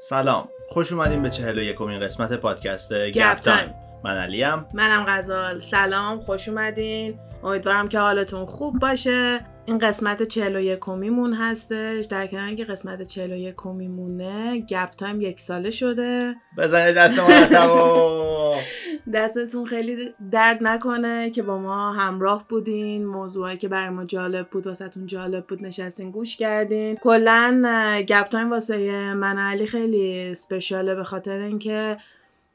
سلام. 0.00 0.48
خوش 0.68 0.92
اومدین 0.92 1.22
به 1.22 1.30
چهل 1.30 1.58
و 1.58 1.62
یکمین 1.62 2.00
قسمت 2.00 2.32
پادکست 2.32 2.92
گپ 2.92 3.34
تایم. 3.34 3.74
من 4.04 4.16
علیم. 4.16 4.66
منم 4.74 5.04
غزال. 5.08 5.60
سلام 5.60 6.20
خوش 6.20 6.48
اومدین. 6.48 7.18
امیدوارم 7.44 7.88
که 7.88 7.98
حالتون 7.98 8.46
خوب 8.46 8.78
باشه. 8.78 9.46
این 9.68 9.78
قسمت 9.78 10.22
41 10.22 10.78
کمیمون 10.78 11.32
هستش. 11.32 12.04
در 12.04 12.26
کنار 12.26 12.44
اینکه 12.44 12.64
قسمت 12.64 13.02
41 13.02 13.54
کمیمونه 13.56 14.58
گپ 14.58 14.90
تایم 14.90 15.20
یک 15.20 15.40
ساله 15.40 15.70
شده. 15.70 16.34
بزنید 16.58 16.94
دست 16.94 17.18
مرتبا 17.18 18.56
دستتون 19.14 19.66
خیلی 19.66 20.14
درد 20.32 20.58
نکنه 20.62 21.30
که 21.30 21.42
با 21.42 21.58
ما 21.58 21.92
همراه 21.92 22.48
بودین. 22.48 23.06
موضوعی 23.06 23.56
که 23.56 23.68
برای 23.68 23.88
ما 23.88 24.04
جالب 24.04 24.48
بود 24.50 24.66
واسهتون 24.66 25.06
جالب 25.06 25.46
بود 25.46 25.64
نشستین 25.64 26.10
گوش 26.10 26.36
کردین. 26.36 26.96
کلا 26.96 27.62
گپ 28.08 28.28
تایم 28.28 28.50
واسه 28.50 29.14
من 29.14 29.38
و 29.38 29.40
علی 29.40 29.66
خیلی 29.66 30.34
سپشیاله 30.34 30.94
به 30.94 31.04
خاطر 31.04 31.38
اینکه 31.38 31.96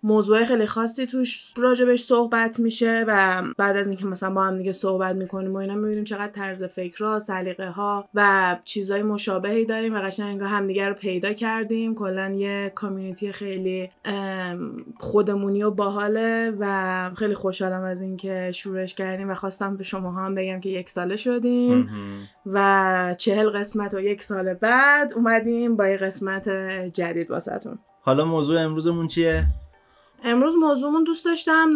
موضوع 0.04 0.44
خیلی 0.44 0.66
خاصی 0.66 1.06
توش 1.06 1.54
راجبش 1.58 2.04
صحبت 2.04 2.60
میشه 2.60 3.06
و 3.08 3.44
بعد 3.58 3.78
از 3.78 3.88
اینکه 3.88 4.06
مثلا 4.06 4.30
با 4.30 4.44
هم 4.44 4.58
دیگه 4.58 4.72
صحبت 4.72 5.16
می‌کنیم 5.16 5.54
و 5.54 5.58
اینا 5.58 5.76
می‌بینیم 5.76 6.04
چقدر 6.04 6.32
طرز 6.32 6.64
فکرها 6.64 7.20
سلیقه 7.20 7.70
ها 7.70 8.10
و 8.14 8.58
چیزای 8.64 9.04
مشابهی 9.04 9.66
داریم 9.66 9.96
و 9.96 9.98
قشنگ 9.98 10.42
همدیگه 10.42 10.88
رو 10.88 10.94
پیدا 10.94 11.34
کردیم 11.34 11.96
کلا 11.96 12.30
یه 12.30 12.72
کامیونیتی 12.76 13.32
خیلی 13.32 13.90
خودمونی 15.00 15.64
و 15.64 15.72
باحاله 15.72 16.54
و 16.60 17.12
خیلی 17.16 17.34
خوشحالم 17.34 17.84
از 17.84 18.02
اینکه 18.02 18.52
شروعش 18.54 18.94
کردیم 18.94 19.30
و 19.30 19.36
خواستم 19.36 19.78
به 19.78 19.84
شما 19.84 20.12
هم 20.12 20.36
بگم 20.36 20.60
که 20.60 20.70
یک 20.70 20.90
ساله 20.90 21.16
شدیم. 21.16 21.90
و 22.46 23.16
چهل 23.18 23.50
قسمت 23.50 23.94
و 23.94 24.00
یک 24.00 24.24
سال 24.24 24.54
بعد 24.54 25.14
اومدیم 25.14 25.76
با 25.76 25.88
یه 25.88 25.98
قسمت 25.98 26.50
جدید 26.94 27.32
واسهتون 27.32 27.80
حالا 28.02 28.26
موضوع 28.26 28.62
امروزمون 28.62 29.08
چیه؟ 29.08 29.46
امروز 30.24 30.56
موضوعمون 30.56 31.04
دوست 31.04 31.26
داشتم 31.26 31.74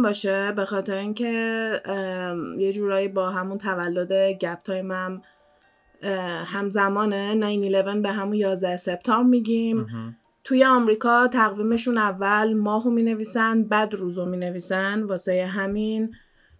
9-11 0.00 0.02
باشه 0.02 0.52
به 0.52 0.64
خاطر 0.64 0.96
اینکه 0.96 1.30
یه 2.58 2.72
جورایی 2.72 3.08
با 3.08 3.30
همون 3.30 3.58
تولد 3.58 4.12
گپ 4.12 4.62
تایمم 4.62 5.22
اه، 6.02 6.20
همزمانه 6.44 7.34
9-11 7.94 8.02
به 8.02 8.12
همون 8.12 8.34
11 8.34 8.76
سپتامبر 8.76 9.30
میگیم. 9.30 9.86
توی 10.44 10.64
آمریکا 10.64 11.28
تقویمشون 11.28 11.98
اول 11.98 12.54
ماهو 12.54 12.90
می 12.90 13.02
نویسن 13.02 13.62
بعد 13.62 13.94
روزو 13.94 14.26
می 14.26 14.36
نویسن 14.36 15.02
واسه 15.02 15.46
همین 15.46 16.14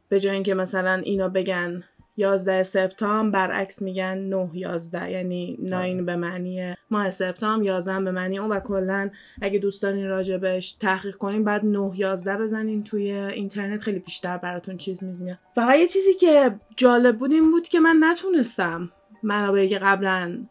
به 0.08 0.20
جای 0.20 0.34
اینکه 0.34 0.54
مثلا 0.54 1.02
اینا 1.04 1.28
بگن 1.28 1.84
11 2.16 2.62
سپتامبر 2.62 3.48
برعکس 3.48 3.82
میگن 3.82 4.18
9 4.18 4.50
11 4.54 5.10
یعنی 5.10 5.58
9 5.62 6.02
به 6.02 6.16
معنی 6.16 6.74
ماه 6.90 7.10
سپتامبر 7.10 7.66
11 7.66 8.00
به 8.00 8.10
معنی 8.10 8.38
اون 8.38 8.50
و 8.50 8.60
کلا 8.60 9.10
اگه 9.42 9.58
دوست 9.58 9.82
دارین 9.82 10.08
راجبش 10.08 10.72
تحقیق 10.72 11.16
کنین 11.16 11.44
بعد 11.44 11.64
9 11.64 11.90
11 11.94 12.36
بزنین 12.36 12.84
توی 12.84 13.12
اینترنت 13.12 13.80
خیلی 13.80 13.98
بیشتر 13.98 14.36
براتون 14.36 14.76
چیز 14.76 15.04
میز 15.04 15.22
میاد. 15.22 15.38
فقط 15.54 15.76
یه 15.76 15.86
چیزی 15.86 16.14
که 16.14 16.60
جالب 16.76 17.18
بود 17.18 17.32
این 17.32 17.50
بود 17.50 17.68
که 17.68 17.80
من 17.80 17.96
نتونستم 18.00 18.90
منابعی 19.22 19.68
که 19.68 19.78
قبلا 19.78 20.46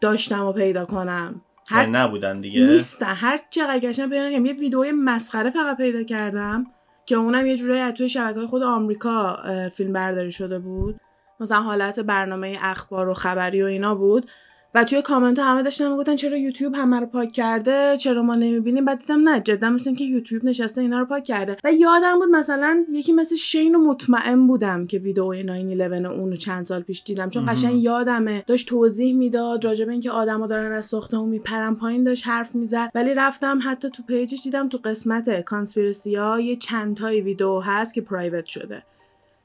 داشتم 0.00 0.46
و 0.46 0.52
پیدا 0.52 0.84
کنم. 0.84 1.42
هر 1.68 1.86
نبودن 1.86 2.40
دیگه. 2.40 2.66
نیستن. 2.66 3.14
هر 3.14 3.40
چقدر 3.50 3.78
گشتم 3.78 4.10
پیدا 4.10 4.30
کردم. 4.30 4.46
یه 4.46 4.52
ویدئوی 4.52 4.92
مسخره 4.92 5.50
فقط 5.50 5.76
پیدا 5.76 6.02
کردم. 6.02 6.66
که 7.06 7.14
اونم 7.14 7.46
یه 7.46 7.56
جورایی 7.56 7.80
از 7.80 7.94
توی 7.94 8.08
شبکه 8.08 8.46
خود 8.46 8.62
آمریکا 8.62 9.38
فیلم 9.74 9.92
برداری 9.92 10.32
شده 10.32 10.58
بود. 10.58 11.00
مثلا 11.40 11.60
حالت 11.60 12.00
برنامه 12.00 12.58
اخبار 12.62 13.08
و 13.08 13.14
خبری 13.14 13.62
و 13.62 13.66
اینا 13.66 13.94
بود. 13.94 14.30
و 14.76 14.84
توی 14.84 15.02
کامنت 15.02 15.38
همه 15.38 15.62
داشتن 15.62 15.90
می‌گفتن 15.90 16.16
چرا 16.16 16.36
یوتیوب 16.36 16.74
همه 16.74 17.00
رو 17.00 17.06
پاک 17.06 17.32
کرده؟ 17.32 17.96
چرا 17.96 18.22
ما 18.22 18.34
نمی‌بینیم؟ 18.34 18.84
بعد 18.84 18.98
دیدم 18.98 19.28
نه 19.28 19.40
جدا 19.40 19.70
مثل 19.70 19.90
اینکه 19.90 20.04
یوتیوب 20.04 20.44
نشسته 20.44 20.80
اینا 20.80 20.98
رو 20.98 21.04
پاک 21.06 21.24
کرده. 21.24 21.56
و 21.64 21.72
یادم 21.72 22.18
بود 22.18 22.28
مثلا 22.28 22.84
یکی 22.92 23.12
مثل 23.12 23.36
شین 23.36 23.74
و 23.74 23.78
مطمئن 23.78 24.46
بودم 24.46 24.86
که 24.86 24.98
ویدئو 24.98 25.32
911 25.32 26.08
اونو 26.08 26.36
چند 26.36 26.62
سال 26.62 26.82
پیش 26.82 27.02
دیدم. 27.02 27.30
چون. 27.30 27.46
قشنگ 27.46 27.82
یادمه. 27.82 28.44
داشت 28.46 28.68
توضیح 28.68 29.14
می‌داد 29.14 29.64
راجع 29.64 29.84
به 29.84 29.92
اینکه 29.92 30.10
آدما 30.10 30.46
دارن 30.46 30.72
از 30.72 30.86
ساختمون 30.86 31.28
میپرن 31.28 31.74
پایین 31.74 32.04
داشت 32.04 32.26
حرف 32.26 32.54
می‌زد. 32.54 32.90
ولی 32.94 33.14
رفتم 33.14 33.58
حتی 33.64 33.90
تو 33.90 34.02
page 34.02 34.29
ش 34.29 34.42
دیدم 34.42 34.68
تو 34.68 34.78
قسمت 34.84 35.40
conspiracy 35.40 36.14
ها 36.14 36.40
یه 36.40 36.56
چند 36.56 36.96
تایی 36.96 37.20
ویدئو 37.20 37.60
هست 37.60 37.94
که 37.94 38.00
private 38.00 38.44
شده. 38.44 38.82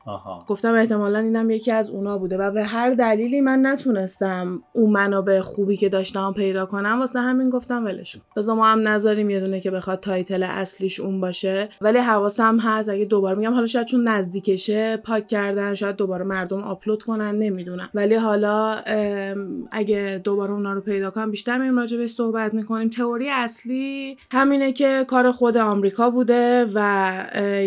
آها. 0.06 0.40
گفتم 0.48 0.74
احتمالا 0.74 1.20
اینم 1.20 1.50
یکی 1.50 1.72
از 1.72 1.90
اونا 1.90 2.18
بوده 2.18 2.38
و 2.38 2.52
به 2.52 2.64
هر 2.64 2.94
دلیلی 2.94 3.42
من 3.42 3.66
نتونستم 3.66 4.64
اون 4.74 4.90
منابع 4.90 5.42
خوبی 5.42 5.78
که 5.78 5.90
داشتم 5.90 6.34
پیدا 6.36 6.66
کنم 6.66 7.00
واسه 7.00 7.20
همین 7.20 7.50
گفتم 7.50 7.86
ولش. 7.86 8.18
بذار 8.38 8.56
ما 8.56 8.66
هم 8.66 8.88
نذاریم 8.88 9.30
یه 9.30 9.40
دونه 9.40 9.60
که 9.60 9.72
بخواد 9.72 10.00
title 10.00 10.44
اصلیش 10.44 11.00
اون 11.00 11.22
باشه. 11.22 11.70
ولی 11.82 11.98
حواسم 11.98 12.60
هست 12.60 12.90
اگه 12.90 13.06
دوباره 13.06 13.38
میگم 13.38 13.54
حالا 13.54 13.68
شاید 13.68 13.88
چون 13.88 14.08
نزدیکشه 14.08 14.98
پاک 14.98 15.28
کردن 15.28 15.74
شاید 15.74 15.96
دوباره 15.96 16.24
مردم 16.24 16.64
آپلود 16.64 17.04
کنن 17.04 17.36
نمی‌دونم. 17.36 17.90
ولی 17.94 18.16
حالا 18.16 18.76
اگه 19.72 20.22
دوباره 20.24 20.52
اونا 20.52 20.74
رو 20.74 20.82
پیدا 20.82 21.10
کنم 21.10 21.32
بیشتر 21.32 21.58
میریم 21.58 21.78
راجع 21.78 21.98
بهش 21.98 22.12
صحبت 22.12 22.54
می‌کنیم. 22.54 22.90
تئوری 22.90 23.30
اصلی 23.30 24.18
همینه 24.32 24.72
که 24.72 25.06
کار 25.08 25.32
خود 25.32 25.58
آمریکا 25.58 26.10
بوده 26.10 26.68
و 26.74 27.14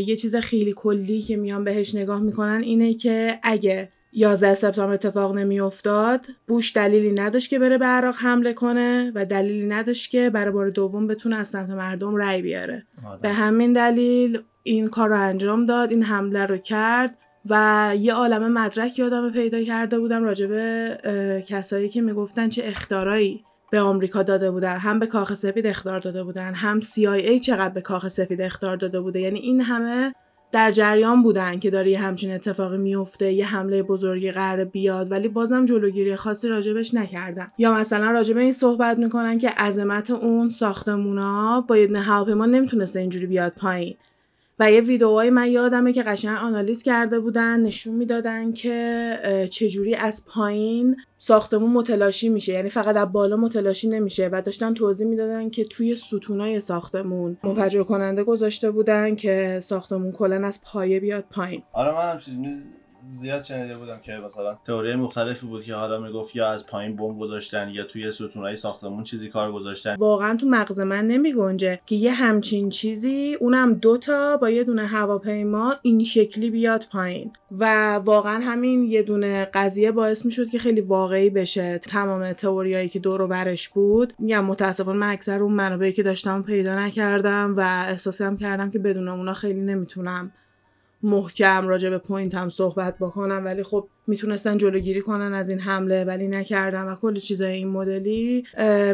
یه 0.07 0.17
چیز 0.17 0.37
خیلی 0.37 0.73
کلی 0.77 1.23
که 1.23 1.37
میان 1.37 1.65
بهش 1.65 1.95
نگاه 1.95 2.24
می‌کنن 2.25 2.63
اینه 2.63 2.95
که 2.95 3.39
اگه 3.43 3.89
11 4.13 4.55
سپتامبر 4.55 4.95
اتفاق 4.95 5.35
نمیافتاد 5.35 6.27
بوش 6.47 6.77
دلیلی 6.77 7.13
نداشت 7.13 7.51
که 7.51 7.59
بره 7.59 7.79
به 7.79 7.85
عراق 7.85 8.15
حمله 8.19 8.53
کنه 8.53 9.13
و 9.15 9.25
دلیلی 9.25 9.67
نداشت 9.67 10.11
که 10.11 10.31
برای 10.31 10.51
بار 10.51 10.71
دوم 10.71 11.07
بتونه 11.07 11.37
از 11.37 11.49
سمت 11.49 11.71
مردم 11.71 12.17
رأی 12.17 12.43
بیاره. 12.43 12.87
آره. 13.07 13.21
به 13.21 13.29
همین 13.29 13.73
دلیل 13.73 14.43
این 14.63 14.87
کار 14.87 15.09
رو 15.09 15.21
انجام 15.21 15.67
داد 15.67 15.91
این 15.91 16.03
حمله 16.03 16.47
رو 16.47 16.57
کرد 16.57 17.19
و 17.51 17.93
یه 17.99 18.15
عالم 18.15 18.53
مدرک 18.53 18.99
یادم 18.99 19.31
پیدا 19.31 19.63
کرده 19.65 19.99
بودم 19.99 20.25
راجع 20.25 20.47
به 20.47 20.99
اه، 21.05 21.41
کسایی 21.41 21.89
که 21.89 22.01
می‌گفتن 22.01 22.49
چه 22.49 22.63
اختارایی 22.65 23.45
به 23.71 23.81
آمریکا 23.81 24.23
داده 24.23 24.51
بودن. 24.51 24.77
هم 24.77 24.99
به 24.99 25.07
کاخ 25.07 25.35
سفید 25.35 25.67
اختار 25.67 26.01
داده 26.01 26.25
بودن 26.25 26.55
هم 26.55 26.81
CIA 26.81 27.41
چقدر 27.41 27.75
به 27.75 27.81
کاخ 27.81 28.09
سفید 28.09 28.41
اختار 28.41 28.77
داده 28.77 29.01
بوده. 29.01 29.21
یعنی 29.21 29.39
این 29.39 29.61
همه 29.61 30.15
در 30.55 30.71
جریان 30.71 31.23
بودن 31.23 31.59
که 31.59 31.71
داره 31.71 31.91
یه 31.91 31.99
همچین 31.99 32.33
اتفاقی 32.33 32.79
میفته 32.79 33.33
یه 33.33 33.47
حمله 33.47 33.83
بزرگی 33.83 34.33
قرار 34.33 34.65
بیاد 34.65 35.11
ولی 35.11 35.29
بازم 35.29 35.67
جلوگیری 35.67 36.17
خاصی 36.17 36.49
راجبش 36.49 36.95
نکردن. 36.95 37.51
یا 37.59 37.75
مثلا 37.75 38.11
راجب 38.11 38.37
این 38.37 38.53
صحبت 38.53 38.99
می‌کنن 38.99 39.39
که 39.39 39.49
عظمت 39.49 40.11
اون 40.11 40.49
ساختمونا 40.49 41.61
با 41.61 41.77
یه 41.77 41.99
هواپیما 41.99 42.47
نمی‌تونسته 42.47 43.01
اینجوری 43.01 43.27
بیاد 43.27 43.53
پایین. 43.53 43.97
و 44.59 44.73
یه 44.73 44.81
ویدئوهای 44.81 45.31
من 45.31 45.51
یادمه 45.51 45.93
که 45.93 46.03
قشنگ 46.03 46.39
آنالیز 46.39 46.83
کرده 46.83 47.21
بودن 47.21 47.61
نشون 47.61 47.95
می‌دادن 47.95 48.53
که 48.53 49.49
چجوری 49.51 49.95
از 49.95 50.25
پایین 50.27 50.97
ساختمون 51.19 51.71
متلاشی 51.71 52.29
میشه. 52.29 52.53
یعنی 52.53 52.69
فقط 52.69 52.97
از 52.97 53.13
بالا 53.13 53.37
متلاشی 53.37 53.89
نمیشه 53.89 54.29
و 54.33 54.43
داشتن 54.43 54.75
توضیح 54.75 55.07
می‌دادن 55.07 55.51
که 55.51 55.65
توی 55.65 55.95
ستونای 55.95 56.61
ساختمون 56.61 57.37
منفجر 57.45 57.83
کننده 57.83 58.25
گذاشته 58.25 58.71
بودن 58.71 59.15
که 59.15 59.61
ساختمون 59.63 60.13
کلا 60.13 60.47
از 60.47 60.61
پایه 60.65 61.01
بیاد 61.01 61.25
پایین. 61.31 61.63
آره 61.73 61.95
من 61.95 62.11
هم 62.11 62.19
چیز 62.19 62.63
زیاد 63.09 63.43
شنیده 63.43 63.77
بودم 63.77 64.01
که 64.01 64.13
مثلا 64.13 64.59
تئوری 64.67 64.97
مختلفی 64.97 65.47
بود 65.47 65.65
که 65.65 65.75
حالا 65.75 66.01
می‌گفت 66.01 66.37
یا 66.37 66.49
از 66.49 66.67
پایین 66.67 66.97
بمب 66.97 67.19
گذاشتن 67.19 67.69
یا 67.69 67.85
توی 67.85 68.13
ستونهای 68.13 68.57
ساختمون 68.57 69.03
چیزی 69.03 69.29
کار 69.29 69.53
گذاشتن. 69.53 69.97
واقعا 69.97 70.37
تو 70.37 70.47
مغز 70.47 70.81
من 70.81 71.07
نمی 71.07 71.33
گنجه 71.33 71.81
که 71.87 71.97
یه 71.97 72.13
همچین 72.13 72.69
چیزی 72.69 73.37
اونم 73.41 73.75
دوتا 73.75 74.37
با 74.37 74.51
یه 74.51 74.65
دونه 74.65 74.87
هواپیما 74.87 75.75
این 75.83 76.05
شکلی 76.05 76.51
بیاد 76.51 76.87
پایین. 76.93 77.33
و 77.59 77.95
واقعا 77.95 78.41
همین 78.41 78.85
یه 78.85 79.03
دونه 79.03 79.45
قضیه 79.45 79.93
باعث 79.93 80.25
می 80.25 80.33
شد 80.33 80.49
که 80.49 80.59
خیلی 80.59 80.81
واقعی 80.81 81.31
بشه 81.31 81.79
تمام 81.79 82.33
تئوریایی 82.33 82.89
که 82.89 82.99
دور 82.99 83.23
و 83.23 83.27
برش 83.27 83.69
بود. 83.69 84.15
میگم 84.19 84.45
متاسفانه 84.45 84.99
من 84.99 85.11
اکثر 85.11 85.43
اون 85.43 85.53
منابعی 85.53 85.93
که 85.93 86.03
داشتم 86.03 86.43
پیدا 86.43 86.75
نکردم 86.79 87.55
و 87.57 87.61
احساسی 87.89 88.25
هم 88.25 88.37
کردم 88.37 88.71
که 88.71 88.79
بدون 88.79 89.09
اونا 89.09 89.35
خیلی 89.35 89.61
نمی‌تونم 89.61 90.33
محکم 91.05 91.69
راجع 91.69 91.91
به 91.91 91.99
پوینت 91.99 92.35
هم 92.35 92.49
صحبت 92.49 92.99
بکنم 92.99 93.45
ولی 93.45 93.63
خب 93.63 93.89
می‌تونستن 94.07 94.59
جلوگیری 94.59 95.01
کنن 95.01 95.35
از 95.35 95.49
این 95.49 95.59
حمله 95.59 96.05
ولی 96.05 96.29
نکردن 96.29 96.83
و 96.85 96.95
کل 96.95 97.19
چیزای 97.19 97.53
این 97.53 97.69
مدلی. 97.69 98.45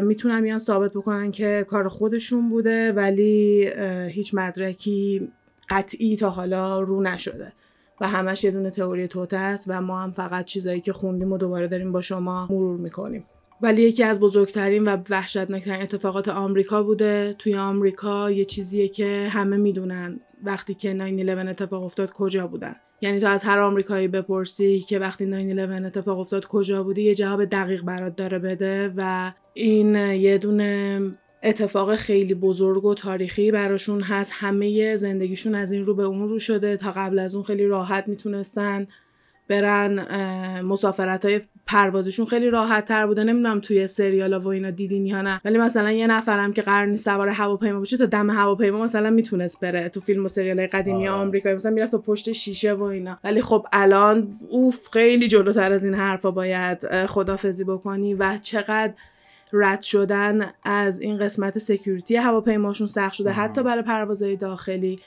می‌تونن 0.01 0.41
بیان 0.41 0.59
ثابت 0.59 0.91
بکنن 0.91 1.31
که 1.31 1.65
کار 1.69 1.87
خودشون 1.87 2.49
بوده 2.49 2.91
ولی 2.91 3.69
هیچ 4.09 4.35
مدرکی 4.35 5.31
قطعی 5.69 6.15
تا 6.15 6.29
حالا 6.29 6.81
رو 6.81 7.01
نشده. 7.01 7.53
و 8.01 8.07
همش 8.07 8.43
یه 8.43 8.51
دونه 8.51 8.69
تئوری 8.69 9.07
توته 9.07 9.37
است 9.37 9.65
و 9.67 9.81
ما 9.81 10.01
هم 10.01 10.11
فقط 10.11 10.45
چیزایی 10.45 10.81
که 10.81 10.93
خوندیم 10.93 11.31
و 11.31 11.37
دوباره 11.37 11.67
داریم 11.67 11.91
با 11.91 12.01
شما 12.01 12.47
مرور 12.49 12.77
می‌کنیم. 12.77 13.25
ولی 13.61 13.81
یکی 13.81 14.03
از 14.03 14.19
بزرگترین 14.19 14.83
و 14.83 14.97
وحشتناکترین 15.09 15.81
اتفاقات 15.81 16.27
آمریکا 16.27 16.83
بوده. 16.83 17.35
توی 17.39 17.55
آمریکا 17.55 18.31
یه 18.31 18.45
چیزیه 18.45 18.87
که 18.87 19.27
همه 19.31 19.57
می‌دونن. 19.57 20.19
وقتی 20.43 20.73
که 20.73 20.93
9/11 20.93 21.47
اتفاق 21.47 21.83
افتاد 21.83 22.11
کجا 22.11 22.47
بودن؟ 22.47 22.75
یعنی 23.01 23.19
تو 23.19 23.27
از 23.27 23.43
هر 23.43 23.59
آمریکایی 23.59 24.07
بپرسی 24.07 24.79
که 24.79 24.99
وقتی 24.99 25.25
9/11 25.25 25.85
اتفاق 25.85 26.19
افتاد 26.19 26.45
کجا 26.45 26.83
بودی 26.83 27.01
یه 27.01 27.15
جواب 27.15 27.45
دقیق 27.45 27.81
برات 27.81 28.15
داره 28.15 28.39
بده 28.39 28.93
و 28.97 29.31
این 29.53 29.95
یه 29.95 30.37
دونه 30.37 31.01
اتفاق 31.43 31.95
خیلی 31.95 32.33
بزرگ 32.33 32.85
و 32.85 32.93
تاریخی 32.93 33.51
براشون 33.51 34.01
هست. 34.01 34.31
همه 34.35 34.95
زندگیشون 34.95 35.55
از 35.55 35.71
این 35.71 35.83
رو 35.83 35.95
به 35.95 36.03
اون 36.03 36.29
رو 36.29 36.39
شده. 36.39 36.77
تا 36.77 36.91
قبل 36.91 37.19
از 37.19 37.35
اون 37.35 37.43
خیلی 37.43 37.65
راحت 37.65 38.07
می‌تونستن. 38.07 38.87
برن 39.51 40.05
مسافرت 40.61 41.25
های 41.25 41.41
پروازشون 41.67 42.25
خیلی 42.25 42.49
راحت 42.49 42.85
تر 42.85 43.07
بوده. 43.07 43.23
نمی‌دونم 43.23 43.59
توی 43.59 43.87
سریالا 43.87 44.39
و 44.39 44.47
اینا 44.47 44.71
دیدین 44.71 45.05
یا 45.05 45.21
نه. 45.21 45.41
ولی 45.45 45.57
مثلا 45.57 45.91
یه 45.91 46.07
نفرم 46.07 46.53
که 46.53 46.61
قرار 46.61 46.85
نیست 46.85 47.05
سوار 47.05 47.29
هواپیما 47.29 47.79
باشه 47.79 47.97
تا 47.97 48.05
دم 48.05 48.29
هواپیما 48.29 48.83
مثلا 48.83 49.09
می‌تونست 49.09 49.59
بره. 49.59 49.89
تو 49.89 49.99
فیلم 49.99 50.25
و 50.25 50.27
سریال 50.27 50.67
قدیمی 50.67 51.07
آره. 51.07 51.21
آمریکایی 51.21 51.55
مثلا 51.55 51.71
می‌رفت 51.71 51.91
تا 51.91 51.97
پشت 51.97 52.31
شیشه 52.31 52.73
و 52.73 52.83
اینا. 52.83 53.19
ولی 53.23 53.41
خب 53.41 53.65
الان 53.73 54.39
اوف 54.49 54.89
خیلی 54.93 55.27
جلوتر 55.27 55.71
از 55.71 55.83
این 55.83 55.93
حرفا 55.93 56.31
باید 56.31 57.05
خدافزی 57.05 57.63
بکنی 57.63 58.13
و 58.13 58.37
چقدر 58.41 58.93
رد 59.53 59.81
شدن 59.81 60.51
از 60.63 61.01
این 61.01 61.17
قسمت 61.17 61.57
security 61.57 62.15
هواپیماشون 62.15 62.87
سخت 62.87 63.13
شده. 63.13 63.31
حتی 63.31 63.63
برای 63.63 63.81
پروازهای 63.81 64.35
داخلی. 64.35 64.99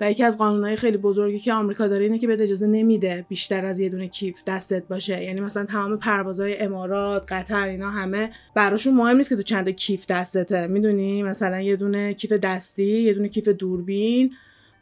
و 0.00 0.10
یکی 0.10 0.24
از 0.24 0.38
قانونهای 0.38 0.76
خیلی 0.76 0.96
بزرگی 0.96 1.38
که 1.38 1.52
آمریکا 1.52 1.86
داره 1.88 2.04
اینه 2.04 2.18
که 2.18 2.26
بهت 2.26 2.40
اجازه 2.40 2.66
نمیده 2.66 3.26
بیشتر 3.28 3.64
از 3.64 3.80
یه 3.80 3.88
دونه 3.88 4.08
کیف 4.08 4.44
دستت 4.46 4.88
باشه. 4.88 5.22
یعنی 5.22 5.40
مثلا 5.40 5.64
تمام 5.64 5.98
پروازهای 5.98 6.58
امارات 6.58 7.32
قطر 7.32 7.62
اینا 7.62 7.90
همه 7.90 8.30
براشون 8.54 8.94
مهم 8.94 9.16
نیست 9.16 9.28
که 9.28 9.36
تو 9.36 9.42
چند 9.42 9.68
کیف 9.68 10.06
دستته. 10.06 10.66
می‌دونی؟ 10.66 11.22
مثلا 11.22 11.60
یه 11.60 11.76
دونه 11.76 12.14
کیف 12.14 12.32
دستی 12.32 13.02
یه 13.02 13.14
دونه 13.14 13.28
کیف 13.28 13.48
دوربین. 13.48 14.34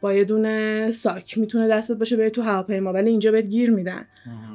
با 0.05 0.13
یه 0.13 0.23
دونه 0.23 0.91
ساک 0.91 1.37
می‌تونه 1.37 1.67
دستت 1.67 1.97
باشه 1.97 2.17
بری 2.17 2.29
تو 2.29 2.41
هواپیما. 2.41 2.93
ولی 2.93 3.09
اینجا 3.09 3.31
بهت 3.31 3.45
گیر 3.45 3.71
میدن. 3.71 4.05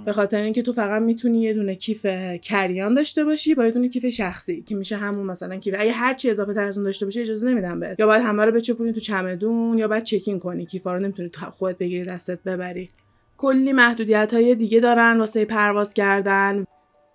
به 0.05 0.12
خاطر 0.12 0.43
اینکه 0.43 0.62
تو 0.62 0.73
فقط 0.73 1.02
می‌تونی 1.02 1.41
یه 1.41 1.55
دونه 1.55 1.75
کیف 1.75 2.06
کریان 2.43 2.94
داشته 2.94 3.25
باشی 3.25 3.55
با 3.55 3.64
یه 3.64 3.70
دونه 3.70 3.88
کیف 3.88 4.06
شخصی 4.06 4.62
که 4.62 4.75
میشه 4.75 4.97
همون 4.97 5.26
مثلا 5.26 5.56
کیف. 5.56 5.75
اگه 5.79 5.93
هر 5.93 6.14
چی 6.14 6.31
اضافه 6.31 6.55
تر 6.55 6.64
از 6.64 6.79
اون 6.79 6.85
داشته 6.85 7.05
باشی 7.05 7.20
اجازه 7.20 7.49
نمیدن 7.49 7.81
بهت. 7.81 8.00
یا 8.00 8.06
باید 8.06 8.23
همه 8.23 8.44
رو 8.44 8.52
بچپونی 8.52 8.93
تو 8.93 9.00
چمدون 9.00 9.79
یا 9.79 9.88
باید 9.88 10.02
چکین 10.02 10.38
کنی. 10.38 10.67
کیفا 10.67 10.94
رو 10.94 11.02
نمی‌تونی 11.02 11.29
تو 11.29 11.47
خودت 11.50 11.79
بگیری 11.79 12.05
دستت 12.05 12.43
ببری. 12.43 12.88
کلی 13.37 13.73
محدودیت 13.73 14.35
های 14.35 14.55
دیگه 14.55 14.81
دارن 14.81 15.19
واسه 15.19 15.44
پرواز 15.44 15.94
کردن. 15.94 16.64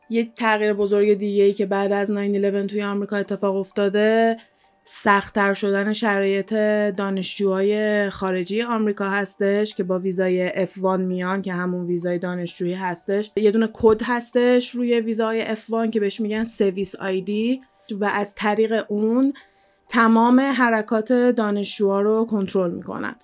یه 0.09 0.27
تغییر 0.35 0.73
بزرگ 0.73 1.13
دیگه 1.13 1.43
ای 1.43 1.53
که 1.53 1.65
بعد 1.65 1.91
از 1.91 2.11
9/11 2.11 2.67
توی 2.67 2.83
آمریکا 2.83 3.15
اتفاق 3.15 3.55
افتاده 3.55 4.37
سختتر 4.87 5.53
شدن 5.53 5.93
شرایط 5.93 6.53
دانشجوهای 6.97 8.09
خارجی 8.09 8.61
آمریکا 8.61 9.09
هستش 9.09 9.75
که 9.75 9.83
با 9.83 9.99
ویزای 9.99 10.65
F1 10.65 10.99
میان 10.99 11.41
که 11.41 11.53
همون 11.53 11.85
ویزای 11.85 12.19
دانشجویی 12.19 12.73
هستش. 12.73 13.31
یه 13.37 13.51
دونه 13.51 13.69
کد 13.73 14.01
هستش 14.03 14.69
روی 14.69 14.99
ویزای 14.99 15.55
F1 15.55 15.89
که 15.91 15.99
بهش 15.99 16.21
میگن 16.21 16.43
سویس 16.43 16.95
آیدی 16.95 17.61
و 17.91 18.05
از 18.05 18.35
طریق 18.35 18.85
اون 18.87 19.33
تمام 19.89 20.39
حرکات 20.39 21.13
دانشجوها 21.13 22.01
رو 22.01 22.25
کنترل 22.25 22.71
می‌کنن. 22.71 23.15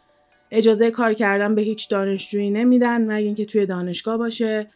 اجازه 0.51 0.91
کار 0.91 1.13
کردن 1.13 1.55
به 1.55 1.61
هیچ 1.61 1.89
دانشجویی 1.89 2.49
نمیدن 2.49 3.01
مگه 3.05 3.25
اینکه 3.25 3.45
توی 3.45 3.65
دانشگاه 3.65 4.17
باشه. 4.17 4.67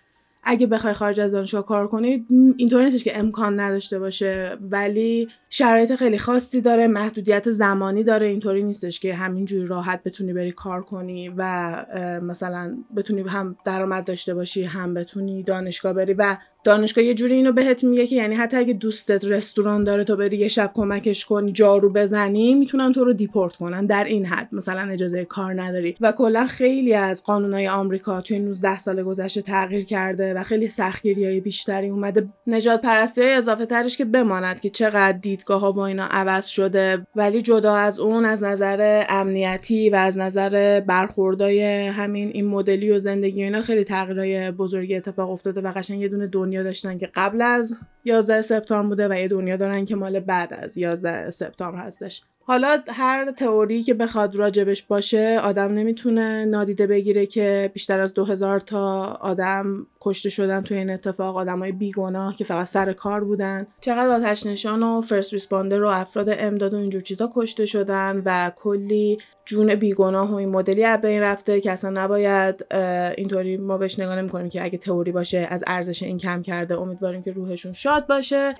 اگه 0.45 0.68
بخوای 0.68 0.94
خارج 0.94 1.19
از 1.19 1.31
دانشگاه 1.31 1.65
کار 1.65 1.88
کنی 1.88 2.25
اینطوری 2.57 2.86
نیستش 2.86 3.03
که 3.03 3.19
امکان 3.19 3.59
نداشته 3.59 4.00
باشه 4.00 4.57
ولی 4.62 5.27
شرایط 5.50 5.95
خیلی 5.95 6.18
خاصی 6.18 6.62
داره 6.62 6.88
محدودیت 6.88 7.51
زمانی 7.51 8.03
داره 8.03 8.27
اینطوری 8.27 8.63
نیستش 8.63 9.00
که 9.00 9.15
همینجوری 9.15 9.65
راحت 9.65 10.03
بتونی 10.03 10.33
بری 10.33 10.51
کار 10.51 10.81
کنی 10.81 11.30
و 11.38 11.86
مثلا 12.21 12.77
بتونی 12.95 13.21
هم 13.21 13.56
درآمد 13.65 14.06
داشته 14.06 14.33
باشی 14.33 14.63
هم 14.63 14.94
بتونی 14.94 15.44
دانشگاه 15.44 15.94
بری 15.94 16.13
و 16.13 16.38
دانشگاه 16.65 17.03
یه 17.03 17.13
جوری 17.13 17.33
اینو 17.33 17.51
بهت 17.51 17.83
میگه 17.83 18.07
که 18.07 18.15
یعنی 18.15 18.35
حتی 18.35 18.57
اگه 18.57 18.73
دوستت 18.73 19.25
رستوران 19.25 19.83
داره 19.83 20.03
تو 20.03 20.15
بری 20.15 20.38
یه 20.38 20.47
شب 20.47 20.71
کمکش 20.73 21.25
کنی 21.25 21.51
جارو 21.51 21.89
بزنی 21.89 22.56
می‌تونن 22.56 22.91
تو 22.91 23.03
رو 23.03 23.13
دیپورت 23.13 23.56
کنن 23.56 23.85
در 23.85 24.03
این 24.03 24.25
حد 24.25 24.50
مثلا 24.51 24.81
اجازه 24.81 25.25
کار 25.25 25.62
نداری. 25.62 25.95
و 26.01 26.12
کلا 26.12 26.47
خیلی 26.47 26.94
از 26.94 27.23
قانونهای 27.23 27.67
آمریکا 27.67 28.21
توی 28.21 28.39
19 28.39 28.79
سال 28.79 29.03
گذشته 29.03 29.41
تغییر 29.41 29.85
کرده 29.85 30.33
و 30.33 30.44
خیلی 30.44 30.69
سختگیری 30.69 31.25
های 31.25 31.39
بیشتری 31.39 31.89
اومده. 31.89 32.27
نجات 32.47 32.81
پرستی 32.81 33.23
اضافه 33.23 33.65
ترش 33.65 33.97
که 33.97 34.06
بماند 34.06 34.59
که 34.59 34.69
چقدر 34.69 35.17
دیدگاه 35.17 35.62
ها 35.62 35.71
و 35.71 35.79
اینا 35.79 36.07
عوض 36.12 36.45
شده. 36.45 37.07
ولی 37.15 37.41
جدا 37.41 37.75
از 37.75 38.00
اون 38.00 38.25
از 38.25 38.44
نظر 38.44 39.06
امنیتی 39.09 39.89
و 39.89 39.95
از 39.95 40.17
نظر 40.17 40.79
برخوردای 40.79 41.88
همین 41.88 42.29
این 42.33 42.47
مدلی 42.47 42.91
و 42.91 43.00
زندگی 43.00 43.41
و 43.41 43.44
اینا 43.44 43.62
خیلی 43.62 43.83
تغییرهای 43.83 44.51
بزرگی 44.51 44.95
اتفاق 44.95 45.29
افتاده 45.29 45.62
و 45.62 45.71
قشنگ 45.71 46.01
یه 46.01 46.07
دونه 46.07 46.27
دنیا 46.27 46.54
داشتن 46.63 46.97
که 46.97 47.09
قبل 47.15 47.41
از 47.41 47.75
11 48.05 48.41
سپتامبر 48.41 48.89
بوده 48.89 49.07
و 49.07 49.13
یه 49.19 49.27
دنیا 49.27 49.57
دارن 49.57 49.85
که 49.85 49.95
مال 49.95 50.19
بعد 50.19 50.53
از 50.53 50.77
11 50.77 51.29
سپتامبر 51.29 51.79
هستش. 51.79 52.21
حالا 52.47 52.77
هر 52.87 53.31
تئوری 53.31 53.83
که 53.83 53.93
بخواد 53.93 54.35
راجبش 54.35 54.83
باشه 54.83 55.39
آدم 55.43 55.73
نمی‌تونه 55.73 56.45
نادیده 56.45 56.87
بگیره 56.87 57.25
که 57.25 57.71
بیشتر 57.73 57.99
از 57.99 58.13
2000 58.13 58.59
تا 58.59 59.03
آدم 59.03 59.87
کشته 60.01 60.29
شدن 60.29 60.61
توی 60.61 60.77
این 60.77 60.89
اتفاق. 60.89 61.37
آدمای 61.37 61.71
بیگناه 61.71 62.35
که 62.35 62.43
فقط 62.43 62.67
سر 62.67 62.93
کار 62.93 63.23
بودن. 63.23 63.67
چقدر 63.81 64.09
آتش 64.09 64.45
نشان 64.45 64.83
و 64.83 65.01
فرست 65.01 65.33
ریسپاندر 65.33 65.83
و 65.83 65.87
افراد 65.87 66.29
امداد 66.29 66.73
و 66.73 66.77
اینجور 66.77 67.01
چیزا 67.01 67.29
کشته 67.35 67.65
شدن 67.65 68.21
و 68.25 68.51
کلی 68.55 69.17
جون 69.45 69.75
بیگناه 69.75 70.31
و 70.31 70.36
این 70.36 70.50
مدلی 70.50 70.83
از 70.83 71.01
بین 71.01 71.21
رفته 71.21 71.62
که 71.62 71.71
اصلا 71.71 71.89
نباید 71.89 72.65
اینطوری 73.18 73.57
ما 73.57 73.77
بهش 73.77 74.00
نگاه 74.00 74.15
نمی‌کنیم 74.15 74.50
که 74.50 74.63
اگه 74.63 74.77
تئوری 74.77 75.12
باشه 75.12 75.47
از 75.50 75.63
ارزش 75.68 76.03
این 76.03 76.18
کم 76.18 76.42
کرده 76.42 76.80
امیدواریم 76.80 77.21
که 77.21 77.31
روحشون 77.31 77.74
شاد 77.74 78.07
باشه. 78.07 78.53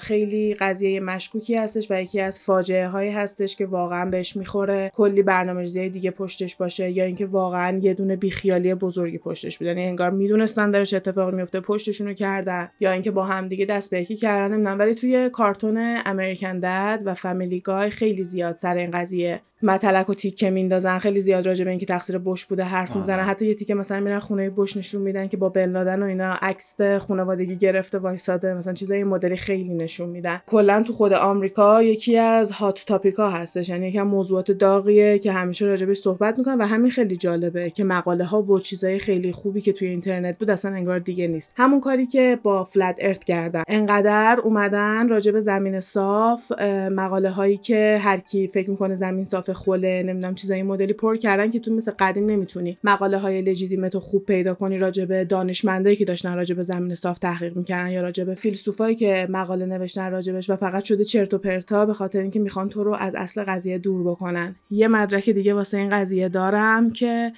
خیلی 0.00 0.54
قضیه 0.54 1.00
مشکوکی 1.00 1.56
هستش 1.56 1.90
و 1.90 2.02
یکی 2.02 2.20
از 2.20 2.40
فاجعه 2.40 2.88
هایی 2.88 3.10
هستش 3.10 3.56
که 3.56 3.66
واقعا 3.66 4.10
بهش 4.10 4.36
می‌خوره. 4.36 4.90
کلی 4.94 5.22
برنامه‌ریزی 5.22 5.88
دیگه 5.88 6.10
پشتش 6.10 6.56
باشه 6.56 6.90
یا 6.90 7.04
اینکه 7.04 7.26
واقعا 7.26 7.78
یه 7.78 7.94
دونه 7.94 8.16
بیخیالی 8.16 8.74
بزرگی 8.74 9.18
پشتش 9.18 9.58
بود 9.58 9.66
یعنی 9.66 9.84
انگار 9.84 10.10
می‌دونستن 10.10 10.70
داره 10.70 10.86
اتفاقی 10.92 11.36
میفته 11.36 11.60
پشتشون 11.60 12.06
رو 12.06 12.14
کردن 12.14 12.68
یا 12.80 12.92
اینکه 12.92 13.10
با 13.10 13.24
هم 13.24 13.48
دیگه 13.48 13.64
دست 13.64 13.90
به 13.90 14.00
یکی 14.00 14.16
کردن 14.16 14.54
نمی‌دونم. 14.54 14.78
ولی 14.78 14.94
توی 14.94 15.30
کارتون 15.30 15.98
امریکن 16.06 16.58
دد 16.58 17.02
و 17.04 17.14
فامیلی 17.14 17.60
گای 17.60 17.90
خیلی 17.90 18.24
زیاد 18.24 18.56
سر 18.56 18.76
این 18.76 18.90
قضیه 18.90 19.40
متلک 19.62 20.10
و 20.10 20.14
تیکه 20.14 20.50
میندازن. 20.50 20.98
خیلی 20.98 21.20
زیاد 21.20 21.46
راجع 21.46 21.64
به 21.64 21.70
اینکه 21.70 21.86
تقصیر 21.86 22.18
بش 22.18 22.44
بوده 22.44 22.64
حرف 22.64 22.96
می‌زنن. 22.96 23.24
حتی 23.24 23.46
یه 23.46 23.54
تیکه 23.54 23.74
مثلا 23.74 24.00
میرن 24.00 24.18
خونه 24.18 24.50
بش 24.50 24.76
نشون 24.76 25.02
میدن 25.02 25.28
که 25.28 25.36
با 25.36 25.48
بن 25.48 25.76
و 25.76 26.02
اینا 26.04 26.32
عکس 26.42 26.80
خانوادگی 26.80 27.56
گرفته 27.56 27.98
وایساده. 27.98 28.54
مثلا 28.54 28.72
چیزای 28.72 29.04
مدلی 29.04 29.36
خیلی 29.36 29.74
نشون 29.74 30.08
میدن. 30.08 30.40
کلا 30.46 30.82
تو 30.82 30.92
خود 30.92 31.12
آمریکا 31.12 31.82
یکی 31.82 32.18
از 32.18 32.50
هات 32.50 32.84
تاپیکا 32.86 33.30
هستش. 33.30 33.68
یعنی 33.68 33.98
از 33.98 34.06
موضوعات 34.06 34.50
داغیه 34.50 35.18
که 35.18 35.32
همیشه 35.32 35.66
راجبش 35.66 35.98
صحبت 35.98 36.38
می‌کنن 36.38 36.58
و 36.58 36.66
همین 36.66 36.90
خیلی 36.90 37.16
جالبه 37.16 37.70
که 37.70 37.84
مقاله 37.84 38.24
ها 38.24 38.42
و 38.42 38.58
چیزای 38.58 38.98
خیلی 38.98 39.32
خوبی 39.32 39.60
که 39.60 39.72
توی 39.72 39.88
اینترنت 39.88 40.38
بود 40.38 40.50
اصلا 40.50 40.70
انگار 40.70 40.98
دیگه 40.98 41.28
نیست. 41.28 41.52
همون 41.56 41.80
کاری 41.80 42.06
که 42.06 42.38
با 42.42 42.64
فلت 42.64 42.96
ارت 42.98 43.24
کردن. 43.24 43.62
انقدر 43.68 44.38
اومدن 44.44 45.08
راجب 45.08 45.40
زمین 45.40 45.80
صاف 45.80 46.52
مقاله 46.90 47.30
هایی 47.30 47.56
که 47.56 47.98
هر 48.00 48.16
کی 48.16 48.48
فکر 48.48 48.70
می‌کنه 48.70 48.94
زمین 48.94 49.24
صاف 49.24 49.50
خله 49.52 50.02
نمی‌دونم 50.02 50.34
چیزای 50.34 50.62
مدلی 50.62 50.92
پر 50.92 51.16
کردن 51.16 51.50
که 51.50 51.58
تو 51.58 51.74
مثل 51.74 51.92
قدیم 51.98 52.26
نمی‌تونی 52.26 52.78
مقاله 52.84 53.18
های 53.18 53.42
لجیتیمت 53.42 53.98
خوب 53.98 54.24
پیدا 54.24 54.54
کنی 54.54 54.78
راجع 54.78 55.04
به 55.04 55.24
دانشمندایی 55.24 55.96
که 55.96 56.04
داشتن 56.04 56.36
راجع 56.36 56.54
به 56.54 56.62
زمین 56.62 56.94
صاف 56.94 57.18
تحقیق 57.18 57.56
می‌کردن 57.56 57.90
یا 57.90 58.02
راجع 58.02 58.24
به 58.24 58.34
فیلسوفایی 58.34 58.96
که 58.96 59.26
مقاله 59.30 59.66
نوشتن 59.66 60.10
راجبش 60.10 60.50
و 60.50 60.56
فقط 60.56 60.84
شده 60.84 61.04
چرت 61.04 61.34
و 61.34 61.38
پرتا 61.38 61.86
به 61.86 61.94
خاطر 61.94 62.20
اینکه 62.20 62.40
می‌خوان 62.40 62.68
تو 62.68 62.84
رو 62.84 62.94
از 62.94 63.14
اصل 63.14 63.44
قضیه 63.44 63.78
دور 63.78 64.02
بکنن. 64.02 64.56
یه 64.70 64.88
مدرک 64.88 65.30
دیگه 65.30 65.54
واسه 65.54 65.78
این 65.78 65.90
قضیه 65.90 66.28
دارم 66.28 66.90
که 66.90 67.32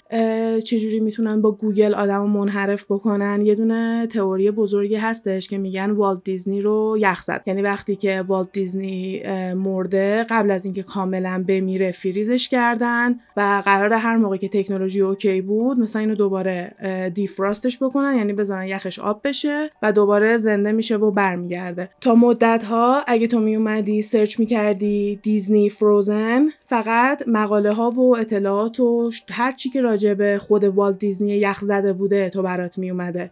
چجوری 0.65 1.01
می‌تونن 1.01 1.43
با 1.43 1.53
گوگل 1.53 1.95
آدمو 1.95 2.27
منحرف 2.27 2.85
بکنن؟ 2.85 3.43
یه 3.47 3.55
دونه 3.55 4.07
تئوری 4.07 4.51
بزرگی 4.51 4.97
هستش 4.97 5.49
که 5.49 5.59
میگن 5.59 5.91
والت 5.91 6.25
دیزنی 6.25 6.63
رو 6.63 6.97
یخ 7.01 7.23
زد. 7.23 7.43
یعنی 7.47 7.63
وقتی 7.63 7.97
که 7.97 8.25
والت 8.27 8.53
دیزنی 8.53 9.23
مرده 9.55 10.27
قبل 10.31 10.51
از 10.51 10.65
اینکه 10.65 10.83
کاملا 10.83 11.45
بمیره 11.49 11.93
فریزش 12.05 12.49
کردن 12.49 13.21
و 13.37 13.63
قرار 13.65 13.93
هر 13.93 14.17
موقع 14.17 14.37
که 14.37 14.49
تکنولوژی 14.49 15.01
okay 15.01 15.41
بود 15.41 15.81
مثلا 15.81 16.01
اینو 16.01 16.15
دوباره 16.15 16.75
defrost 17.15 17.68
ش 17.68 17.83
بکنن 17.83 18.17
یعنی 18.17 18.33
بزنن 18.33 18.67
یخش 18.67 18.99
آب 18.99 19.21
بشه 19.25 19.71
و 19.83 19.93
دوباره 19.93 20.37
زنده 20.37 20.73
میشه 20.73 20.97
و 20.97 21.11
برمیگرده. 21.11 21.91
تا 22.01 22.15
مدت 22.15 22.63
ها 22.63 23.03
اگه 23.07 23.27
تو 23.27 23.41
میومدی 23.41 24.03
search 24.03 24.41
می‌کردی 24.41 25.21
دیزنی 25.23 25.71
فروزن 25.71 26.49
فقط 26.67 27.23
مقاله 27.27 27.73
ها 27.73 27.91
و 27.91 28.17
اطلاعات 28.17 28.81
و 28.81 29.11
هر 29.31 29.53
چی 29.53 29.71
که 29.71 29.81
راجع 29.81 30.15
به 30.15 30.39
خود 30.39 30.65
والت 30.65 30.99
دیزنی 30.99 31.37
یخ 31.37 31.61
زده 31.65 31.93
بوده 31.93 32.31
تو 32.31 32.43
برات 32.43 32.79
میومده 32.79 33.31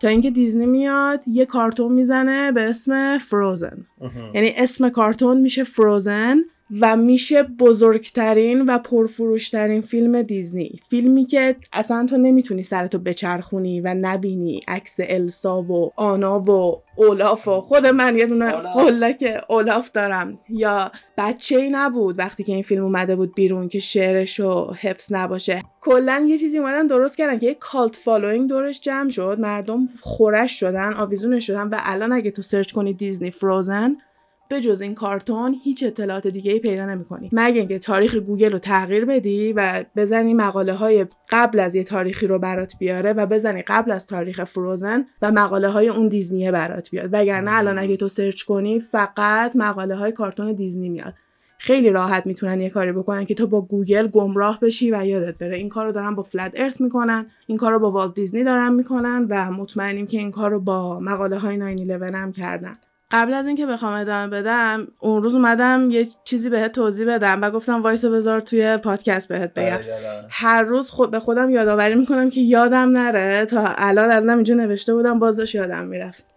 تا 0.00 0.08
اینکه 0.08 0.30
دیزنی 0.30 0.66
میاد 0.66 1.20
یه 1.26 1.46
کارتون 1.46 1.92
می‌زنه 1.92 2.52
به 2.52 2.62
اسم 2.62 3.18
فروزن 3.18 3.86
یعنی 4.34 4.54
اسم 4.56 4.88
کارتون 4.88 5.40
میشه 5.40 5.64
فروزن 5.64 6.38
و 6.80 6.96
میشه 6.96 7.42
بزرگترین 7.42 8.60
و 8.60 8.78
پرفروشترین 8.78 9.80
فیلم 9.80 10.22
دیزنی. 10.22 10.80
فیلمی 10.88 11.24
که 11.24 11.56
اصلا 11.72 12.06
تو 12.06 12.16
نمی‌تونی 12.16 12.62
سرتو 12.62 12.98
بچرخونی 12.98 13.80
و 13.80 13.94
نبینی. 13.94 14.60
عکس 14.68 14.96
السا 15.00 15.62
و 15.62 15.92
آنا 15.96 16.40
و 16.40 16.82
اولاف 16.96 17.48
و 17.48 17.60
خود 17.60 17.86
من 17.86 18.18
یه 18.18 18.26
دونه 18.26 18.50
قلک 18.50 19.44
اولاف 19.48 19.90
دارم. 19.90 20.38
یا 20.48 20.92
بچه 21.18 21.56
ای 21.56 21.70
نبود 21.70 22.18
وقتی 22.18 22.44
که 22.44 22.52
این 22.52 22.62
فیلم 22.62 22.84
اومده 22.84 23.16
بود 23.16 23.34
بیرون 23.34 23.68
که 23.68 23.78
شعرش 23.78 24.40
و 24.40 24.72
حفظ 24.72 25.12
نباشه. 25.12 25.62
کلا 25.80 26.26
یه 26.28 26.38
چیزی 26.38 26.58
اومدن 26.58 26.86
درست 26.86 27.16
کردن 27.16 27.38
که 27.38 27.46
یه 27.46 27.54
cult 27.54 27.96
following 27.96 28.48
دورش 28.48 28.80
جمع 28.80 29.10
شد. 29.10 29.36
مردم 29.40 29.86
خورش 30.00 30.60
شدن 30.60 30.92
آویزونش 30.92 31.46
شدن 31.46 31.68
و 31.68 31.76
الان 31.78 32.12
اگه 32.12 32.30
تو 32.30 32.42
search 32.42 32.72
کنی 32.72 32.92
دیزنی 32.92 33.30
فروزن 33.30 33.96
به 34.50 34.60
جز 34.60 34.80
این 34.80 34.94
کارتون 34.94 35.56
هیچ 35.64 35.82
اطلاعات 35.82 36.26
دیگه 36.26 36.52
ای 36.52 36.58
پیدا 36.58 36.86
نمی‌کنی. 36.86 37.30
مگه 37.32 37.58
اینکه 37.58 37.78
تاریخ 37.78 38.14
گوگل 38.14 38.52
رو 38.52 38.58
تغییر 38.58 39.04
بدی 39.04 39.52
و 39.52 39.84
بزنی 39.96 40.34
مقاله 40.34 40.72
های 40.72 41.06
قبل 41.30 41.60
از 41.60 41.74
یه 41.74 41.84
تاریخی 41.84 42.26
رو 42.26 42.38
برات 42.38 42.72
بیاره 42.78 43.12
و 43.12 43.26
بزنی 43.26 43.62
قبل 43.62 43.90
از 43.90 44.06
تاریخ 44.06 44.44
فروزن 44.44 45.06
و 45.22 45.32
مقاله 45.32 45.68
های 45.68 45.88
اون 45.88 46.08
دیزنیه 46.08 46.50
برات 46.50 46.90
بیاد. 46.90 47.10
وگرنه 47.12 47.52
الان 47.52 47.78
اگه 47.78 47.96
تو 47.96 48.08
search 48.08 48.42
کنی 48.42 48.80
فقط 48.80 49.56
مقاله 49.56 49.96
های 49.96 50.12
کارتون 50.12 50.52
دیزنی 50.52 50.88
میاد. 50.88 51.14
خیلی 51.58 51.90
راحت 51.90 52.26
می‌تونن 52.26 52.60
یه 52.60 52.70
کاری 52.70 52.92
بکنن 52.92 53.24
که 53.24 53.34
تو 53.34 53.46
با 53.46 53.60
گوگل 53.60 54.06
گمراه 54.06 54.60
بشی 54.60 54.90
و 54.90 55.06
یادت 55.06 55.38
بره. 55.38 55.56
این 55.56 55.68
کار 55.68 55.86
رو 55.86 55.92
دارن 55.92 56.14
با 56.14 56.22
flat 56.22 56.52
earth 56.54 56.80
می‌کنن 56.80 57.26
این 57.46 57.58
کار 57.58 57.72
رو 57.72 57.78
با 57.78 57.90
والت 57.90 58.14
دیزنی 58.14 58.44
دارن 58.44 58.74
می‌کنن 58.74 59.26
و 59.30 59.50
مطمئنیم 59.50 60.06
که 60.06 60.18
این 60.18 60.30
کار 60.30 60.50
رو 60.50 60.60
با 60.60 61.00
مقاله 61.00 61.38
های 61.38 61.56
911 61.56 62.18
هم 62.18 62.32
کردن. 62.32 62.74
قبل 63.10 63.34
از 63.34 63.46
اینکه 63.46 63.66
بخوام 63.66 63.92
ادامه 63.92 64.28
بدم 64.28 64.88
اون 64.98 65.22
روز 65.22 65.34
اومدم 65.34 65.90
یه 65.90 66.06
چیزی 66.24 66.50
بهت 66.50 66.72
توضیح 66.72 67.06
بدم 67.06 67.42
و 67.42 67.50
گفتم 67.50 67.82
وایس 67.82 68.04
بذار 68.04 68.40
توی 68.40 68.76
پادکست 68.76 69.28
بهت 69.28 69.54
بگم. 69.54 69.78
هر 70.30 70.62
روز 70.62 70.90
خود 70.90 71.10
به 71.10 71.20
خودم 71.20 71.50
یادآوری 71.50 71.94
می‌کنم 71.94 72.30
که 72.30 72.40
یادم 72.40 72.90
نره. 72.90 73.44
تا 73.44 73.74
الان 73.76 74.10
الان 74.10 74.30
اینجا 74.30 74.54
نوشته 74.54 74.94
بودم 74.94 75.18
بازش 75.18 75.54
یادم 75.54 75.84
می‌رفت. 75.84 76.29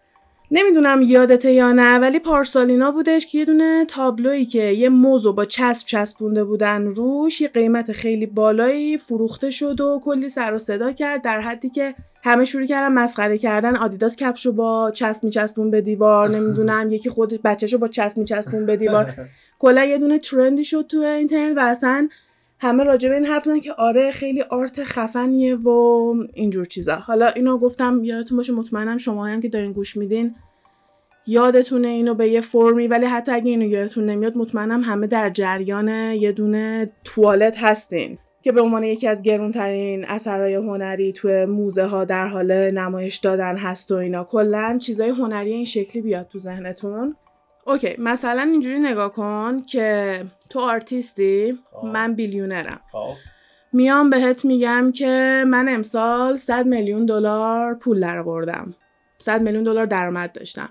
نمی‌دونم 0.56 1.02
یادته 1.02 1.52
یا 1.52 1.72
نه 1.72 2.00
ولی 2.00 2.20
پارسالینا 2.20 2.92
بودش 2.92 3.28
که 3.28 3.38
یه 3.38 3.46
دونه 3.46 3.86
تابلویی 3.86 4.46
که 4.46 4.64
یه 4.64 4.90
موزو 4.90 5.34
با 5.34 5.46
چسب 5.46 5.88
چسبونده 5.88 6.44
بودن 6.44 6.86
روش 6.86 7.42
یه 7.42 7.48
قیمت 7.48 7.92
خیلی 7.92 8.26
بالایی 8.26 8.98
فروخته 8.98 9.50
شد 9.50 9.82
و 9.82 10.02
کلی 10.06 10.30
سر 10.30 10.54
و 10.54 10.60
صدا 10.60 10.92
کرد 10.92 11.22
در 11.22 11.42
حدی 11.42 11.70
که 11.70 11.96
همه 12.24 12.46
شروع 12.46 12.66
کردن 12.66 12.94
مسخره 12.94 13.38
کردن. 13.38 13.76
آدیداس 13.76 14.16
کفشو 14.16 14.52
با 14.52 14.92
چسب 14.92 15.24
میچسبون 15.24 15.72
به 15.72 15.82
دیوار 15.82 16.30
نمی‌دونم 16.30 16.88
یکی 16.92 17.10
خود 17.10 17.42
بچهشو 17.42 17.78
با 17.78 17.88
چسب 17.88 18.18
میچسبون 18.18 18.66
به 18.66 18.78
دیوار. 18.78 19.14
کلا 19.60 19.86
یه 19.86 19.98
دونه 19.98 20.20
ترندی 20.20 20.64
شد 20.64 20.86
تو 20.90 20.98
اینترنت 20.98 21.58
و 21.58 21.60
اصلا 21.60 22.10
همه 22.64 22.84
راجع 22.84 23.10
به 23.10 23.16
این 23.16 23.26
حرف 23.26 23.48
که 23.64 23.74
آره 23.74 24.12
خیلی 24.12 24.42
آرت 24.42 24.84
خفنیه 24.84 25.56
و 25.56 25.70
اینجور 26.34 26.66
چیزا. 26.66 26.96
حالا 26.96 27.28
اینو 27.28 27.58
گفتم 27.58 28.04
یادتون 28.04 28.38
باشه 28.38 28.54
مطمئنم 28.54 28.98
شما 28.98 29.28
هم 29.28 29.42
که 29.42 29.50
دارین 29.50 29.74
گوش 29.74 29.98
میدین 29.98 30.36
یادتونه 31.28 31.88
اینو 31.88 32.14
به 32.14 32.30
یه 32.30 32.42
فرمی 32.42 32.88
ولی 32.88 33.06
حتی 33.06 33.32
اگه 33.32 33.50
اینو 33.50 33.66
یادتون 33.66 34.06
نمیاد 34.06 34.38
مطمئنم 34.38 34.82
همه 34.82 35.08
در 35.08 35.30
جریان 35.30 35.88
یه 35.88 36.32
دونه 36.32 36.90
توالت 37.04 37.58
هستین 37.58 38.18
که 38.42 38.52
به 38.52 38.62
عنوان 38.62 38.84
یکی 38.84 39.08
از 39.08 39.22
گرونترین 39.22 40.06
اثرهای 40.06 40.56
هنری 40.56 41.14
توی 41.14 41.46
موزه 41.46 41.86
ها 41.86 42.06
در 42.06 42.28
حال 42.28 42.72
نمایش 42.72 43.16
دادن 43.16 43.58
هست 43.58 43.92
و 43.92 43.96
اینا. 43.96 44.24
کلا 44.24 44.78
چیزای 44.82 45.10
هنری 45.10 45.54
این 45.54 45.66
شکلی 45.66 46.02
بیاد 46.02 46.28
تو 46.28 46.40
ذهنتون. 46.40 47.16
اوکی 47.66 47.96
مثلا 47.98 48.42
اینجوری 48.42 48.80
نگاه 48.80 49.14
کن 49.14 49.62
که 49.62 50.22
تو 50.50 50.60
آرتیستی 50.60 51.60
خب. 51.72 51.86
من 51.86 52.14
بیلیونرم 52.14 52.80
خب. 52.92 53.14
میام 53.74 54.10
بهت 54.10 54.46
میگم 54.46 54.92
که 54.96 55.44
من 55.48 55.70
امسال 55.70 56.38
100 56.38 56.66
میلیون 56.66 57.06
دلار 57.06 57.74
پول 57.74 58.00
درآوردم 58.00 58.76
100 59.18 59.42
میلیون 59.42 59.64
دلار 59.64 59.86
درآمد 59.86 60.32
داشتم 60.32 60.70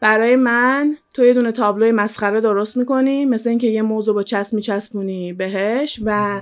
برای 0.00 0.36
من 0.36 0.96
تو 1.14 1.24
یه 1.24 1.34
دونه 1.34 1.52
تابلوی 1.52 1.92
مسخره 1.92 2.40
درست 2.40 2.76
می‌کنی 2.76 3.24
مثل 3.24 3.50
اینکه 3.50 3.66
یه 3.66 3.82
موضوع 3.82 4.14
با 4.14 4.22
چسب 4.22 4.54
میچسبونی 4.54 5.32
بهش 5.32 6.00
و 6.04 6.40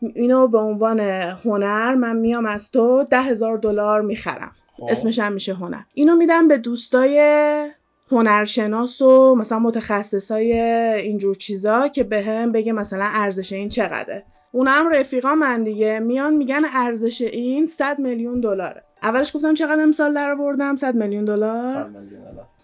اینو 0.00 0.48
به 0.48 0.58
عنوان 0.58 1.00
هنر 1.44 1.94
من 1.94 2.16
میام 2.16 2.46
از 2.46 2.70
تو 2.70 3.04
ده 3.10 3.22
هزار 3.22 3.58
دلار 3.58 4.00
می‌خرم 4.00 4.52
خب. 4.76 4.86
اسمش 4.90 5.18
هم 5.18 5.32
میشه 5.32 5.54
هنر 5.54 5.82
اینو 5.94 6.16
میدم 6.16 6.48
به 6.48 6.58
دوستای 6.58 7.18
هنرشناس 8.12 9.02
و 9.02 9.34
مثلا 9.34 9.58
متخصص 9.58 10.30
های 10.30 10.52
اینجور 11.00 11.34
چیزا 11.34 11.88
که 11.88 12.04
به 12.04 12.22
هم 12.22 12.52
بگه 12.52 12.72
مثلا 12.72 13.04
ارزش 13.04 13.52
این 13.52 13.68
چقدره. 13.68 14.24
اونا 14.52 14.70
هم 14.70 14.88
رفیقا 14.88 15.34
من 15.34 15.62
دیگه. 15.62 15.98
میان 15.98 16.34
میگن 16.34 16.62
ارزش 16.74 17.22
این 17.22 17.66
100 17.66 17.98
میلیون 17.98 18.40
دلاره. 18.40 18.82
اولش 19.02 19.36
گفتم 19.36 19.54
چقدر 19.54 19.82
امسال 19.82 20.14
در 20.14 20.30
آوردم 20.30 20.76
100 20.76 20.94
میلیون 20.94 21.24
دلار. 21.24 21.90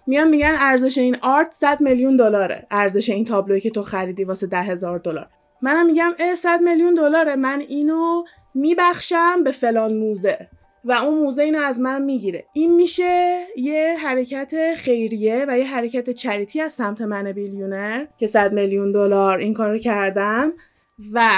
میان 0.06 0.28
میگن 0.28 0.54
ارزش 0.58 0.98
این 0.98 1.16
آرت 1.22 1.52
100 1.52 1.80
میلیون 1.80 2.16
دلاره. 2.16 2.66
ارزش 2.70 3.10
این 3.10 3.24
تابلویی 3.24 3.60
که 3.60 3.70
تو 3.70 3.82
خریدی 3.82 4.24
واسه 4.24 4.46
ده 4.46 4.62
هزار 4.62 4.98
دلار. 4.98 5.28
منم 5.62 5.86
میگم 5.86 6.12
اه 6.18 6.34
100 6.34 6.60
میلیون 6.60 6.94
دلاره. 6.94 7.36
من 7.36 7.60
اینو 7.60 8.24
میبخشم 8.54 9.44
به 9.44 9.50
فلان 9.50 9.94
موزه. 9.94 10.48
و 10.84 10.92
اون 10.92 11.18
موزه 11.18 11.42
اینو 11.42 11.58
از 11.58 11.80
من 11.80 12.02
می‌گیره. 12.02 12.44
این 12.52 12.74
میشه 12.74 13.44
یه 13.56 13.96
حرکت 13.98 14.74
خیریه 14.74 15.44
و 15.48 15.58
یه 15.58 15.66
حرکت 15.66 16.10
چریتی 16.10 16.60
از 16.60 16.72
سمت 16.72 17.00
من 17.00 17.32
بیلیونر 17.32 18.06
که 18.18 18.26
100 18.26 18.52
میلیون 18.52 18.92
دلار 18.92 19.38
این 19.38 19.54
کارو 19.54 19.78
کردم 19.78 20.52
و 21.12 21.28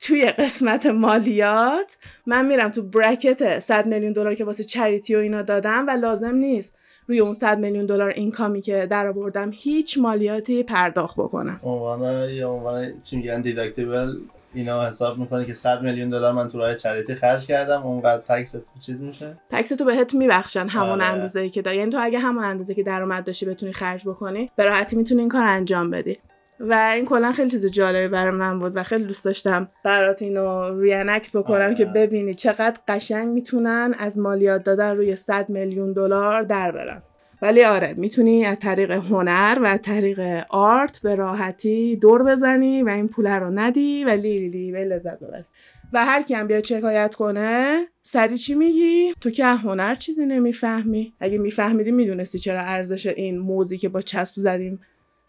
توی 0.00 0.24
قسمت 0.24 0.86
مالیات 0.86 1.96
من 2.26 2.46
میرم 2.46 2.70
تو 2.70 2.82
برکت 2.82 3.58
100 3.58 3.86
میلیون 3.86 4.12
دلار 4.12 4.34
که 4.34 4.44
واسه 4.44 4.64
چریتی 4.64 5.14
و 5.14 5.18
اینا 5.18 5.42
دادم 5.42 5.86
و 5.86 5.90
لازم 5.90 6.34
نیست 6.34 6.76
روی 7.06 7.20
اون 7.20 7.32
100 7.32 7.58
میلیون 7.58 7.86
دلار 7.86 8.10
اینکامی 8.10 8.60
که 8.60 8.86
در 8.90 9.06
آوردم 9.06 9.50
هیچ 9.54 9.98
مالیاتی 9.98 10.62
پرداخت 10.62 11.16
بکنم. 11.16 11.60
عنوان 11.62 12.30
یا 12.30 12.50
عنوان 12.50 13.02
چی 13.02 13.16
میگن؟ 13.16 13.40
دیداکتیبل 13.40 14.16
اینا 14.54 14.86
حساب 14.86 15.18
می‌کنه 15.18 15.44
که 15.44 15.52
100 15.52 15.82
میلیون 15.82 16.10
دلار 16.10 16.32
من 16.32 16.48
تو 16.48 16.58
راه 16.58 16.74
چریتی 16.74 17.14
خرج 17.14 17.46
کردم 17.46 17.82
اونقدر 17.82 18.22
تکس 18.22 18.56
چیز 18.80 19.02
میشه 19.02 19.36
تکس 19.48 19.68
تو 19.68 19.84
بهت 19.84 20.14
میبخشن 20.14 20.68
همون 20.68 20.88
آره. 20.88 21.04
اندازه 21.04 21.48
که 21.48 21.62
داری 21.62 21.76
یعنی 21.76 21.90
تو 21.90 21.98
اگه 22.00 22.18
همون 22.18 22.44
اندازه 22.44 22.74
که 22.74 22.82
درآمد 22.82 23.24
داشتی 23.24 23.46
بتونی 23.46 23.72
خرج 23.72 24.08
بکنی 24.08 24.50
به 24.56 24.64
راحتی 24.64 24.96
می‌تونی 24.96 25.20
این 25.20 25.28
کار 25.28 25.44
انجام 25.44 25.90
بدی 25.90 26.16
و 26.60 26.74
این 26.94 27.04
کلا 27.04 27.32
خیلی 27.32 27.50
چیز 27.50 27.66
جالبی 27.66 28.08
برای 28.08 28.34
من 28.34 28.58
بود 28.58 28.76
و 28.76 28.82
خیلی 28.82 29.04
دوست 29.04 29.24
داشتم 29.24 29.68
برات 29.84 30.22
اینو 30.22 30.80
ریانکت 30.80 31.36
بکنم 31.36 31.54
آره. 31.54 31.74
که 31.74 31.84
ببینی 31.84 32.34
چقدر 32.34 32.80
قشنگ 32.88 33.28
می‌تونن 33.28 33.94
از 33.98 34.18
مالیات 34.18 34.64
دادن 34.64 34.96
روی 34.96 35.16
100 35.16 35.48
میلیون 35.48 35.92
دلار 35.92 36.42
در 36.42 36.72
برن 36.72 37.02
ولی 37.42 37.64
آره 37.64 37.94
می‌تونی 37.96 38.44
از 38.44 38.58
طریق 38.58 38.90
هنر 38.90 39.58
و 39.62 39.66
از 39.66 39.82
طریق 39.82 40.44
آرت 40.48 41.00
به 41.02 41.14
راحتی 41.14 41.96
دور 41.96 42.22
بزنی 42.22 42.82
و 42.82 42.88
این 42.88 43.08
پول 43.08 43.26
رو 43.26 43.50
ندی 43.50 44.04
ولی 44.04 44.48
لی 44.48 44.72
به 44.72 44.84
لذت 44.84 45.20
ببری. 45.20 45.44
و 45.92 46.04
هر 46.04 46.22
کی 46.22 46.34
هم 46.34 46.46
بیاد 46.46 46.64
شکایت 46.64 47.14
کنه 47.14 47.86
سری 48.02 48.38
چی 48.38 48.54
میگی؟ 48.54 49.14
تو 49.20 49.30
که 49.30 49.44
هنر 49.44 49.94
چیزی 49.94 50.26
نمی‌فهمی. 50.26 51.12
اگه 51.20 51.38
میفهمیدی 51.38 51.90
می‌دونستی 51.90 52.38
چرا 52.38 52.60
ارزش 52.60 53.06
این 53.06 53.38
موزی 53.38 53.78
که 53.78 53.88
با 53.88 54.00
چسب 54.00 54.34
زدیم. 54.36 54.80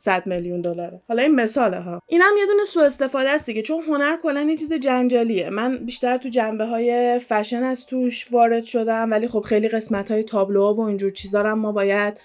100 0.01 0.27
میلیون 0.27 0.61
دلاره. 0.61 1.01
حالا 1.07 1.21
این 1.21 1.35
مثاله 1.35 1.79
ها. 1.79 2.01
اینم 2.07 2.31
یه 2.39 2.45
دونه 2.45 2.63
سوء 2.63 2.85
استفاده 2.85 3.29
است 3.29 3.45
دیگه 3.45 3.61
چون 3.61 3.83
هنر 3.83 4.17
کلا 4.23 4.41
یه 4.41 4.57
چیز 4.57 4.73
جنجالیه. 4.73 5.49
من 5.49 5.77
بیشتر 5.77 6.17
تو 6.17 6.29
جنبه 6.29 6.65
های 6.65 7.19
فشن 7.19 7.63
از 7.63 7.85
توش 7.85 8.31
وارد 8.31 8.63
شدم 8.63 9.11
ولی 9.11 9.27
خب 9.27 9.41
خیلی 9.41 9.67
قسمت 9.67 10.11
های 10.11 10.23
تابلوها 10.23 10.73
و 10.73 10.79
اینجور 10.79 11.11
چیزا 11.11 11.41
رو 11.41 11.55
ما 11.55 11.71
باید 11.71 12.19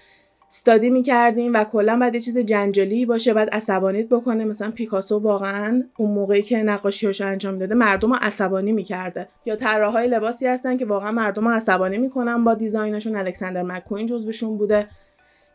استادی 0.47 0.89
می‌کردیم 0.89 1.53
و 1.53 1.63
کلا 1.63 1.99
باید 1.99 2.15
یه 2.15 2.21
چیز 2.21 2.37
جنجالی 2.37 3.05
باشه 3.05 3.33
بعد 3.33 3.49
عصبانیت 3.49 4.09
بکنه. 4.09 4.45
مثلا 4.45 4.71
پیکاسو 4.71 5.19
واقعا 5.19 5.83
اون 5.97 6.11
موقعی 6.11 6.41
که 6.41 6.57
نقاشیاشو 6.57 7.25
انجام 7.25 7.57
داده 7.57 7.75
مردم 7.75 8.13
رو 8.13 8.19
عصبانی 8.21 8.71
می‌کرده. 8.71 9.27
یا 9.45 9.55
طراحهای 9.55 10.07
لباسی 10.07 10.47
هستن 10.47 10.77
که 10.77 10.85
واقعا 10.85 11.11
مردم 11.11 11.47
رو 11.47 11.53
عصبانی 11.53 11.97
می‌کنن 11.97 12.43
با 12.43 12.53
دیزاینشون 12.53 13.15
الکساندر 13.15 13.63
مکوین 13.63 14.05
جزوشون 14.05 14.57
بوده. 14.57 14.87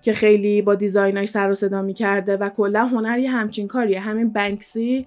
که 0.02 0.12
خیلی 0.12 0.62
با 0.62 0.74
design 0.74 1.15
اش 1.15 1.28
سر 1.28 1.50
و 1.50 1.54
صدا 1.54 1.82
می‌کرده 1.82 2.36
و 2.36 2.48
کلا 2.48 2.86
هنر 2.86 3.18
یه 3.18 3.30
همچین 3.30 3.68
کاریه. 3.68 4.00
همین 4.00 4.32
بنکسی 4.32 5.06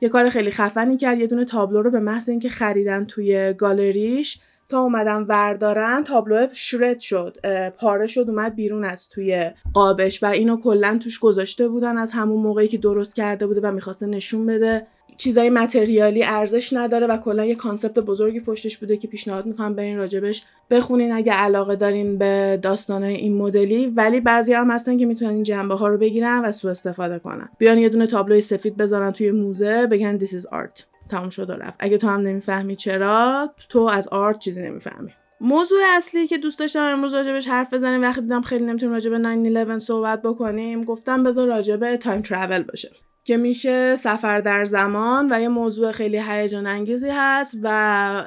یه 0.00 0.08
کار 0.08 0.30
خیلی 0.30 0.50
خفنی 0.50 0.96
کرد 0.96 1.18
یه 1.18 1.26
دونه 1.26 1.44
تابلو 1.44 1.82
رو 1.82 1.90
به 1.90 2.00
محض 2.00 2.28
اینکه 2.28 2.48
خریدن 2.48 3.04
توی 3.04 3.52
گالریش 3.52 4.40
تا 4.68 4.80
اومدن 4.80 5.22
وردارن 5.22 6.04
تابلو 6.04 6.46
shred 6.52 7.00
شد 7.00 7.36
پاره 7.78 8.06
شد 8.06 8.24
اومد 8.28 8.54
بیرون 8.54 8.84
از 8.84 9.08
توی 9.08 9.50
قابش 9.72 10.22
و 10.22 10.26
اینو 10.26 10.56
کلا 10.56 10.98
توش 11.02 11.18
گذاشته 11.18 11.68
بودن 11.68 11.98
از 11.98 12.12
همون 12.12 12.42
موقعی 12.42 12.68
که 12.68 12.78
درست 12.78 13.16
کرده 13.16 13.46
بوده 13.46 13.60
و 13.60 13.72
می‌خواسته 13.72 14.06
نشون 14.06 14.46
بده. 14.46 14.86
چیزای 15.16 15.50
material 15.50 16.16
ی 16.16 16.24
ارزش 16.24 16.72
نداره 16.72 17.06
و 17.06 17.16
کلا 17.16 17.44
یه 17.44 17.54
concept 17.54 17.98
بزرگی 17.98 18.40
پشتش 18.40 18.78
بوده 18.78 18.96
که 18.96 19.08
پیشنهاد 19.08 19.46
می‌کنم 19.46 19.74
برین 19.74 19.96
راجبش 19.96 20.42
بخونین 20.70 21.12
اگه 21.12 21.32
علاقه 21.32 21.76
دارین 21.76 22.18
به 22.18 22.58
داستانای 22.62 23.14
این 23.14 23.34
مدلی. 23.34 23.86
ولی 23.86 24.20
بعضی 24.20 24.52
هم 24.52 24.70
هستن 24.70 24.98
که 24.98 25.06
می‌تونن 25.06 25.30
این 25.30 25.42
جنبه 25.42 25.74
ها 25.74 25.88
رو 25.88 25.98
بگیرن 25.98 26.44
و 26.44 26.52
سوء 26.52 26.70
استفاده 26.70 27.18
کنن. 27.18 27.48
بیان 27.58 27.78
یه 27.78 27.88
دونه 27.88 28.06
تابلوی 28.06 28.40
سفید 28.40 28.76
بزنن 28.76 29.10
توی 29.10 29.30
موزه 29.30 29.86
بگن 29.86 30.18
this 30.18 30.30
is 30.30 30.42
art. 30.52 30.82
تموم 31.08 31.30
شد 31.30 31.50
و 31.50 31.52
رفت. 31.52 31.74
اگه 31.78 31.98
تو 31.98 32.08
هم 32.08 32.20
نمی‌فهمی 32.20 32.76
چرا 32.76 33.50
تو 33.68 33.80
از 33.80 34.08
art 34.08 34.38
چیزی 34.38 34.62
نمی‌فهمی. 34.62 35.10
موضوع 35.40 35.78
اصلی 35.96 36.26
که 36.26 36.38
دوست 36.38 36.58
داشتم 36.58 36.82
امروز 36.82 37.14
راجبش 37.14 37.48
حرف 37.48 37.74
بزنیم 37.74 38.02
وقتی 38.02 38.20
دیدم 38.20 38.42
خیلی 38.42 38.64
نمی‌تونیم 38.64 38.94
راجب 38.94 39.14
911 39.14 39.78
صحبت 39.78 40.22
بکنیم 40.22 40.84
گفتم 40.84 41.24
بذار 41.24 41.48
راجب 41.48 41.96
time 41.96 42.22
travel 42.22 42.62
باشه. 42.62 42.90
که 43.26 43.36
میشه 43.36 43.96
سفر 43.96 44.40
در 44.40 44.64
زمان 44.64 45.32
و 45.32 45.40
یه 45.40 45.48
موضوع 45.48 45.92
خیلی 45.92 46.22
هیجان 46.28 46.66
انگیزی 46.66 47.08
هست 47.12 47.58
و 47.62 48.24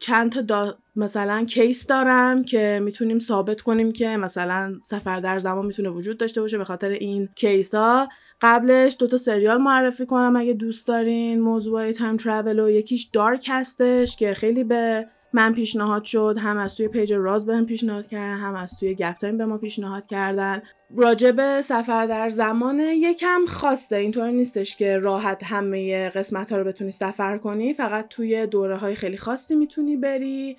چند 0.00 0.32
تا 0.32 0.40
دا 0.40 0.78
مثلا 0.96 1.44
case 1.44 1.86
دارم 1.86 2.44
که 2.44 2.80
می‌تونیم 2.82 3.18
ثابت 3.18 3.60
کنیم 3.60 3.92
که 3.92 4.16
مثلا 4.16 4.74
سفر 4.84 5.20
در 5.20 5.38
زمان 5.38 5.66
می‌تونه 5.66 5.88
وجود 5.88 6.18
داشته 6.18 6.40
باشه 6.40 6.58
به 6.58 6.64
خاطر 6.64 6.90
این 6.90 7.28
case 7.34 7.74
ها 7.74 8.08
قبلش 8.40 8.96
دو 8.98 9.06
تا 9.06 9.16
سریال 9.16 9.58
معرفی 9.58 10.06
کنم 10.06 10.36
اگه 10.36 10.52
دوست 10.52 10.88
دارین. 10.88 11.40
موضوع 11.40 11.92
time 11.92 12.16
travel 12.16 12.60
و 12.60 12.70
یکیش 12.70 13.04
دارک 13.04 13.46
هستش 13.48 14.16
که 14.16 14.34
خیلی 14.34 14.64
به 14.64 15.06
من 15.36 15.52
پیشنهاد 15.52 16.04
شد 16.04 16.36
هم 16.38 16.56
از 16.56 16.76
توی 16.76 16.88
page 16.88 17.12
راز 17.12 17.46
بهم 17.46 17.66
پیشنهاد 17.66 18.06
کردن 18.06 18.36
هم 18.36 18.54
از 18.54 18.78
توی 18.80 18.94
گپ 18.94 19.16
تایم 19.16 19.38
به 19.38 19.44
ما 19.46 19.58
پیشنهاد 19.58 20.06
کردن. 20.06 20.62
راجب 20.96 21.60
سفر 21.60 22.06
در 22.06 22.28
زمان 22.28 22.80
یکم 22.80 23.40
خاصه 23.48 23.96
اینطور 23.96 24.30
نیستش 24.30 24.76
که 24.76 24.98
راحت 24.98 25.44
همه 25.44 26.08
قسمت 26.08 26.52
ها 26.52 26.58
رو 26.58 26.64
بتونی 26.64 26.90
سفر 26.90 27.38
کنی 27.38 27.74
فقط 27.74 28.08
توی 28.08 28.46
دوره 28.46 28.76
های 28.76 28.94
خیلی 28.94 29.16
خاصی 29.16 29.56
می‌تونی 29.56 29.96
بری. 29.96 30.56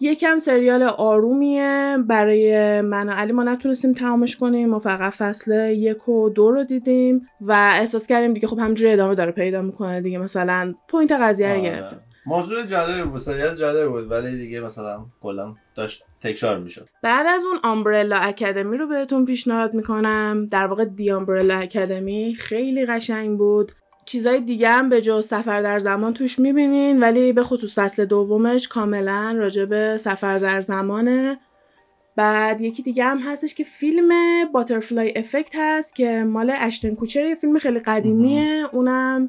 یکم 0.00 0.38
سریال 0.38 0.82
آرومیه 0.82 1.96
برای 2.06 2.80
من 2.80 3.08
و 3.08 3.12
علی 3.12 3.32
ما 3.32 3.42
نتونستیم 3.42 3.92
تمامش 3.92 4.36
کنیم 4.36 4.68
ما 4.68 4.78
فقط 4.78 5.12
فصل 5.12 5.70
یک 5.70 6.08
و 6.08 6.30
دو 6.30 6.50
رو 6.50 6.64
دیدیم 6.64 7.26
و 7.40 7.52
احساس 7.52 8.06
کردیم 8.06 8.32
دیگه 8.32 8.48
خب 8.48 8.58
همجوری 8.58 8.92
ادامه 8.92 9.14
داره 9.14 9.32
پیدا 9.32 9.62
می‌کنه 9.62 10.00
دیگه. 10.00 10.18
مثلا 10.18 10.74
point 10.88 11.12
قضیه 11.12 11.54
رو 11.54 11.62
گرفتیم. 11.62 11.98
موضوع 12.28 12.66
جالب 12.66 13.10
بود 13.10 13.20
سریال 13.20 13.56
جالب 13.56 13.88
بود 13.88 14.10
ولی 14.10 14.38
دیگه 14.38 14.60
مثلا 14.60 15.06
کلا 15.22 15.54
داشت 15.74 16.04
تکرار 16.22 16.58
می‌شد. 16.58 16.88
بعد 17.02 17.26
از 17.26 17.44
اون 17.44 17.58
آمبرلا 17.62 18.16
اکادمی 18.16 18.76
رو 18.76 18.86
بهتون 18.86 19.24
پیشنهاد 19.24 19.74
می‌کنم. 19.74 20.46
در 20.50 20.66
واقع 20.66 20.84
دی 20.84 21.10
آمبرلا 21.10 21.54
اکادمی 21.54 22.34
خیلی 22.38 22.86
قشنگ 22.86 23.38
بود. 23.38 23.72
چیزای 24.04 24.40
دیگه 24.40 24.68
هم 24.68 24.88
به 24.88 25.00
جز 25.00 25.26
سفر 25.26 25.62
در 25.62 25.78
زمان 25.78 26.14
توش 26.14 26.38
می‌بینین 26.38 27.00
ولی 27.00 27.32
به 27.32 27.42
خصوص 27.42 27.78
فصل 27.78 28.04
دومش 28.04 28.68
کاملا 28.68 29.34
راجع 29.38 29.64
به 29.64 29.96
سفر 29.96 30.38
در 30.38 30.60
زمانه. 30.60 31.38
بعد 32.16 32.60
یکی 32.60 32.82
دیگه 32.82 33.04
هم 33.04 33.18
هستش 33.18 33.54
که 33.54 33.64
فیلم 33.64 34.12
Butterfly 34.52 35.18
Effect 35.18 35.52
هست 35.54 35.94
که 35.94 36.24
مال 36.24 36.52
اشتن 36.60 36.94
کوچر 36.94 37.26
یه 37.26 37.34
فیلم 37.34 37.58
خیلی 37.58 37.80
قدیمیه. 37.80 38.64
اونم 38.72 39.28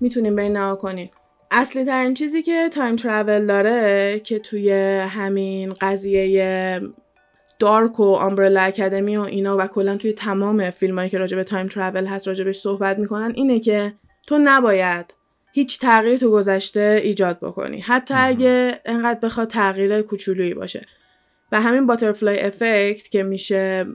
می‌تونیم 0.00 0.36
برین 0.36 0.56
نگاه 0.56 0.78
کنین. 0.78 1.10
اصلی 1.56 1.84
ترین 1.84 2.14
چیزی 2.14 2.42
که 2.42 2.68
time 2.72 2.96
travel 2.96 3.46
داره 3.46 4.20
که 4.20 4.38
توی 4.38 4.72
همین 5.10 5.72
قضیه 5.80 6.80
Dark 7.58 8.00
و 8.00 8.14
Umbrella 8.14 8.60
Academy 8.60 9.16
و 9.16 9.20
اینا 9.20 9.56
و 9.56 9.66
کلا 9.66 9.96
توی 9.96 10.12
تمام 10.12 10.70
فیلمایی 10.70 11.10
که 11.10 11.18
راجع 11.18 11.36
به 11.36 11.44
time 11.44 11.66
travel 11.66 12.06
هست 12.06 12.28
راجبش 12.28 12.56
صحبت 12.56 12.98
می‌کنن 12.98 13.32
اینه 13.34 13.60
که 13.60 13.94
تو 14.26 14.38
نباید 14.38 15.14
هیچ 15.52 15.80
تغییر 15.80 16.16
تو 16.16 16.30
گذشته 16.30 17.00
ایجاد 17.04 17.38
بکنی. 17.38 17.80
حتی 17.80 18.14
اگه 18.16 18.80
انقدر 18.84 19.20
بخواد 19.20 19.48
تغییر 19.48 20.02
کوچولویی 20.02 20.54
باشه. 20.54 20.82
و 21.52 21.60
همین 21.60 21.86
باترفلای 21.86 22.40
افکت 22.40 23.08
که 23.08 23.22
میشه 23.22 23.86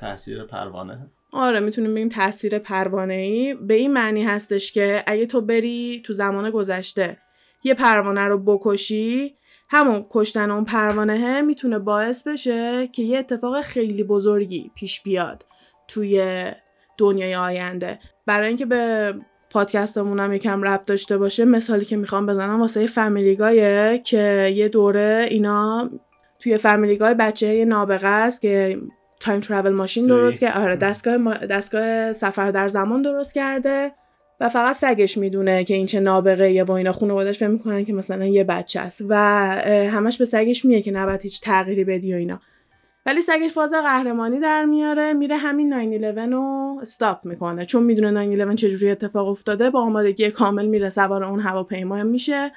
تاثیر 0.00 0.44
پروانه. 0.44 1.10
آره 1.34 1.60
می‌تونیم 1.60 1.94
بگیم 1.94 2.08
تاثیر 2.08 2.58
پروانه 2.58 3.14
ای 3.14 3.54
به 3.54 3.74
این 3.74 3.92
معنی 3.92 4.22
هستش 4.22 4.72
که 4.72 5.02
اگه 5.06 5.26
تو 5.26 5.40
بری 5.40 6.02
تو 6.04 6.12
زمان 6.12 6.50
گذشته 6.50 7.16
یه 7.64 7.74
پروانه 7.74 8.20
رو 8.20 8.38
بکشی 8.38 9.34
همون 9.68 10.04
کشتن 10.10 10.50
اون 10.50 10.64
پروانه 10.64 11.40
می‌تونه 11.42 11.78
باعث 11.78 12.28
بشه 12.28 12.86
که 12.86 13.02
یه 13.02 13.18
اتفاق 13.18 13.60
خیلی 13.60 14.04
بزرگی 14.04 14.70
پیش 14.74 15.02
بیاد 15.02 15.46
توی 15.88 16.44
دنیای 16.98 17.34
آینده. 17.34 17.98
برای 18.26 18.48
اینکه 18.48 18.66
به 18.66 19.14
پادکستمون 19.50 20.20
هم 20.20 20.32
یکم 20.32 20.62
رب 20.62 20.84
داشته 20.84 21.18
باشه 21.18 21.44
مثالی 21.44 21.84
که 21.84 21.96
می‌خوام 21.96 22.26
بزنم 22.26 22.60
واسه 22.60 22.86
فامیلیگایه 22.86 24.00
که 24.04 24.52
یه 24.56 24.68
دوره 24.68 25.26
اینا 25.30 25.90
توی 26.38 26.56
فامیلیگای 26.56 27.14
بچه 27.14 27.64
نابغه 27.64 28.08
است 28.08 28.42
که 28.42 28.78
تایم 29.20 29.40
ترافل 29.40 29.72
ماشین 29.72 30.06
درست 30.06 30.40
کرده 30.40 30.60
آره 30.60 30.76
دستگاه 30.76 31.46
دستگاه 31.46 32.12
سفر 32.12 32.50
در 32.50 32.68
زمان 32.68 33.02
درست 33.02 33.34
کرده 33.34 33.92
و 34.40 34.48
فقط 34.48 34.76
سگش 34.76 35.18
می‌دونه 35.18 35.64
که 35.64 35.74
این 35.74 35.86
چه 35.86 36.00
نابغه 36.00 36.52
یه 36.52 36.64
و 36.64 36.72
اینا. 36.72 36.92
خانواده‌اش 36.92 37.38
فکر 37.38 37.48
می‌کنن 37.48 37.84
که 37.84 37.92
مثلا 37.92 38.24
یه 38.24 38.44
بچه 38.44 38.80
است 38.80 39.02
و 39.08 39.16
همش 39.90 40.18
به 40.18 40.24
سگش 40.24 40.64
میگه 40.64 40.82
که 40.82 40.90
نباید 40.90 41.20
هیچ 41.20 41.40
تغییری 41.40 41.84
بدی 41.84 42.14
و 42.14 42.16
اینا. 42.16 42.40
ولی 43.06 43.20
سگش 43.20 43.52
فاز 43.52 43.72
قهرمانی 43.72 44.40
در 44.40 44.64
میاره 44.64 45.12
میره 45.12 45.36
همین 45.36 45.74
911 45.74 46.26
رو 46.26 46.78
استاپ 46.82 47.24
می‌کنه. 47.24 47.66
چون 47.66 47.82
می‌دونه 47.82 48.10
911 48.10 48.54
چجوری 48.54 48.90
اتفاق 48.90 49.28
افتاده 49.28 49.70
با 49.70 49.80
آمادگی 49.80 50.30
کامل 50.30 50.66
میره 50.66 50.90
سوار 50.90 51.24
اون 51.24 51.40
هواپیما 51.40 52.02
میشه. 52.02 52.52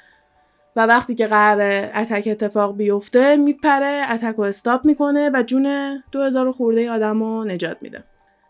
و 0.78 0.86
وقتی 0.86 1.16
که 1.16 1.28
قرار 1.28 1.90
اتک 1.96 2.28
اتفاق 2.32 2.78
بیفته 2.78 3.36
میپره 3.36 4.06
اتک 4.12 4.36
رو 4.36 4.44
استاپ 4.44 4.86
می‌کنه 4.86 5.30
و 5.34 5.44
جون 5.44 5.98
2000 6.12 6.52
خورده 6.52 6.92
آدم 6.92 7.24
رو 7.24 7.44
نجات 7.44 7.78
میده. 7.82 8.04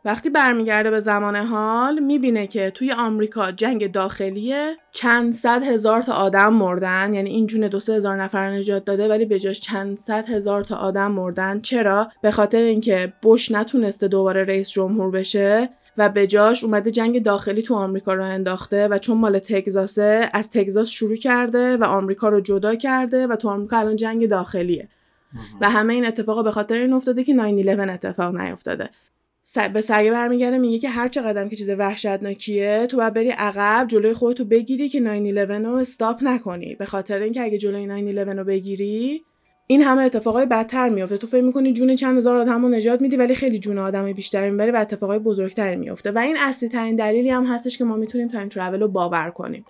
وقتی 0.06 0.30
برمیگرده 0.30 0.92
به 0.92 1.00
زمان 1.00 1.36
حال 1.36 2.00
می‌بینه 2.00 2.48
که 2.48 2.72
توی 2.72 2.92
آمریکا 2.92 3.52
جنگ 3.52 3.92
داخلیه 3.92 4.76
چند 4.92 5.34
صد 5.34 5.64
هزار 5.64 6.02
تا 6.02 6.14
آدم 6.14 6.54
مردن. 6.54 7.14
یعنی 7.14 7.30
این 7.30 7.48
جون 7.48 7.68
دو 7.68 7.80
سه 7.80 7.94
هزار 7.94 8.22
نفر 8.24 8.50
نجات 8.50 8.86
داده 8.86 9.08
ولی 9.08 9.26
به 9.26 9.40
جاش 9.40 9.60
چند 9.60 9.98
صد 9.98 10.30
هزار 10.30 10.64
تا 10.64 10.76
آدم 10.76 11.12
مردن. 11.12 11.60
چرا؟ 11.60 12.12
به 12.22 12.32
خاطر 12.32 12.60
اینکه 12.60 13.14
بش 13.24 13.52
نتونسته 13.52 14.08
دوباره 14.08 14.44
رئیس 14.44 14.70
جمهور 14.70 15.12
بشه. 15.12 15.70
و 15.98 16.10
به 16.10 16.28
جاش 16.28 16.64
اومده 16.64 16.92
جنگ 16.92 17.24
داخلی 17.24 17.62
تو 17.62 17.76
آمریکا 17.76 18.14
رو 18.14 18.24
انداخته 18.24 18.88
و 18.88 18.98
چون 18.98 19.18
مال 19.18 19.40
تگزاسه 19.40 20.30
از 20.34 20.52
تگزاس 20.52 20.90
شروع 20.90 21.16
کرده 21.16 21.78
و 21.78 21.84
آمریکا 21.84 22.30
رو 22.30 22.42
جدا 22.42 22.76
کرده 22.76 23.28
و 23.28 23.36
تو 23.36 23.50
آمریکا 23.50 23.78
الان 23.78 23.96
جنگ 23.96 24.28
داخلیه. 24.28 24.90
و 25.62 25.70
همه 25.70 25.94
این 25.94 26.06
اتفاقا 26.06 26.44
به 26.44 26.52
خاطر 26.52 26.76
این 26.76 26.94
افتاده 26.94 27.24
که 27.24 27.34
911 27.34 27.94
اتفاق 27.94 28.38
نیفتاده. 28.38 28.90
به 29.74 29.82
سگه 29.82 30.12
برمیگرده 30.12 30.58
میگه 30.58 30.80
که 30.80 30.90
هر 30.90 31.08
چه 31.08 31.22
قدم 31.22 31.50
که 31.50 31.56
چیز 31.56 31.70
وحشتناکیه 31.70 32.88
تو 32.90 32.98
باید 32.98 33.14
بری 33.14 33.30
عقب 33.30 33.88
جلوی 33.88 34.14
خودتو 34.14 34.46
بگیری 34.46 34.90
که 34.90 35.00
911 35.00 35.70
رو 35.70 35.76
stop 35.76 36.24
نکنی. 36.24 36.76
به 36.76 36.86
خاطر 36.86 37.20
اینکه 37.20 37.42
اگه 37.42 37.58
جلوی 37.58 37.86
911 37.86 38.34
رو 38.34 38.44
بگیری 38.44 39.24
این 39.70 39.82
همه 39.82 40.02
اتفاقای 40.02 40.46
بدتر 40.46 40.90
میافته. 40.90 41.18
تو 41.18 41.28
فکر 41.28 41.42
می‌کنی 41.42 41.74
جون 41.74 41.96
چند 41.96 42.18
هزار 42.18 42.38
آدم 42.38 42.62
رو 42.62 42.70
نجات 42.70 43.02
میدی 43.02 43.16
ولی 43.16 43.36
خیلی 43.36 43.60
جون 43.60 43.78
آدم 43.78 44.14
بیشتری 44.14 44.50
می‌بری 44.50 44.72
و 44.72 44.76
اتفاقای 44.76 45.20
بزرگتری 45.20 45.76
میافته. 45.76 46.12
و 46.12 46.18
این 46.18 46.38
اصلی 46.40 46.70
ترین 46.70 46.96
دلیلی 46.96 47.30
هم 47.30 47.46
هستش 47.46 47.78
که 47.78 47.84
ما 47.84 47.96
می‌تونیم 47.96 48.28
time 48.28 48.50
travel 48.50 48.80
رو 48.80 48.88
باور 48.88 49.30
کنیم. 49.30 49.66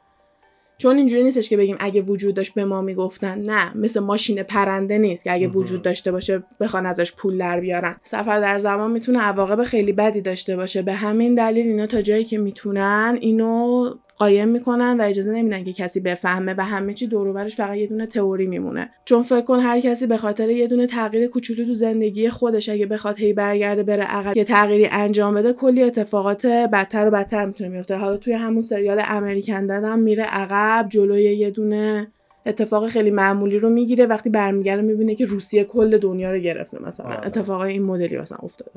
چون 0.77 0.97
اینجوری 0.97 1.23
نیستش 1.23 1.49
که 1.49 1.57
بگیم 1.57 1.77
اگه 1.79 2.01
وجود 2.01 2.35
داشت 2.35 2.53
به 2.53 2.65
ما 2.65 2.81
می‌گفتن. 2.81 3.41
نه 3.41 3.77
مثل 3.77 3.99
ماشین 3.99 4.43
پرنده 4.43 4.97
نیست 4.97 5.23
که 5.23 5.33
اگه 5.33 5.47
وجود 5.47 5.81
داشته 5.81 6.11
باشه 6.11 6.43
بخوان 6.59 6.85
ازش 6.85 7.13
پول 7.13 7.37
در 7.37 7.59
بیارن. 7.59 7.95
سفر 8.03 8.39
در 8.39 8.59
زمان 8.59 8.91
می‌تونه 8.91 9.19
عواقب 9.19 9.63
خیلی 9.63 9.91
بدی 9.91 10.21
داشته 10.21 10.55
باشه. 10.55 10.81
به 10.81 10.93
همین 10.93 11.35
دلیل 11.35 11.67
اینا 11.67 11.87
تا 11.87 12.01
جایی 12.01 12.23
که 12.23 12.37
می‌تونن 12.37 13.17
اینو 13.21 13.89
قایم 14.17 14.47
می‌کنن 14.47 14.97
و 14.99 15.03
اجازه 15.03 15.31
نمیدن 15.31 15.63
که 15.63 15.73
کسی 15.73 15.99
بفهمه 15.99 16.55
و 16.57 16.61
همه 16.65 16.93
چی 16.93 17.07
دور 17.07 17.47
فقط 17.47 17.77
یه 17.77 17.87
دونه 17.87 18.05
تئوری 18.05 18.47
میمونه. 18.47 18.89
چون 19.05 19.23
فکر 19.23 19.41
کن 19.41 19.59
هر 19.59 19.79
کسی 19.79 20.07
به 20.07 20.17
خاطر 20.17 20.49
یه 20.49 20.67
دونه 20.67 20.87
تغییر 20.87 21.27
کوچولو 21.27 21.65
تو 21.65 21.73
زندگی 21.73 22.29
خودش 22.29 22.69
اگه 22.69 22.85
بخواد 22.85 23.17
هی 23.17 23.33
برگرده 23.33 23.83
بره 23.83 24.03
عقب 24.03 24.37
یه 24.37 24.43
تغییری 24.43 24.87
انجام 24.91 25.35
بده 25.35 25.53
کلی 25.53 25.83
اتفاقات 25.83 26.45
بدتر 26.45 27.07
و 27.07 27.11
بدتر 27.11 27.45
می‌تونه 27.45 27.69
میفته 27.69 27.95
حالا 27.95 28.17
توی 28.17 28.33
همون 28.33 28.61
سریال 28.61 29.01
امریکن 29.07 29.65
دادم 29.65 29.99
میره 29.99 30.23
عقب 30.23 30.89
جلوی 30.89 31.23
یه 31.23 31.49
دونه 31.49 32.07
اتفاق 32.45 32.87
خیلی 32.87 33.11
معمولی 33.11 33.59
رو 33.59 33.69
می‌گیره 33.69 34.05
وقتی 34.05 34.29
برمیگرده 34.29 34.81
می‌بینه 34.81 35.15
که 35.15 35.25
روسیه 35.25 35.63
کل 35.63 35.97
دنیا 35.97 36.31
رو 36.31 36.39
گرفته 36.39 36.83
مثلا. 36.83 37.05
آره. 37.05 37.27
اتفاقای 37.27 37.71
این 37.71 37.83
مدلی 37.83 38.17
مثلا 38.17 38.37
افتاده. 38.43 38.71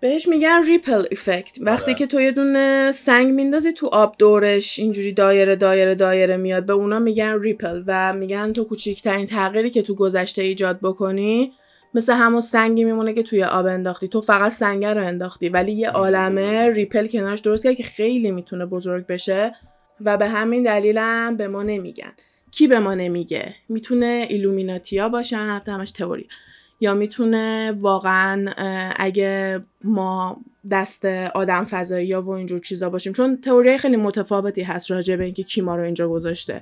بهش 0.00 0.28
میگن 0.28 0.64
ripple 0.66 1.04
effect 1.12 1.56
وقتی 1.60 1.90
آره. 1.90 1.94
که 1.94 2.06
تو 2.06 2.20
یه 2.20 2.32
دونه 2.32 2.92
سنگ 2.92 3.32
میندازی 3.32 3.72
تو 3.72 3.86
آب 3.86 4.14
دورش 4.18 4.78
اینجوری 4.78 5.12
دایره 5.12 5.56
دایره 5.56 5.94
دایره 5.94 6.36
میاد. 6.36 6.66
به 6.66 6.72
اونا 6.72 6.98
میگن 6.98 7.40
ripple 7.40 7.82
و 7.86 8.12
میگن 8.12 8.52
تو 8.52 8.64
کوچیکترین 8.64 9.26
تغییری 9.26 9.70
که 9.70 9.82
تو 9.82 9.94
گذشته 9.94 10.42
ایجاد 10.42 10.80
بکنی 10.80 11.52
مثل 11.94 12.12
همون 12.12 12.40
سنگی 12.40 12.84
میمونه 12.84 13.14
که 13.14 13.22
توی 13.22 13.44
آب 13.44 13.66
انداختی. 13.66 14.08
تو 14.08 14.20
فقط 14.20 14.52
سنگه 14.52 14.94
رو 14.94 15.06
انداختی 15.06 15.48
ولی 15.48 15.72
یه 15.72 15.90
عالمه 15.90 16.70
ripple 16.70 17.06
کنارش 17.06 17.40
درست 17.40 17.64
کرد 17.64 17.74
که 17.74 17.82
خیلی 17.82 18.30
می‌تونه 18.30 18.66
بزرگ 18.66 19.06
بشه 19.06 19.54
و 20.00 20.16
به 20.16 20.26
همین 20.26 20.62
دلیلم 20.62 21.36
به 21.36 21.48
ما 21.48 21.62
نمیگن. 21.62 22.12
کی 22.50 22.66
به 22.66 22.78
ما 22.78 22.94
نمیگه؟ 22.94 23.54
می‌تونه 23.68 24.26
Illuminati 24.30 25.01
ا 25.01 25.08
باشن 25.08 25.62
همش 25.66 25.90
تئوری. 25.90 26.28
یا 26.80 26.94
می‌تونه 26.94 27.72
واقعا 27.80 28.52
اگه 28.96 29.60
ما 29.84 30.40
دست 30.70 31.04
آدم 31.34 31.64
فضایی 31.64 32.06
یا 32.06 32.22
و 32.22 32.30
اینجور 32.30 32.58
چیزا 32.58 32.90
باشیم 32.90 33.12
چون 33.12 33.40
تئوری 33.40 33.78
خیلی 33.78 33.96
متفاوتی 33.96 34.62
هست 34.62 34.90
راجع 34.90 35.16
به 35.16 35.24
اینکه 35.24 35.42
کی 35.42 35.60
ما 35.60 35.76
رو 35.76 35.82
اینجا 35.82 36.08
گذاشته. 36.08 36.60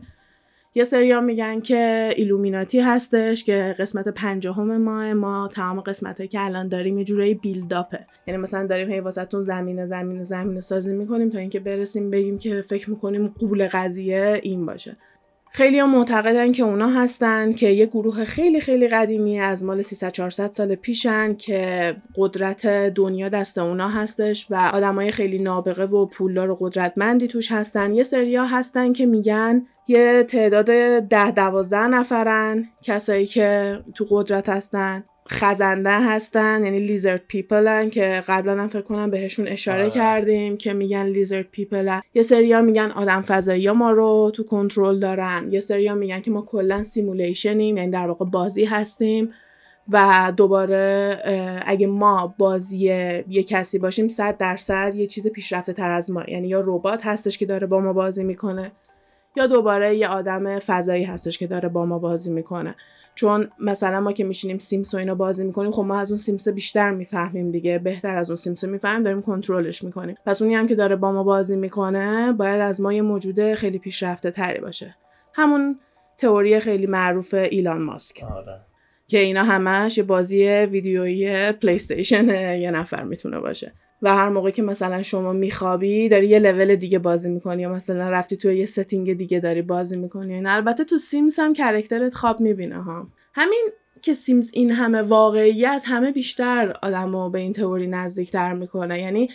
یه 0.76 0.84
سری 0.84 1.20
میگن 1.20 1.60
که 1.60 2.12
ایلومیناتی 2.16 2.80
هستش 2.80 3.44
که 3.44 3.76
قسمت 3.78 4.08
پنجاهم 4.08 4.76
ماه 4.76 5.12
ما 5.12 5.48
تمام 5.48 5.80
قسمت 5.80 6.30
که 6.30 6.44
الان 6.44 6.68
داریم 6.68 6.98
یه 6.98 7.04
جورایی 7.04 7.34
بیلداپه 7.34 8.06
یعنی 8.26 8.40
مثلا 8.40 8.66
داریم 8.66 8.90
هی 8.90 9.00
واسهتون 9.00 9.42
زمینه 9.42 9.86
زمینه 9.86 10.22
زمینه 10.22 10.60
سازی 10.60 10.94
می‌کنیم 10.94 11.30
تا 11.30 11.38
اینکه 11.38 11.60
برسیم 11.60 12.10
بگیم 12.10 12.38
که 12.38 12.62
فکر 12.62 12.90
می‌کنیم 12.90 13.34
قول 13.38 13.68
قضیه 13.68 14.40
این 14.42 14.66
باشه. 14.66 14.96
خیلی 15.56 15.78
ها 15.78 15.86
معتقدن 15.86 16.52
که 16.52 16.62
اونا 16.62 16.88
هستن 16.88 17.52
که 17.52 17.68
یه 17.68 17.86
گروه 17.86 18.24
خیلی 18.24 18.60
خیلی 18.60 18.88
قدیمی 18.88 19.40
از 19.40 19.64
مال 19.64 19.82
300 19.82 20.10
400 20.10 20.50
سال 20.50 20.74
پیشن 20.74 21.34
که 21.34 21.96
قدرت 22.16 22.66
دنیا 22.66 23.28
دست 23.28 23.58
اونا 23.58 23.88
هستش 23.88 24.46
و 24.50 24.70
آدمای 24.74 25.10
خیلی 25.10 25.38
نابغه 25.38 25.84
و 25.84 26.06
پولدار 26.06 26.50
و 26.50 26.56
قدرتمندی 26.60 27.28
توش 27.28 27.52
هستن. 27.52 27.92
یه 27.92 28.02
سریا 28.02 28.46
هستن 28.46 28.92
که 28.92 29.06
میگن 29.06 29.66
یه 29.88 30.22
تعداد 30.28 30.66
ده 31.08 31.30
دوازده 31.30 31.86
نفرن 31.86 32.68
کسایی 32.82 33.26
که 33.26 33.78
تو 33.94 34.06
قدرت 34.10 34.48
هستن. 34.48 35.04
خزنده 35.28 35.90
هستن 35.90 36.64
یعنی 36.64 36.80
lizard 36.80 37.22
people 37.28 37.81
ن 37.81 37.90
که 37.90 38.24
قبلا 38.28 38.62
هم 38.62 38.68
فکر 38.68 38.82
کنم 38.82 39.10
بهشون 39.10 39.48
اشاره 39.48 39.82
آره. 39.82 39.90
کردیم 39.90 40.56
که 40.56 40.72
میگن 40.72 41.06
lizard 41.06 41.46
people 41.50 41.93
ن 41.93 42.00
یه 42.14 42.22
سریا 42.22 42.60
میگن 42.60 42.90
آدم 42.90 43.22
فضایی 43.22 43.70
ما 43.70 43.90
رو 43.90 44.32
تو 44.34 44.44
کنترل 44.44 45.00
دارن. 45.00 45.48
یه 45.52 45.60
سریا 45.60 45.94
میگن 45.94 46.20
که 46.20 46.30
ما 46.30 46.42
کلا 46.42 46.82
simulation 46.82 47.61
یم 47.61 47.76
یعنی 47.76 47.90
در 47.90 48.06
واقع 48.06 48.24
بازی 48.24 48.64
هستیم 48.64 49.32
و 49.88 50.32
دوباره 50.36 51.18
اگه 51.66 51.86
ما 51.86 52.34
بازی 52.38 52.78
یه 53.28 53.42
کسی 53.42 53.78
باشیم 53.78 54.08
صد 54.08 54.36
درصد 54.36 54.92
یه 54.94 55.06
چیز 55.06 55.28
پیشرفته 55.28 55.72
تر 55.72 55.90
از 55.90 56.10
ما. 56.10 56.24
یعنی 56.28 56.48
یا 56.48 56.60
ربات 56.66 57.06
هستش 57.06 57.38
که 57.38 57.46
داره 57.46 57.66
با 57.66 57.80
ما 57.80 57.92
بازی 57.92 58.24
می‌کنه 58.24 58.72
یا 59.36 59.46
دوباره 59.46 59.96
یه 59.96 60.08
آدم 60.08 60.58
فضایی 60.58 61.04
هستش 61.04 61.38
که 61.38 61.46
داره 61.46 61.68
با 61.68 61.86
ما 61.86 61.98
بازی 61.98 62.30
می‌کنه. 62.32 62.74
چون 63.14 63.48
مثلا 63.58 64.00
ما 64.00 64.12
که 64.12 64.24
میشینیم 64.24 64.58
سیمس 64.58 64.94
و 64.94 64.96
اینا 64.96 65.14
بازی 65.14 65.44
می‌کنیم 65.44 65.70
خب 65.70 65.82
ما 65.82 65.98
از 65.98 66.10
اون 66.10 66.18
سیمس 66.18 66.48
بیشتر 66.48 66.90
می‌فهمیم 66.90 67.50
دیگه 67.50 67.78
بهتر 67.78 68.16
از 68.16 68.30
اون 68.30 68.36
سیمس 68.36 68.64
می‌فهمیم 68.64 69.02
داریم 69.02 69.22
کنترلش 69.22 69.84
می‌کنیم. 69.84 70.16
پس 70.26 70.42
اونی 70.42 70.54
هم 70.54 70.66
که 70.66 70.74
داره 70.74 70.96
با 70.96 71.12
ما 71.12 71.24
بازی 71.24 71.56
می‌کنه 71.56 72.32
باید 72.32 72.60
از 72.60 72.80
ما 72.80 72.92
یه 72.92 73.02
موجود 73.02 73.54
خیلی 73.54 73.78
پیشرفته 73.78 74.30
تری 74.30 74.60
باشه. 74.60 74.96
همون 75.32 75.78
تئوری 76.18 76.60
خیلی 76.60 76.86
معروف 76.86 77.34
ایلان 77.34 77.82
ماسک. 77.82 78.22
آره. 78.22 78.60
که 79.14 79.20
اینا 79.20 79.42
همش 79.44 79.98
یه 79.98 80.04
بازی 80.04 80.44
ویدیویی 80.44 81.52
play 81.52 81.80
یه 82.60 82.70
نفر 82.70 83.02
می‌تونه 83.02 83.40
باشه. 83.40 83.72
و 84.02 84.14
هر 84.14 84.28
موقع 84.28 84.50
که 84.50 84.62
مثلا 84.62 85.02
شما 85.02 85.32
میخوابی 85.32 86.08
داری 86.08 86.26
یه 86.26 86.38
لول 86.38 86.76
دیگه 86.76 86.98
بازی 86.98 87.30
می‌کنی 87.30 87.62
یا 87.62 87.72
مثلا 87.72 88.10
رفتی 88.10 88.36
توی 88.36 88.56
یه 88.56 88.66
setting 88.66 89.12
دیگه 89.12 89.40
داری 89.40 89.62
بازی 89.62 89.96
می‌کنی 89.96 90.34
این 90.34 90.46
البته 90.46 90.84
تو 90.84 90.98
Sims 90.98 91.38
هم 91.38 91.52
character 91.52 92.08
ت 92.08 92.14
خواب 92.14 92.40
می‌بینه 92.40 92.82
ها. 92.82 93.06
همین 93.34 93.68
که 94.02 94.12
Sims 94.12 94.50
این 94.52 94.70
همه 94.70 95.02
واقعی 95.02 95.66
از 95.66 95.84
همه 95.84 96.12
بیشتر 96.12 96.76
آدمو 96.82 97.30
به 97.30 97.38
این 97.38 97.52
تئوری 97.52 97.86
نزدیکتر 97.86 98.52
می‌کنه. 98.52 99.00
یعنی 99.00 99.30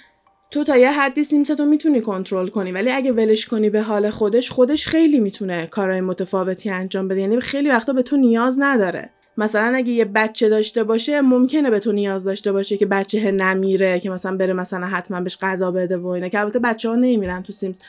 تو 0.51 0.63
تا 0.63 0.77
یه 0.77 0.91
حدی 0.91 1.23
Sims 1.23 1.51
تو 1.51 1.65
می‌تونی 1.65 2.01
کنترل 2.01 2.47
کنی 2.47 2.71
ولی 2.71 2.91
اگه 2.91 3.11
ولش 3.11 3.45
کنی 3.45 3.69
به 3.69 3.81
حال 3.81 4.09
خودش 4.09 4.51
خودش 4.51 4.87
خیلی 4.87 5.19
می‌تونه 5.19 5.67
کارهای 5.67 6.01
متفاوتی 6.01 6.69
انجام 6.69 7.07
بده. 7.07 7.21
یعنی 7.21 7.39
خیلی 7.39 7.69
وقتا 7.69 7.93
به 7.93 8.03
تو 8.03 8.17
نیاز 8.17 8.57
نداره. 8.59 9.09
مثلا 9.39 9.75
اگه 9.75 9.91
یه 9.91 10.05
بچه 10.05 10.49
داشته 10.49 10.83
باشه 10.83 11.21
ممکنه 11.21 11.69
به 11.69 11.79
تو 11.79 11.91
نیاز 11.91 12.23
داشته 12.23 12.51
باشه 12.51 12.77
که 12.77 12.85
بچه 12.85 13.31
نمیره 13.31 13.99
که 13.99 14.09
مثلا 14.09 14.37
بره 14.37 14.53
مثلا 14.53 14.87
حتما 14.87 15.21
بهش 15.21 15.37
غذا 15.41 15.71
بده 15.71 15.97
و 15.97 16.07
اینا. 16.07 16.27
که 16.27 16.39
البته 16.39 16.59
بچه 16.59 16.89
ها 16.89 16.95
نمیرن 16.95 17.43
تو 17.43 17.53
سیمز. 17.53 17.79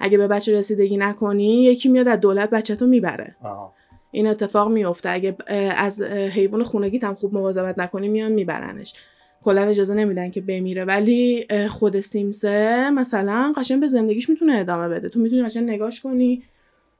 اگه 0.00 0.18
به 0.18 0.28
بچه 0.28 0.58
رسیدگی 0.58 0.96
نکنی 0.96 1.62
یکی 1.62 1.88
میاد 1.88 2.08
از 2.08 2.20
دولت 2.20 2.50
بچه 2.50 2.76
تو 2.76 2.86
می‌بره. 2.86 3.36
آها. 3.42 3.74
این 4.10 4.26
اتفاق 4.26 4.68
میفته. 4.68 5.10
اگه 5.10 5.36
از 5.76 6.02
حیوان 6.02 6.62
خونگیت 6.62 7.04
هم 7.04 7.14
خوب 7.14 7.34
مواظبت 7.34 7.78
نکنی 7.78 8.08
میان 8.08 8.32
میبرنش. 8.32 8.94
کلا 9.42 9.62
اجازه 9.62 9.94
نمیدن 9.94 10.30
که 10.30 10.40
بمیره. 10.40 10.84
ولی 10.84 11.46
خود 11.68 12.00
سیمسه 12.00 12.90
مثلا 12.90 13.52
قشنگ 13.56 13.80
به 13.80 13.88
زندگیش 13.88 14.30
می‌تونه 14.30 14.56
ادامه 14.58 14.88
بده. 14.88 15.08
تو 15.08 15.20
می‌تونی 15.20 15.42
قشنگ 15.42 15.70
نگاش 15.70 16.00
کنی. 16.00 16.42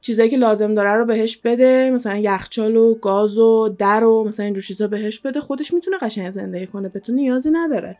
چیزایی 0.01 0.29
که 0.29 0.37
لازم 0.37 0.73
داره 0.73 0.93
رو 0.93 1.05
بهش 1.05 1.37
بده 1.37 1.91
مثلا 1.91 2.17
یخچال 2.17 2.75
و 2.75 2.95
گاز 2.95 3.37
و 3.37 3.75
در 3.77 4.03
و 4.03 4.23
مثلا 4.23 4.45
اینجور 4.45 4.63
چیزا 4.63 4.87
بهش 4.87 5.19
بده 5.19 5.39
خودش 5.39 5.73
می‌تونه 5.73 5.97
قشنگ 6.01 6.31
زندگی 6.31 6.67
کنه 6.67 6.89
به 6.89 6.99
تو 6.99 7.13
نیازی 7.13 7.49
نداره. 7.51 7.97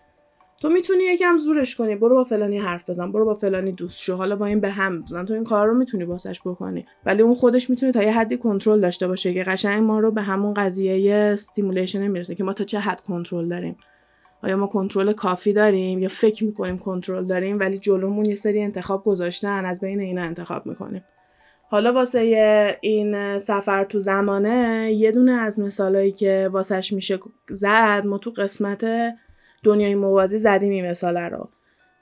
تو 0.62 0.70
می‌تونی 0.70 1.04
یکم 1.04 1.38
زورش 1.38 1.76
کنی 1.76 1.96
برو 1.96 2.16
با 2.16 2.24
فلانی 2.24 2.58
حرف 2.58 2.90
بزن 2.90 3.12
برو 3.12 3.26
با 3.26 3.36
فلانی 3.36 3.72
دوست 3.72 4.02
شو 4.02 4.16
حالا 4.16 4.36
با 4.36 4.46
این 4.46 4.60
به 4.60 4.70
هم 4.70 5.02
بزن 5.02 5.26
تو 5.26 5.34
این 5.34 5.44
کار 5.44 5.68
رو 5.68 5.74
می‌تونی 5.74 6.04
واسش 6.04 6.42
بکنی. 6.42 6.86
ولی 7.06 7.22
اون 7.22 7.34
خودش 7.34 7.70
می‌تونه 7.70 7.92
تا 7.92 8.04
یه 8.04 8.12
حدی 8.12 8.38
کنترل 8.38 8.80
داشته 8.80 9.08
باشه 9.08 9.34
که 9.34 9.44
قشنگ 9.44 9.84
ما 9.84 10.00
رو 10.00 10.12
به 10.12 10.22
همون 10.22 10.54
قضیه 10.54 11.16
simulation 11.16 12.08
می‌رسه 12.08 12.36
که 12.36 12.44
ما 12.44 12.54
تا 12.54 12.64
چه 12.64 12.80
حد 12.80 13.02
کنترل 13.02 13.50
داریم. 13.50 13.78
آیا 14.44 14.58
ما 14.58 14.68
کنترل 14.68 15.14
کافی 15.14 15.54
داریم 15.54 16.00
یا 16.00 16.10
فکر 16.10 16.44
می‌کنیم 16.44 16.78
کنترل 16.78 17.26
داریم 17.26 17.60
ولی 17.60 17.78
جلومون 17.78 18.26
یه 18.26 18.36
سری 18.36 18.62
انتخاب 18.62 19.04
گذاشتن 19.04 19.66
از 19.66 19.82
بین 19.82 20.00
اینا 20.00 20.22
انتخاب 20.22 20.66
می‌کنیم. 20.66 21.04
حالا 21.72 21.94
واسه 21.94 22.78
این 22.82 23.40
سفر 23.40 23.84
تو 23.84 24.00
زمانه 24.00 24.92
یه 24.94 25.12
دونه 25.12 25.32
از 25.32 25.60
مثالایی 25.60 26.12
که 26.12 26.50
واسش 26.52 26.94
میشه 26.94 27.20
زد 27.50 28.04
ما 28.08 28.18
تو 28.18 28.30
قسمت 28.30 28.86
دنیای 29.64 29.96
موازی 29.96 30.38
زدیم 30.38 30.72
این 30.72 30.90
مثاله 30.90 31.30
رو 31.30 31.50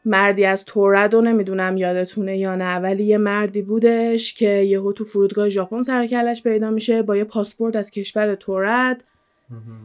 مردی 0.06 0.46
از 0.46 0.66
تورد 0.66 1.14
رو 1.14 1.22
نمی‌دونم 1.22 1.78
یادتونه 1.78 2.38
یا 2.38 2.56
نه 2.56 2.76
ولی 2.76 3.04
یه 3.04 3.18
مردی 3.18 3.62
بودش 3.62 4.34
که 4.34 4.50
یهو 4.50 4.92
تو 4.94 5.04
فرودگاه 5.04 5.50
ژاپن 5.50 5.82
سر 5.82 6.08
کلش 6.08 6.44
پیدا 6.44 6.70
میشه 6.70 7.02
با 7.02 7.18
یه 7.18 7.24
پاسپورت 7.24 7.76
از 7.76 7.92
کشور 7.92 8.36
تورد. 8.36 9.04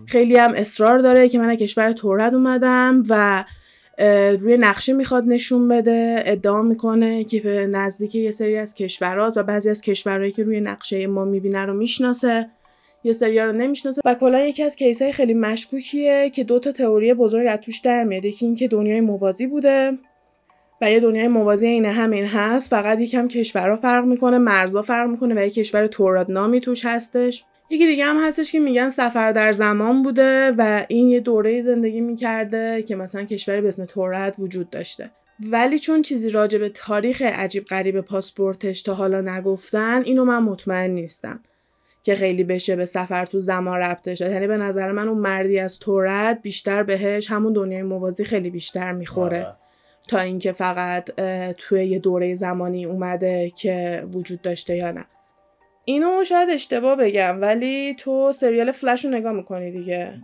خیلی 0.07 0.37
هم 0.37 0.55
اصرار 0.55 0.99
داره 0.99 1.29
که 1.29 1.38
من 1.38 1.49
از 1.49 1.59
کشور 1.59 1.92
تورد 1.92 2.35
اومدم 2.35 3.03
و 3.09 3.44
روی 4.40 4.57
نقشه 4.57 4.92
می‌خواد 4.92 5.24
نشون 5.26 5.68
بده 5.68 6.22
ادعا 6.26 6.62
می‌کنه 6.62 7.24
که 7.24 7.40
به 7.40 7.66
نزدیک 7.66 8.14
یه 8.14 8.30
سری 8.30 8.57
از 8.57 8.74
کشورهاست 8.74 9.37
و 9.37 9.42
بعضی 9.42 9.70
از 9.70 9.83
کشورهایی 9.83 10.33
که 10.33 10.42
روی 10.42 10.61
نقشه 10.61 11.07
ما 11.07 11.24
می‌بینه 11.24 11.66
رو 11.66 11.74
می‌شناسه. 11.74 12.50
یه 13.04 13.12
سری 13.12 13.40
رو 13.40 13.52
نمی‌شناسه 13.52 14.00
و 14.04 14.14
کلا 14.14 14.40
یکی 14.40 14.62
از 14.62 14.76
کیسای 14.76 15.12
خیلی 15.12 15.35
مشکوکیه 15.35 16.30
که 16.30 16.44
دو 16.44 16.59
تا 16.59 16.72
تئوری 16.72 17.14
بزرگ 17.14 17.46
از 17.48 17.59
توش 17.59 17.78
در 17.78 18.04
میاد. 18.04 18.24
یکی 18.24 18.46
اینکه 18.46 18.68
دنیای 18.68 19.00
موازی 19.00 19.46
بوده 19.46 19.98
و 20.83 20.90
یه 20.90 21.00
دنیای 21.00 21.28
موازی 21.28 21.66
این 21.66 21.85
همین 21.85 22.24
هست. 22.24 22.70
فقط 22.70 23.00
یکم 23.00 23.28
کشورها 23.28 23.76
فرق 23.76 24.04
می‌کنه 24.04 24.38
مرزا 24.38 24.83
فرق 24.83 25.11
می‌کنه 25.11 25.35
و 25.35 25.44
یه 25.44 25.50
کشور 25.50 25.87
توراد 25.87 26.30
نامی 26.30 26.61
توش 26.61 26.85
هستش. 26.85 27.44
یکی 27.70 27.87
دیگه 27.87 28.05
هم 28.05 28.27
هستش 28.27 28.53
که 28.53 28.61
میگن 28.61 28.88
سفر 28.88 29.33
در 29.33 29.53
زمان 29.53 30.03
بوده 30.03 30.50
و 30.59 30.85
این 30.88 31.09
یه 31.09 31.20
دوره 31.20 31.61
زندگی 31.61 32.00
می‌کرده 32.00 32.83
که 32.83 32.96
مثلا 32.96 33.24
کشوری 33.24 33.61
به 33.61 33.68
اسم 33.68 33.85
تورد 33.85 34.35
وجود 34.38 34.70
داشته. 34.70 35.11
ولی 35.40 35.79
چون 35.79 36.03
چیزی 36.03 36.31
راجع 36.31 36.59
به 36.59 36.68
تاریخ 36.68 37.22
عجیب 37.22 37.64
غریب 37.64 38.00
پاسپورتش 38.00 38.83
تا 38.83 38.94
حالا 38.94 39.20
نگفتن 39.20 40.03
اینو 40.05 40.24
من 40.24 40.42
مطمئن 40.42 40.90
نیستم 40.90 41.40
که 42.03 42.14
خیلی 42.14 42.44
بشه 42.44 42.77
به 42.77 42.85
سفر 42.85 43.27
تو 43.27 43.40
زمان 43.40 43.79
ربطش. 43.79 44.18
داد 44.18 44.31
یعنی 44.31 44.46
به 44.46 44.57
نظر 44.57 44.92
من 44.92 45.09
اون 45.09 45.18
مردی 45.18 45.59
از 45.59 45.79
تورد 45.79 46.42
بیشتر 46.42 46.83
بهش 46.83 47.31
همون 47.31 47.53
دنیای 47.53 47.83
موازی 47.83 48.24
خیلی 48.24 48.50
بیشتر 48.50 48.92
می‌خوره. 48.92 49.44
آره. 49.44 49.57
تا 50.09 50.18
اینکه 50.18 50.53
فقط 50.53 51.11
توی 51.57 51.87
یه 51.87 51.98
دوره 51.98 52.35
زمانی 52.35 52.85
اومده 52.85 53.50
که 53.50 54.05
وجود 54.12 54.42
داشته 54.42 54.77
یا 54.77 54.90
نه. 54.90 55.05
اینو 55.85 56.25
شاید 56.25 56.51
اشتباه 56.51 56.97
بگم 56.97 57.40
ولی 57.40 57.94
تو 57.94 58.33
سریال 58.33 58.73
فلش 58.73 59.05
رو 59.05 59.11
نگاه 59.11 59.33
می‌کنی 59.33 59.70
دیگه. 59.70 60.14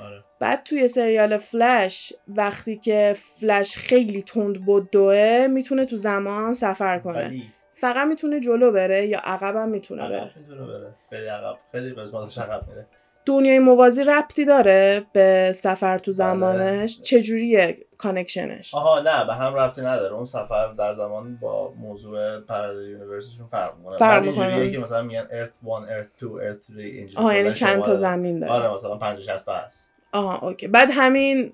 آره. 0.00 0.24
بعد 0.40 0.62
توی 0.62 0.88
سریال 0.88 1.38
فلش 1.38 2.12
وقتی 2.28 2.76
که 2.76 3.16
فلش 3.16 3.76
خیلی 3.76 4.22
تند 4.22 4.66
بدوه 4.66 5.46
می‌تونه 5.50 5.84
تو 5.84 5.96
زمان 5.96 6.52
سفر 6.52 6.98
کنه. 6.98 7.26
ولی؟ 7.26 7.42
فقط 7.74 8.06
می‌تونه 8.06 8.40
جلو 8.40 8.72
بره 8.72 9.06
یا 9.06 9.18
عقب 9.24 9.56
هم 9.56 9.68
می‌تونه 9.68 10.08
بره. 10.08 10.20
عقب 10.20 10.36
می‌تونه 10.36 10.66
بره. 10.66 10.94
خیلی 11.10 11.26
عقب 11.26 11.56
خیلی 11.72 11.94
قسمتش 11.94 12.38
عقب 12.38 12.66
بره 12.66 12.86
دنیای 13.26 13.58
موازی 13.58 14.04
ربطی 14.04 14.44
داره 14.44 15.06
به 15.12 15.52
سفر 15.56 15.98
تو 15.98 16.12
زمانش؟ 16.12 17.00
چجوریه 17.00 17.78
connection 17.98 18.61
ش 18.61 18.74
آها 18.74 19.00
نه 19.00 19.26
به 19.26 19.34
هم 19.34 19.54
ربطی 19.54 19.80
نداره. 19.80 20.14
اون 20.14 20.24
سفر 20.24 20.72
در 20.78 20.94
زمان 20.94 21.36
با 21.36 21.72
موضوع 21.80 22.40
parallel 22.40 22.90
universe 22.90 23.27
شون 23.27 23.46
فرق 23.46 23.76
می‌کنه. 23.78 23.98
فرق 23.98 24.24
می‌کنه. 24.24 24.70
که 24.70 24.78
مثلا 24.78 25.02
میگن 25.02 25.24
earth 25.24 25.66
1 25.66 25.88
earth 25.88 26.20
2 26.20 26.40
earth 26.40 26.62
3 26.62 26.82
اینجوری 26.82 27.24
آها 27.24 27.34
یعنی 27.34 27.52
چند 27.52 27.82
تا. 27.82 27.96
زمین 27.96 28.38
داره. 28.38 28.52
آره 28.52 28.74
مثلا 28.74 28.96
50 28.96 29.22
60 29.22 29.46
تا 29.46 29.54
هست. 29.54 29.92
آها 30.12 30.48
okay. 30.48 30.68
بعد 30.68 30.88
همین 30.92 31.52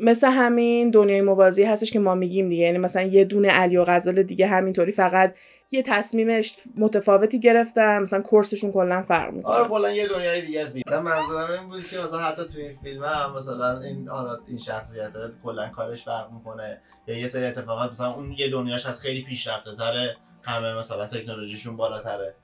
مثل 0.00 0.28
همین 0.28 0.90
دنیای 0.90 1.20
موازی 1.20 1.62
هستش 1.64 1.90
که 1.92 1.98
ما 1.98 2.14
میگیم 2.14 2.48
دیگه. 2.48 2.64
یعنی 2.64 2.78
مثلا 2.78 3.02
یه 3.02 3.24
دونه 3.24 3.48
علی 3.48 3.76
و 3.76 3.84
غزال 3.84 4.22
دیگه 4.22 4.46
همینطوری 4.46 4.92
فقط 4.92 5.34
یه 5.74 5.82
تصمیمش 5.82 6.56
متفاوتی 6.76 7.40
گرفتن 7.40 8.02
مثلا 8.02 8.20
کورسشون 8.20 8.72
کلا 8.72 9.02
فرق 9.02 9.28
آره 9.28 9.34
می‌کنه 9.36 9.68
کلا 9.68 9.90
یه 9.90 10.08
دنیای 10.08 10.42
دیگه 10.42 10.62
است 10.62 10.74
دیگه. 10.74 10.90
من 10.90 11.02
منظورم 11.02 11.50
این 11.50 11.68
بود 11.68 11.86
که 11.86 11.98
مثلا 11.98 12.18
حتی 12.18 12.44
تو 12.44 12.58
این 12.58 12.76
فیلم 12.82 13.04
هم 13.04 13.34
مثلا 13.36 13.80
این 13.80 14.08
حالا 14.08 14.38
این 14.46 14.58
شخصیت 14.58 15.12
کلا 15.44 15.68
کارش 15.68 16.04
فرق 16.04 16.32
می‌کنه. 16.32 16.80
یا 17.06 17.18
یه 17.18 17.26
سری 17.26 17.44
اتفاقات 17.44 17.90
مثلا 17.90 18.12
اون 18.12 18.32
یه 18.32 18.50
دنیاش 18.50 18.86
از 18.86 19.00
خیلی 19.00 19.22
پیشرفته 19.22 19.76
تره 19.76 20.16
همه 20.42 20.74
مثلا 20.74 21.06
تکنولوژیشون 21.06 21.76
بالاتره. 21.76 22.34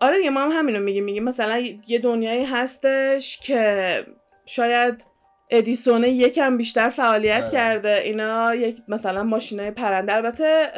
آره 0.00 0.16
دیگه 0.16 0.30
ما 0.30 0.40
هم 0.40 0.50
همینو 0.52 0.80
میگیم. 0.80 1.04
میگیم 1.04 1.24
مثلا 1.24 1.58
یه 1.86 1.98
دنیایی 1.98 2.44
هستش 2.44 3.38
که 3.38 4.06
شاید 4.46 5.04
ادیسون 5.52 6.04
یکم 6.04 6.56
بیشتر 6.56 6.88
فعالیت 6.88 7.42
آره. 7.42 7.52
کرده. 7.52 8.00
اینا 8.04 8.54
یک 8.54 8.76
مثلا 8.88 9.22
ماشینای 9.22 9.70
پرنده. 9.70 10.14
البته 10.14 10.70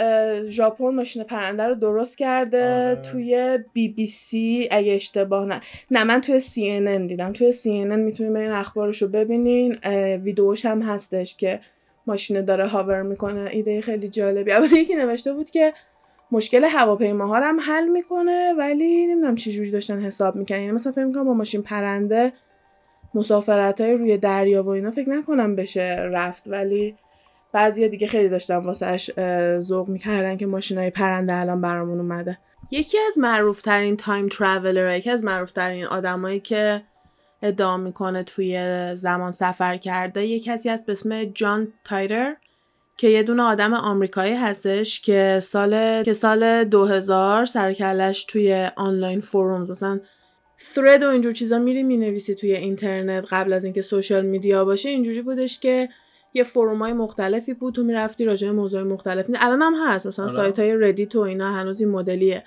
ژاپن 0.49 0.85
ماشین 0.85 1.23
پرنده 1.23 1.63
رو 1.63 1.75
درست 1.75 2.19
کرده 2.19 2.87
آره. 2.87 2.95
توی 2.95 3.59
بی 3.73 3.89
بی 3.89 4.07
سی. 4.07 4.69
اگه 4.71 4.93
اشتباه 4.93 5.47
نه. 5.47 5.61
نه 5.91 6.05
من 6.05 6.21
توی 6.21 6.41
سی 6.41 6.71
ان 6.71 6.89
ان 6.89 7.07
دیدم. 7.07 7.33
توی 7.33 7.53
سی 7.53 7.73
ان 7.79 7.93
ان 7.93 8.01
می‌تونین 8.01 8.33
برین 8.33 8.51
اخبارش 8.51 9.03
رو 9.03 9.09
ببینین. 9.09 9.77
ویدیوش 10.23 10.67
هم 10.67 10.83
هستش 10.83 11.37
که 11.37 11.61
ماشین 12.07 12.45
داره 12.45 12.67
هاور 12.67 13.03
می‌کنه. 13.03 13.51
ایده 13.53 13.81
خیلی 13.81 14.09
جالبی. 14.09 14.53
البته 14.53 14.77
یکی 14.77 14.95
نوشته 14.95 15.33
بود 15.33 15.51
که 15.51 15.73
مشکل 16.33 16.65
هواپیماها 16.65 17.41
هم 17.41 17.61
حل 17.61 17.89
می‌کنه 17.89 18.55
ولی 18.59 19.07
نمی‌دونم 19.07 19.35
چه 19.35 19.51
جوری 19.51 19.71
داشتن 19.71 20.01
حساب 20.01 20.37
می‌کنن 20.37 20.61
یعنی 20.61 20.73
مثلا 20.73 20.93
فکر 20.93 21.05
می‌کنم 21.05 21.25
با 21.25 21.35
ماشین 21.35 21.63
پرنده 21.63 22.33
مسافرت 23.14 23.81
های 23.81 23.94
روی 23.94 24.16
دریا 24.16 24.62
و 24.62 24.68
اینا 24.68 24.90
فکر 24.90 25.11
نکنم 25.11 25.57
بشه 25.57 25.96
رفت 25.96 26.42
ولی 26.46 26.96
بعضی 27.53 27.88
دیگه 27.88 28.07
خیلی 28.07 28.29
داشتن 28.29 28.57
واسهش 28.57 29.11
ذوق 29.61 29.88
می‌کردن 29.88 30.37
که 30.37 30.46
ماشین 30.46 30.79
های 30.79 30.90
پرنده 30.90 31.35
الان 31.35 31.61
برامون 31.61 31.98
اومده. 31.98 32.38
یکی 32.70 32.98
از 33.09 33.18
معروف 33.18 33.62
ترین 33.62 33.96
time 33.97 34.29
traveler 34.29 34.97
یکی 34.96 35.11
از 35.11 35.24
معروف 35.24 35.50
ترین 35.50 35.85
آدمایی 35.85 36.40
که 36.40 36.83
ادعا 37.42 37.77
می‌کنه 37.77 38.22
توی 38.22 38.61
زمان 38.96 39.31
سفر 39.31 39.77
کرده 39.77 40.27
یه 40.27 40.40
کسی 40.40 40.68
هست 40.68 40.87
به 40.87 40.92
اسم 40.92 41.24
جان 41.24 41.72
تایتر 41.85 42.35
که 42.96 43.09
یه 43.09 43.22
دونه 43.22 43.42
آدم 43.42 43.74
آمریکایی 43.74 44.35
هستش 44.35 45.00
که 45.00 45.40
سال 45.42 46.03
که 46.03 46.12
سال 46.12 46.64
2000 46.64 47.44
سر 47.44 47.62
و 47.62 47.71
کله‌ش 47.71 48.25
توی 48.24 48.68
online 48.77 49.20
forums 49.20 49.70
مثلا 49.70 50.00
thread 50.61 51.03
و 51.03 51.09
اینجور 51.09 51.33
چیزا 51.33 51.59
میری 51.59 51.83
می‌نویسی 51.83 52.35
توی 52.35 52.55
اینترنت 52.55 53.27
قبل 53.31 53.53
از 53.53 53.64
اینکه 53.64 53.83
social 53.83 54.27
media 54.27 54.64
باشه 54.64 54.88
اینجوری 54.88 55.23
بودش 55.23 55.61
که 55.61 55.88
یه 56.35 56.43
forum 56.42 56.79
های 56.79 56.93
مختلفی 56.93 57.55
بود 57.55 57.75
تو 57.75 57.83
می‌رفتی 57.83 58.25
راجع 58.25 58.49
به 58.49 58.53
موضوع 58.53 58.83
مختلف. 58.83 59.31
الان 59.40 59.62
هم 59.62 59.75
هست 59.87 60.07
مثلا. 60.07 60.29
سایت 60.29 60.59
های 60.59 60.77
Reddit 60.77 61.16
و 61.17 61.21
اینا 61.21 61.53
هنوز 61.53 61.81
این 61.81 61.90
مدلیه. 61.90 62.45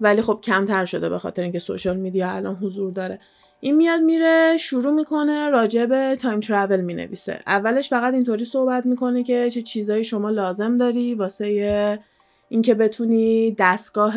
ولی 0.00 0.22
خب 0.22 0.40
کمتر 0.42 0.84
شده 0.84 1.08
به 1.08 1.18
خاطر 1.18 1.42
اینکه 1.42 1.58
social 1.58 1.96
media 1.96 2.30
الان 2.30 2.54
حضور 2.54 2.92
داره. 2.92 3.20
این 3.60 3.76
میاد 3.76 4.00
میره 4.00 4.56
شروع 4.56 4.92
می‌کنه 4.92 5.50
راجع 5.50 5.86
به 5.86 6.16
time 6.20 6.40
travel 6.40 6.80
می‌نویسه. 6.80 7.40
اولش 7.46 7.90
فقط 7.90 8.14
اینطوری 8.14 8.44
صحبت 8.44 8.86
می‌کنه 8.86 9.22
که 9.22 9.50
چه 9.50 9.62
چیزایی 9.62 10.04
شما 10.04 10.30
لازم 10.30 10.76
داری 10.76 11.14
واسه 11.14 11.98
اینکه 12.48 12.74
بتونی 12.74 13.56
دستگاه 13.58 14.14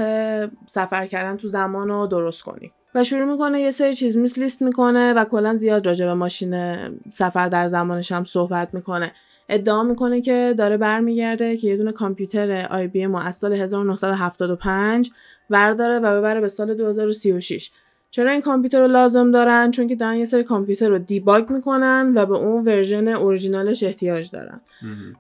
سفر 0.66 1.08
کردن 1.08 1.38
تو 1.38 1.48
زمان 1.48 1.88
رو 1.88 2.08
درست 2.08 2.44
کنی. 2.44 2.72
و 2.96 3.04
شروع 3.04 3.26
می‌کنه 3.32 3.62
یه 3.62 3.72
سری 3.72 3.94
چیز 3.94 4.18
میز 4.18 4.38
لیست 4.38 4.62
می‌کنه 4.62 5.14
و 5.14 5.26
کلا 5.26 5.54
زیاد 5.54 5.88
راجع 5.88 6.06
به 6.06 6.14
ماشین 6.14 6.76
سفر 7.12 7.50
در 7.50 7.68
زمانش 7.68 8.12
هم 8.12 8.24
صحبت 8.24 8.74
می‌کنه. 8.74 9.12
ادعا 9.50 9.84
می‌کنه 9.84 10.22
که 10.22 10.54
داره 10.58 10.78
برمیگرده 10.78 11.58
که 11.58 11.68
یه 11.68 11.78
دونه 11.78 11.92
کامپیوتر 11.92 12.68
IBM 12.72 13.06
از 13.06 13.36
سال 13.36 13.54
1975 13.54 15.10
ورداره 15.50 16.00
و 16.00 16.20
ببره 16.20 16.42
به 16.42 16.48
سال 16.48 16.74
2036 16.74 17.72
چرا 18.12 18.32
این 18.32 18.42
کامپیوتر 18.42 18.80
رو 18.80 18.88
لازم 18.88 19.32
دارن؟ 19.32 19.72
چون 19.72 19.88
که 19.88 19.96
دارن 19.96 20.18
یه 20.18 20.26
سری 20.26 20.44
کامپیوتر 20.44 20.90
رو 20.90 21.00
debug 21.00 21.50
می‌کنن 21.50 22.12
و 22.16 22.26
به 22.26 22.36
اون 22.36 22.66
version 22.66 23.08
original 23.08 23.68
ش 23.68 23.84
احتیاج 23.84 24.32
دارن. 24.32 24.62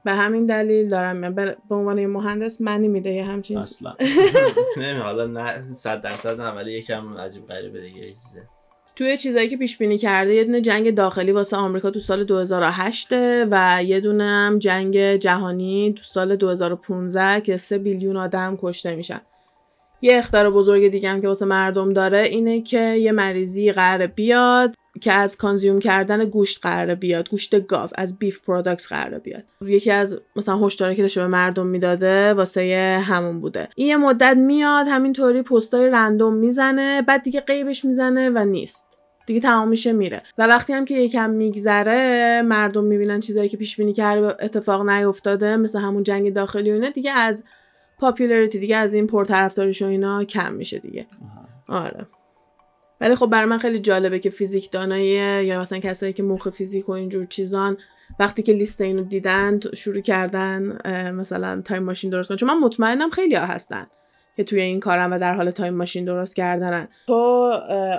به 0.04 0.12
همین 0.12 0.45
دلیل 0.45 0.89
دارم. 0.89 1.36
به 1.36 1.56
عنوان 1.69 1.97
یه 1.97 2.08
مهندس 2.08 2.62
معنی 2.62 2.88
میده 2.88 3.10
یه 3.10 3.25
همچین 3.25 3.58
اصلا. 3.58 3.93
نمی 4.82 4.99
حالا 4.99 5.28
نه 5.28 5.73
صد 5.73 6.02
درصد 6.02 6.41
نه 6.41 6.52
ولی 6.52 6.71
یکم 6.71 7.17
عجیب 7.17 7.47
غریبه 7.47 7.82
دیگه 7.82 7.97
یه 7.97 8.13
چیزه. 8.13 8.41
توی 8.95 9.17
چیزایی 9.17 9.49
که 9.49 9.58
پیش 9.58 9.78
بینی 9.78 9.97
کرده 9.97 10.34
یه 10.34 10.43
دونه 10.43 10.62
جنگ 10.62 10.95
داخلی 10.95 11.32
واسه 11.32 11.58
آمریکا 11.58 11.91
تو 11.91 11.99
سال 11.99 12.23
2008 12.23 13.08
و 13.52 13.84
یه 13.86 13.99
دونه 13.99 14.23
هم 14.23 14.60
جنگ 14.60 15.15
جهانی 15.15 15.93
تو 15.97 16.04
سال 16.04 16.36
2015 16.36 17.41
که 17.41 17.58
3 17.58 17.78
billion 17.78 18.18
آدم 18.17 18.58
کشته 18.60 18.95
میشن. 18.95 19.21
یه 20.02 20.18
اخطار 20.18 20.50
بزرگ 20.50 20.88
دیگه 20.88 21.10
هم 21.10 21.22
که 21.22 21.28
واسه 21.28 21.46
مردم 21.46 21.94
داره 21.94 22.20
اینه 22.20 22.62
که 22.62 22.80
یه 22.80 23.12
مریضی 23.12 23.72
قراره 23.72 24.08
بیاد 24.08 24.76
که 25.02 25.14
از 25.14 25.38
consume 25.38 25.80
کردن 25.80 26.26
گوشت 26.26 26.60
قراره 26.62 26.96
بیاد 26.96 27.30
گوشت 27.30 27.68
گاو 27.68 27.90
از 27.96 28.20
beef 28.20 28.42
products 28.42 28.88
قراره 28.88 29.20
بیاد. 29.20 29.44
یکی 29.62 29.92
از 29.92 30.20
مثلا 30.36 30.58
هشداری 30.58 30.96
که 30.96 31.02
داشته 31.02 31.22
به 31.22 31.28
مردم 31.28 31.68
می‌داده 31.68 32.34
واسه 32.34 33.04
همون 33.06 33.42
بوده. 33.42 33.70
این 33.76 33.88
یه 33.88 33.98
مدت 33.98 34.38
میاد 34.38 34.88
همینطوری 34.88 35.42
پستای 35.42 35.90
random 35.89 36.34
می‌زنه 36.34 37.02
بعد 37.02 37.24
دیگه 37.24 37.42
غیبش 37.42 37.86
می‌زنه 37.86 38.30
و 38.30 38.46
نیست. 38.46 38.86
دیگه 39.26 39.40
تمام 39.40 39.68
میشه 39.68 39.92
میره. 39.92 40.22
و 40.38 40.48
وقتی 40.48 40.74
هم 40.74 40.86
که 40.86 40.96
یکم 40.96 41.30
میگذره 41.30 42.42
مردم 42.42 42.84
می‌بینن 42.84 43.20
چیزایی 43.20 43.50
که 43.50 43.58
پیش 43.58 43.78
بینی 43.78 43.94
کرده 43.94 44.46
اتفاق 44.46 44.90
نیفتاده 44.90 45.58
مثل 45.58 45.80
همون 45.80 46.04
جنگ 46.04 46.34
داخلی 46.34 46.72
و 46.72 46.90
دیگه 46.90 47.12
از 47.12 47.44
popularity 48.00 48.60
دیگه 48.60 48.78
از 48.78 48.94
این 48.94 49.08
پرطرفداریش 49.08 49.82
و 49.82 49.86
اینا 49.86 50.24
کم 50.24 50.54
میشه 50.54 50.80
دیگه. 50.80 51.08
آره. 51.68 52.08
ولی 53.02 53.16
خب 53.16 53.26
برای 53.26 53.46
من 53.46 53.58
خیلی 53.58 53.80
جالبه 53.80 54.20
که 54.20 54.30
فیزیکدانایی 54.30 55.46
یا 55.46 55.62
مثلا 55.62 55.80
کسایی 55.80 56.14
که 56.14 56.24
مخ 56.24 56.50
فیزیک 56.50 56.90
و 56.90 56.92
اینجور 56.92 57.26
چیزان 57.26 57.78
وقتی 58.20 58.44
که 58.44 58.54
لیست 58.54 58.82
اینو 58.82 59.04
دیدن 59.04 59.60
شروع 59.74 60.02
کردن 60.02 60.78
مثلا 61.12 61.62
time 61.62 61.84
machine 61.84 62.10
درست 62.10 62.30
کنن. 62.30 62.38
چون 62.38 62.50
من 62.50 62.60
مطمئنم 62.60 63.10
خیلی 63.10 63.36
ها 63.36 63.46
هستن. 63.46 63.88
که 64.39 64.43
توی 64.43 64.62
این 64.62 64.80
کارن 64.80 65.13
و 65.13 65.19
در 65.19 65.34
حال 65.34 65.52
time 65.52 65.74
machine 65.74 66.06
درست 66.06 66.36
کردنن. 66.36 66.88
تو 67.08 67.52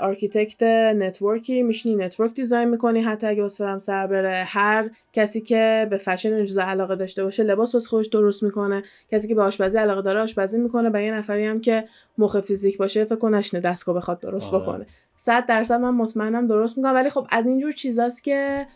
architect 0.02 0.62
network 0.96 1.54
ی 1.54 1.62
میشینی 1.62 2.04
network 2.04 2.34
design 2.34 2.68
می‌کنی 2.68 3.00
حتی 3.00 3.26
اگه 3.26 3.42
واسه 3.42 3.78
سر 3.78 4.06
بره. 4.06 4.44
هر 4.46 4.90
کسی 5.12 5.40
که 5.40 5.86
به 5.90 5.96
فشن 5.98 6.32
این 6.32 6.60
علاقه 6.60 6.96
داشته 6.96 7.24
باشه 7.24 7.42
لباس 7.42 7.74
واسه 7.74 7.88
خودش 7.88 8.06
درست 8.06 8.42
می‌کنه. 8.42 8.82
کسی 9.12 9.28
که 9.28 9.34
به 9.34 9.42
آشپزی 9.42 9.78
علاقه 9.78 10.02
داره 10.02 10.20
آشپزی 10.20 10.58
می‌کنه 10.58 10.90
و 10.94 11.02
یه 11.02 11.14
نفری 11.14 11.46
هم 11.46 11.60
که 11.60 11.84
مخ 12.18 12.40
فیزیک 12.40 12.78
باشه 12.78 13.04
فکر 13.04 13.16
کن 13.16 13.34
نشینه 13.34 13.62
دستگاه 13.62 13.94
بخواد 13.94 14.20
درست 14.20 14.54
آره. 14.54 14.62
بکنه. 14.62 14.86
صد 15.16 15.46
درصد 15.46 15.80
من 15.80 15.94
مطمئنم 15.94 16.46
درست 16.46 16.78
می‌کنم. 16.78 16.94
ولی 16.94 17.10
خب 17.10 17.26
از 17.30 17.46
اینجور 17.46 17.72
چیزاست 17.72 18.24
که 18.24 18.66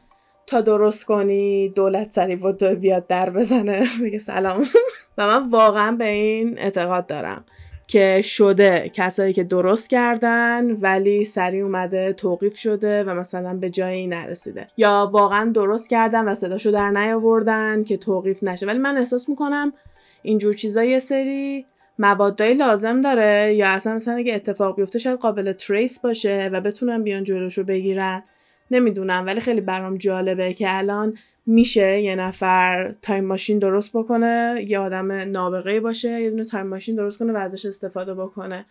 تا 0.46 0.60
درست 0.60 1.04
کنی 1.04 1.68
دولت 1.68 2.10
سریع 2.10 2.36
باهات 2.36 2.74
بیاد 2.74 3.06
در 3.06 3.30
بزنه. 3.30 3.86
بگه 4.02 4.18
سلام. 4.18 4.64
و 5.18 5.26
من 5.26 5.50
واقعا 5.50 5.92
به 5.92 6.08
این 6.08 6.58
اعتقاد 6.58 7.06
دارم. 7.06 7.44
که 7.86 8.22
شده 8.22 8.90
کسایی 8.94 9.32
که 9.32 9.44
درست 9.44 9.90
کردن 9.90 10.70
ولی 10.70 11.24
سری 11.24 11.60
اومده 11.60 12.12
توقیف 12.12 12.58
شده 12.58 13.04
و 13.04 13.10
مثلا 13.14 13.54
به 13.54 13.70
جایی 13.70 14.06
نرسیده. 14.06 14.66
یا 14.76 15.10
واقعا 15.12 15.50
درست 15.50 15.90
کردن 15.90 16.24
و 16.24 16.34
صداشو 16.34 16.70
در 16.70 16.90
نیاوردن 16.90 17.84
که 17.84 17.96
توقیف 17.96 18.42
نشه. 18.42 18.66
ولی 18.66 18.78
من 18.78 18.98
احساس 18.98 19.28
می‌کنم 19.28 19.72
اینجور 20.22 20.54
چیزا 20.54 20.84
یه 20.84 20.98
سری 20.98 21.66
موادایی 21.98 22.54
لازم 22.54 23.00
داره 23.00 23.54
یا 23.54 23.68
اصلا 23.68 23.94
مثلا 23.94 24.14
اگه 24.14 24.34
اتفاق 24.34 24.76
بیفته 24.76 24.98
شاید 24.98 25.18
قابل 25.18 25.52
تریس 25.52 25.98
باشه 25.98 26.50
و 26.52 26.60
بتونن 26.60 27.02
بیان 27.02 27.24
جلوشو 27.24 27.64
بگیرن. 27.64 28.22
نمی‌دونم 28.70 29.26
ولی 29.26 29.40
خیلی 29.40 29.60
برام 29.60 29.96
جالبه 29.96 30.52
که 30.52 30.78
الان 30.78 31.14
میشه 31.46 32.00
یه 32.00 32.16
نفر 32.16 32.94
time 33.02 33.24
machine 33.24 33.58
درست 33.58 33.96
بکنه 33.96 34.64
یه 34.68 34.78
آدم 34.78 35.12
نابغه 35.12 35.80
باشه 35.80 36.22
یه 36.22 36.30
دونه 36.30 36.44
time 36.44 36.66
machine 36.66 36.96
درست 36.96 37.18
کنه 37.18 37.32
و 37.32 37.36
ازش 37.36 37.66
استفاده 37.66 38.14
بکنه. 38.14 38.66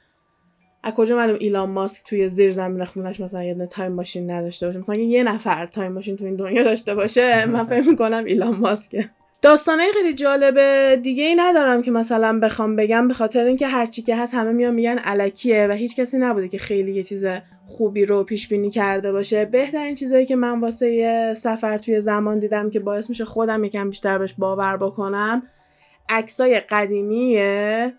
از 0.84 0.94
کجا 0.94 1.16
معلوم 1.16 1.38
ایلان 1.40 1.70
ماسک 1.70 2.06
توی 2.06 2.28
زیر 2.28 2.52
زمین 2.52 2.86
خونش 2.86 3.20
مثلا 3.20 3.44
یه 3.44 3.54
دونه 3.54 3.68
time 3.68 3.92
machine 3.92 4.32
نداشته 4.32 4.68
باشه؟ 4.68 4.80
مثلا 4.80 4.96
یه 4.96 5.24
نفر 5.24 5.66
time 5.66 5.92
machine 5.92 6.18
تو 6.18 6.26
این 6.26 6.36
دنیا 6.36 6.64
داشته 6.64 6.96
باشه 6.96 7.46
من 7.46 7.66
فکر 7.66 7.90
می‌کنم 7.90 8.26
ایلان 8.26 8.56
ماسکه. 8.56 9.10
داستانه 9.44 9.92
خیلی 9.92 10.14
جالب 10.14 10.60
دیگه 10.96 11.24
ای 11.24 11.36
ندارم 11.36 11.82
که 11.82 11.92
مثلا 11.92 12.40
بخوام 12.40 12.76
بگم 12.76 13.08
به 13.08 13.14
خاطر 13.14 13.46
اینکه 13.46 13.68
هرچی 13.68 14.02
که 14.02 14.16
هست 14.16 14.34
همه 14.34 14.52
میان 14.52 14.74
میگن 14.74 14.98
الکیه 14.98 15.68
و 15.70 15.72
هیچ 15.72 15.96
کسی 15.96 16.18
نبوده 16.18 16.48
که 16.48 16.58
خیلی 16.58 16.94
یه 16.94 17.04
چیز 17.04 17.26
خوبی 17.66 18.06
رو 18.06 18.24
پیش 18.24 18.48
بینی 18.48 18.70
کرده 18.70 19.12
باشه. 19.12 19.46
بهترین 19.46 19.96
چیزایی 19.96 20.26
که 20.26 20.36
من 20.36 20.60
واسه 20.60 20.92
یه 20.92 21.34
سفر 21.38 21.78
توی 21.78 22.02
زمان 22.02 22.40
دیدم 22.40 22.70
که 22.70 22.80
باعث 22.80 23.10
میشه 23.10 23.26
خودم 23.26 23.64
یکم 23.64 23.90
بیشتر 23.90 24.18
بهش 24.18 24.34
باور 24.38 24.78
بکنم 24.78 25.44
عکسای 26.10 26.60
قدیمیه 26.60 27.94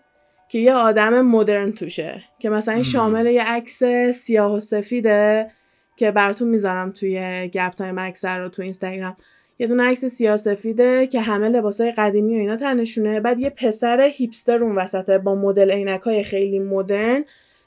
که 0.49 0.59
یه 0.59 0.73
آدم 0.73 1.21
مدرن 1.21 1.71
توشه 1.71 2.23
که 2.39 2.49
مثلا 2.49 2.83
شامل 2.83 3.25
یه 3.25 3.43
عکس 3.43 3.83
سیاه 4.13 4.53
و 4.55 4.59
سفیده 4.59 5.51
که 5.97 6.11
براتون 6.11 6.47
می‌ذارم 6.47 6.91
توی 6.91 7.49
گپ 7.53 7.73
تایم 7.73 7.97
اکثر 7.97 8.39
رو 8.39 8.49
تو 8.49 8.61
اینستاگرام. 8.61 9.17
یه 9.59 9.67
دونه 9.67 9.83
عکس 9.83 10.05
سیاه 10.05 10.43
سفیده 10.43 11.07
که 11.07 11.21
همه 11.21 11.49
لباسای 11.49 11.91
قدیمی 11.91 12.35
و 12.35 12.39
اینا 12.39 12.55
تنشونه. 12.55 13.19
بعد 13.19 13.39
یه 13.39 13.49
پسر 13.49 14.01
hipster 14.01 14.63
اون 14.63 14.75
وسطه 14.75 15.17
با 15.17 15.35
مدل 15.35 15.71
عینکای 15.71 16.23
خیلی 16.23 16.59
مدرن 16.59 17.25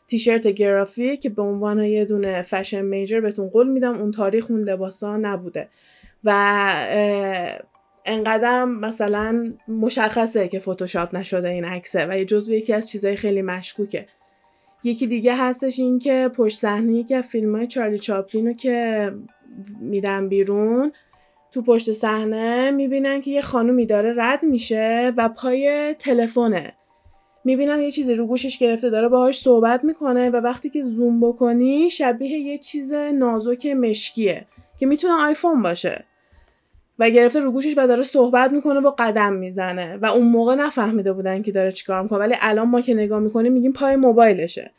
تیشرت 0.09 0.47
graphic 0.47 1.17
که 1.17 1.29
به 1.29 1.43
عنوان 1.43 1.85
یه 1.85 2.05
دونه 2.05 2.43
fashion 2.43 2.83
major 2.83 3.21
بهتون 3.21 3.49
قول 3.49 3.69
میدم 3.69 4.01
اون 4.01 4.11
تاریخ 4.11 4.51
اون 4.51 4.63
لباسا 4.63 5.17
نبوده. 5.17 5.69
و 6.25 6.31
انقدرم 8.05 8.81
مثلا 8.81 9.55
مشخصه 9.69 10.49
که 10.49 10.59
فتوشاپ 10.59 11.15
نشده 11.17 11.49
این 11.49 11.65
عکسه 11.65 12.07
و 12.07 12.19
یه 12.19 12.25
جزو 12.25 12.55
یکی 12.55 12.73
از 12.73 12.91
چیزهای 12.91 13.17
خیلی 13.17 13.43
مشکوکه. 13.43 14.07
یکی 14.85 15.07
دیگه 15.07 15.37
هستش 15.37 15.79
این 15.79 15.99
که 15.99 16.31
پشت 16.37 16.59
صحنه 16.59 17.05
که 17.05 17.23
فیلم 17.23 17.57
های 17.57 17.67
چارلی 17.67 17.99
چاپلین 17.99 18.47
رو 18.47 18.53
که 18.53 19.13
میدن 19.81 20.29
بیرون 20.29 20.93
تو 21.53 21.63
پشت 21.63 21.93
صحنه 21.93 22.71
می‌بینن 22.71 23.21
که 23.21 23.31
یه 23.31 23.41
خانومی 23.41 23.87
داره 23.87 24.15
رد 24.17 24.43
میشه 24.43 25.13
و 25.17 25.29
پای 25.29 25.95
تلفنه. 25.99 26.73
می‌بینن 27.45 27.81
یه 27.81 27.91
چیزی 27.91 28.15
رو 28.15 28.27
گوشش 28.27 28.59
گرفته 28.59 28.91
داره 28.91 29.09
باهاش 29.09 29.41
صحبت 29.41 29.85
می‌کنه 29.85 30.31
و 30.31 30.37
وقتی 30.37 30.71
که 30.71 30.83
زوم 30.83 31.21
بکنی 31.21 31.91
شبیه 31.91 32.39
یه 32.39 32.59
چیز 32.59 32.93
نازک 32.93 33.67
مشکیه 33.67 34.47
که 34.79 34.87
می‌تونه 34.87 35.15
آیفون 35.15 35.63
باشه. 35.63 36.05
و 36.99 37.11
گرفته 37.11 37.41
رو 37.41 37.53
گوشش 37.53 37.75
و 37.77 37.87
داره 37.87 38.03
صحبت 38.03 38.53
می‌کنه 38.53 38.81
و 38.81 38.93
قدم 38.99 39.33
می‌زنه. 39.33 39.97
و 39.97 40.07
اون 40.07 40.27
موقع 40.27 40.55
نفهمیده 40.55 41.13
بودن 41.13 41.43
که 41.43 41.53
داره 41.53 41.73
چیکار 41.73 42.03
می‌کنه. 42.03 42.19
ولی 42.19 42.35
الان 42.41 42.69
ما 42.69 42.81
که 42.81 42.95
نگاه 42.95 43.21
می‌کنیم 43.21 43.53
میگیم 43.53 43.73
پای 43.73 43.97
موبایلشه. 43.97 44.71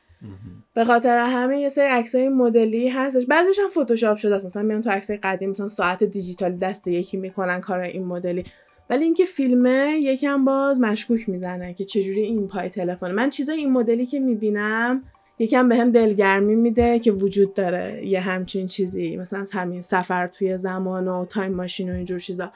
به 0.74 0.86
خاطر 0.86 1.18
همه 1.18 1.60
یه 1.60 1.70
سری 1.70 1.88
عکسای 1.88 2.30
مدلی 2.30 2.90
هستش. 2.90 3.26
بعضیش 3.26 3.60
هم 3.60 3.70
فتوشاپ 3.70 4.18
شده 4.18 4.36
است. 4.36 4.46
مثلا 4.46 4.64
میان 4.64 4.82
تو 4.82 4.90
عکسای 4.90 5.18
قدیم 5.18 5.50
مثلا 5.50 5.68
ساعت 5.68 6.04
دیجیتالی 6.04 6.58
دست 6.58 6.88
یکی 6.88 7.18
می‌کنن 7.18 7.62
کار 7.62 7.80
این 7.80 8.06
مدلی. 8.06 8.46
ولی 8.90 9.04
اینکه 9.06 9.26
فیلمه 9.26 10.00
یکم 10.02 10.46
باز 10.46 10.80
مشکوک 10.80 11.30
می‌زنه 11.30 11.74
که 11.74 11.86
چجوری 11.86 12.22
این 12.22 12.48
پای 12.48 12.70
تلفن. 12.70 13.12
من 13.12 13.30
چیزای 13.30 13.58
این 13.58 13.72
مدلی 13.72 14.06
که 14.06 14.20
می‌بینم 14.20 15.04
یکم 15.40 15.70
به 15.70 15.76
هم 15.76 15.92
دلگرمی 15.92 16.56
میده 16.56 17.00
که 17.00 17.12
وجود 17.12 17.54
داره 17.54 18.06
یه 18.06 18.20
همچین 18.20 18.68
چیزی. 18.68 19.18
مثلا 19.18 19.46
همین 19.54 19.82
سفر 19.82 20.28
توی 20.28 20.58
زمان 20.58 21.08
و 21.08 21.26
تایم 21.26 21.52
ماشین 21.52 21.92
و 21.92 21.94
اینجور 21.94 22.20
چیزا. 22.20 22.52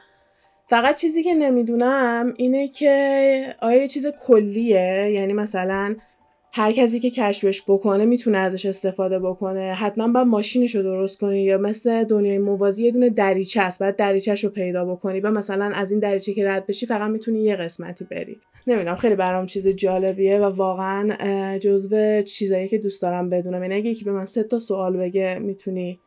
فقط 0.66 0.96
چیزی 0.96 1.22
که 1.22 1.34
نمی‌دونم 1.34 2.34
اینه 2.36 2.68
که 2.68 3.54
آیا 3.62 3.86
چیز 3.86 4.06
کلیه؟ 4.06 5.10
یعنی 5.18 5.32
مثلا 5.32 5.96
هر 6.56 6.72
کسی 6.72 7.00
که 7.00 7.10
کشفش 7.10 7.62
بکنه 7.68 8.04
می‌تونه 8.04 8.38
ازش 8.38 8.66
استفاده 8.66 9.18
بکنه. 9.18 9.60
حتما 9.60 10.08
باید 10.08 10.26
ماشینش 10.26 10.74
رو 10.74 10.82
درست 10.82 11.20
کنی 11.20 11.42
یا 11.42 11.58
مثل 11.58 12.04
دنیای 12.04 12.38
موازی 12.38 12.84
یه 12.84 12.90
دونه 12.90 13.10
دریچه 13.10 13.62
است. 13.62 13.80
بعد 13.80 13.96
دریچهش 13.96 14.44
رو 14.44 14.50
پیدا 14.50 14.84
بکنی 14.84 15.20
و 15.20 15.30
مثلا 15.30 15.64
از 15.74 15.90
این 15.90 16.00
دریچه 16.00 16.34
که 16.34 16.48
رد 16.48 16.66
بشی 16.66 16.86
فقط 16.86 17.10
می‌تونی 17.10 17.42
یه 17.42 17.56
قسمتی 17.56 18.04
بری. 18.04 18.36
نمی‌دونم 18.66 18.96
خیلی 18.96 19.14
برام 19.14 19.46
چیز 19.46 19.68
جالبیه 19.68 20.38
و 20.38 20.44
واقعا 20.44 21.58
جزو 21.58 22.22
چیزایی 22.22 22.68
که 22.68 22.78
دوست 22.78 23.02
دارم 23.02 23.30
بدونم. 23.30 23.62
یعنی 23.62 23.74
اگه 23.74 23.90
یکی 23.90 24.04
به 24.04 24.12
من 24.12 24.24
سه 24.24 24.42
تا 24.42 24.58
سوال 24.58 24.96
بگه 24.96 25.38
می‌تونی 25.38 26.00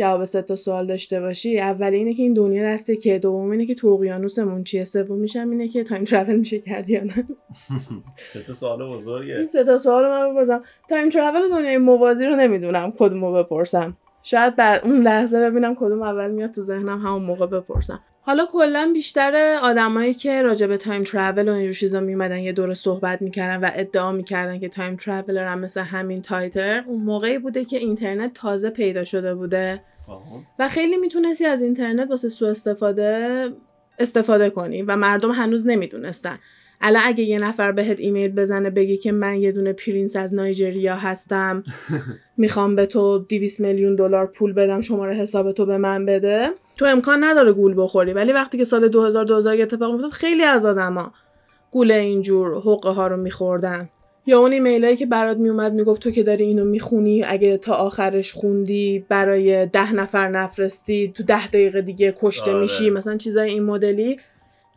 جواب 0.00 0.24
سه 0.24 0.42
تا 0.42 0.56
سوال 0.56 0.86
داشته 0.86 1.20
باشی 1.20 1.58
اولی 1.58 1.96
اینه 1.96 2.14
که 2.14 2.22
این 2.22 2.34
دنیا 2.34 2.74
دست 2.74 2.96
کیه 2.96 3.18
دوم 3.18 3.50
اینه 3.50 3.66
که 3.66 3.74
تو 3.74 3.88
اقیانوسمون 3.88 4.64
چیه 4.64 4.84
سومیش 4.84 5.36
هم 5.36 5.50
اینه 5.50 5.68
که 5.68 5.84
time 5.84 6.04
travel 6.04 6.36
میشه 6.36 6.58
کرد 6.58 6.90
یا 6.90 7.04
نه. 7.04 7.14
سه 8.16 8.42
تا 8.42 8.52
سوال 8.52 8.94
بزرگه. 8.94 9.36
این 9.36 9.46
سه 9.46 9.64
تا 9.64 9.78
سوال 9.78 10.08
من 10.08 10.32
بپرسم. 10.32 10.62
time 10.88 11.08
travel 11.08 11.48
دنیای 11.50 11.78
موازی 11.78 12.26
رو 12.26 12.36
نمی‌دونم 12.36 12.92
کدومو 12.98 13.32
بپرسم. 13.32 13.96
شاید 14.22 14.56
بعد 14.56 14.84
اون 14.84 15.02
لحظه 15.02 15.50
ببینم 15.50 15.74
کدوم 15.74 16.02
اول 16.02 16.30
میاد 16.30 16.50
تو 16.50 16.62
ذهنم 16.62 16.98
همون 16.98 17.22
موقع 17.22 17.46
بپرسم. 17.46 18.00
حالا 18.22 18.46
کلا 18.46 18.90
بیشتر 18.94 19.58
آدمایی 19.62 20.14
که 20.14 20.42
راجع 20.42 20.66
به 20.66 20.76
time 20.76 21.04
travel 21.04 21.48
و 21.48 21.52
اینجور 21.52 21.74
چیزا 21.74 22.00
میومدن 22.00 22.38
یه 22.38 22.52
دوره 22.52 22.74
صحبت 22.74 23.22
می‌کردن 23.22 23.64
و 23.64 23.70
ادعا 23.74 24.12
می‌کردن 24.12 24.58
که 24.58 24.68
time 24.68 24.96
traveler 24.96 25.52
هم 25.52 25.58
مثل 25.58 25.80
همین 25.80 26.22
Titor 26.22 26.84
اون 26.86 27.00
موقعی 27.02 27.38
بوده 27.38 27.64
که 27.64 27.76
اینترنت 27.76 28.34
تازه 28.34 28.70
پیدا 28.70 29.04
شده 29.04 29.34
بوده. 29.34 29.82
و 30.58 30.68
خیلی 30.68 30.96
می‌تونستی 30.96 31.46
از 31.46 31.62
اینترنت 31.62 32.10
واسه 32.10 32.28
سوء 32.28 32.50
استفاده 32.50 33.48
استفاده 33.98 34.50
کنی 34.50 34.82
و 34.82 34.96
مردم 34.96 35.30
هنوز 35.30 35.66
نمی‌دونستن. 35.66 36.36
الان 36.80 37.02
اگه 37.04 37.24
یه 37.24 37.38
نفر 37.38 37.72
بهت 37.72 38.00
ایمیل 38.00 38.32
بزنه 38.32 38.70
بگی 38.70 38.96
که 38.96 39.12
من 39.12 39.36
یه 39.36 39.52
دونه 39.52 39.72
prince 39.72 40.16
از 40.16 40.34
Nigeria 40.34 40.96
هستم. 40.96 41.64
می‌خوام 42.36 42.76
به 42.76 42.86
تو 42.86 43.18
200 43.18 43.60
میلیون 43.60 43.94
دلار 43.94 44.26
پول 44.26 44.52
بدم 44.52 44.80
شماره 44.80 45.14
حساب 45.14 45.52
تو 45.52 45.66
به 45.66 45.78
من 45.78 46.06
بده. 46.06 46.50
تو 46.76 46.84
امکان 46.84 47.24
نداره 47.24 47.52
گول 47.52 47.74
بخوری 47.76 48.12
ولی 48.12 48.32
وقتی 48.32 48.58
که 48.58 48.64
سال 48.64 48.88
2000 48.88 49.24
2000 49.24 49.60
اتفاق 49.60 49.92
میفتاد 49.92 50.10
خیلی 50.10 50.42
از 50.42 50.66
آدما 50.66 51.12
گول 51.70 51.92
اینجور 51.92 52.60
حقه 52.60 52.90
ها 52.90 53.06
رو 53.06 53.16
میخوردن. 53.16 53.88
یا 54.26 54.38
اون 54.38 54.52
ایمیلایی 54.52 54.96
که 54.96 55.06
برات 55.06 55.36
میومد 55.36 55.72
می‌گفت 55.72 56.02
تو 56.02 56.10
که 56.10 56.22
داری 56.22 56.44
اینو 56.44 56.64
می‌خونی 56.64 57.22
اگه 57.24 57.56
تا 57.56 57.74
آخرش 57.74 58.32
خوندی 58.32 59.04
برای 59.08 59.66
ده 59.66 59.94
نفر 59.94 60.28
نفرستی 60.28 61.12
تو 61.14 61.22
ده 61.22 61.46
دقیقه 61.48 61.80
دیگه 61.80 62.14
کشته 62.22 62.50
آره. 62.50 62.60
میشی 62.60 62.90
مثلا 62.90 63.16
چیزای 63.16 63.50
این 63.50 63.62
مدلی. 63.62 64.16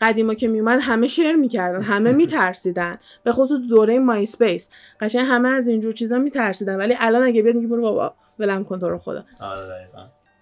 قدیما 0.04 0.34
که 0.34 0.48
میومد 0.48 0.80
همه 0.82 1.08
شیر 1.08 1.36
می‌کردن 1.36 1.82
همه 1.82 2.12
میترسیدن. 2.12 2.96
به 3.24 3.32
خصوص 3.32 3.62
دوره 3.70 4.00
مای 4.00 4.22
اسپیس 4.22 4.70
قشنگ 5.00 5.26
همه 5.28 5.50
از 5.50 5.68
اینجور 5.68 5.94
چیزا 5.94 6.18
میترسیدن. 6.18 6.78
ولی 6.78 6.96
الان 7.00 7.24
اگه 7.24 7.42
بیاد 7.42 7.56
میگه 7.56 7.68
برو 7.68 7.82
بابا 7.82 8.14
ولم 8.40 8.64
کن 8.64 8.80
تو 8.80 8.90
رو 8.90 8.98
خدا. 8.98 9.26
آره 9.40 9.90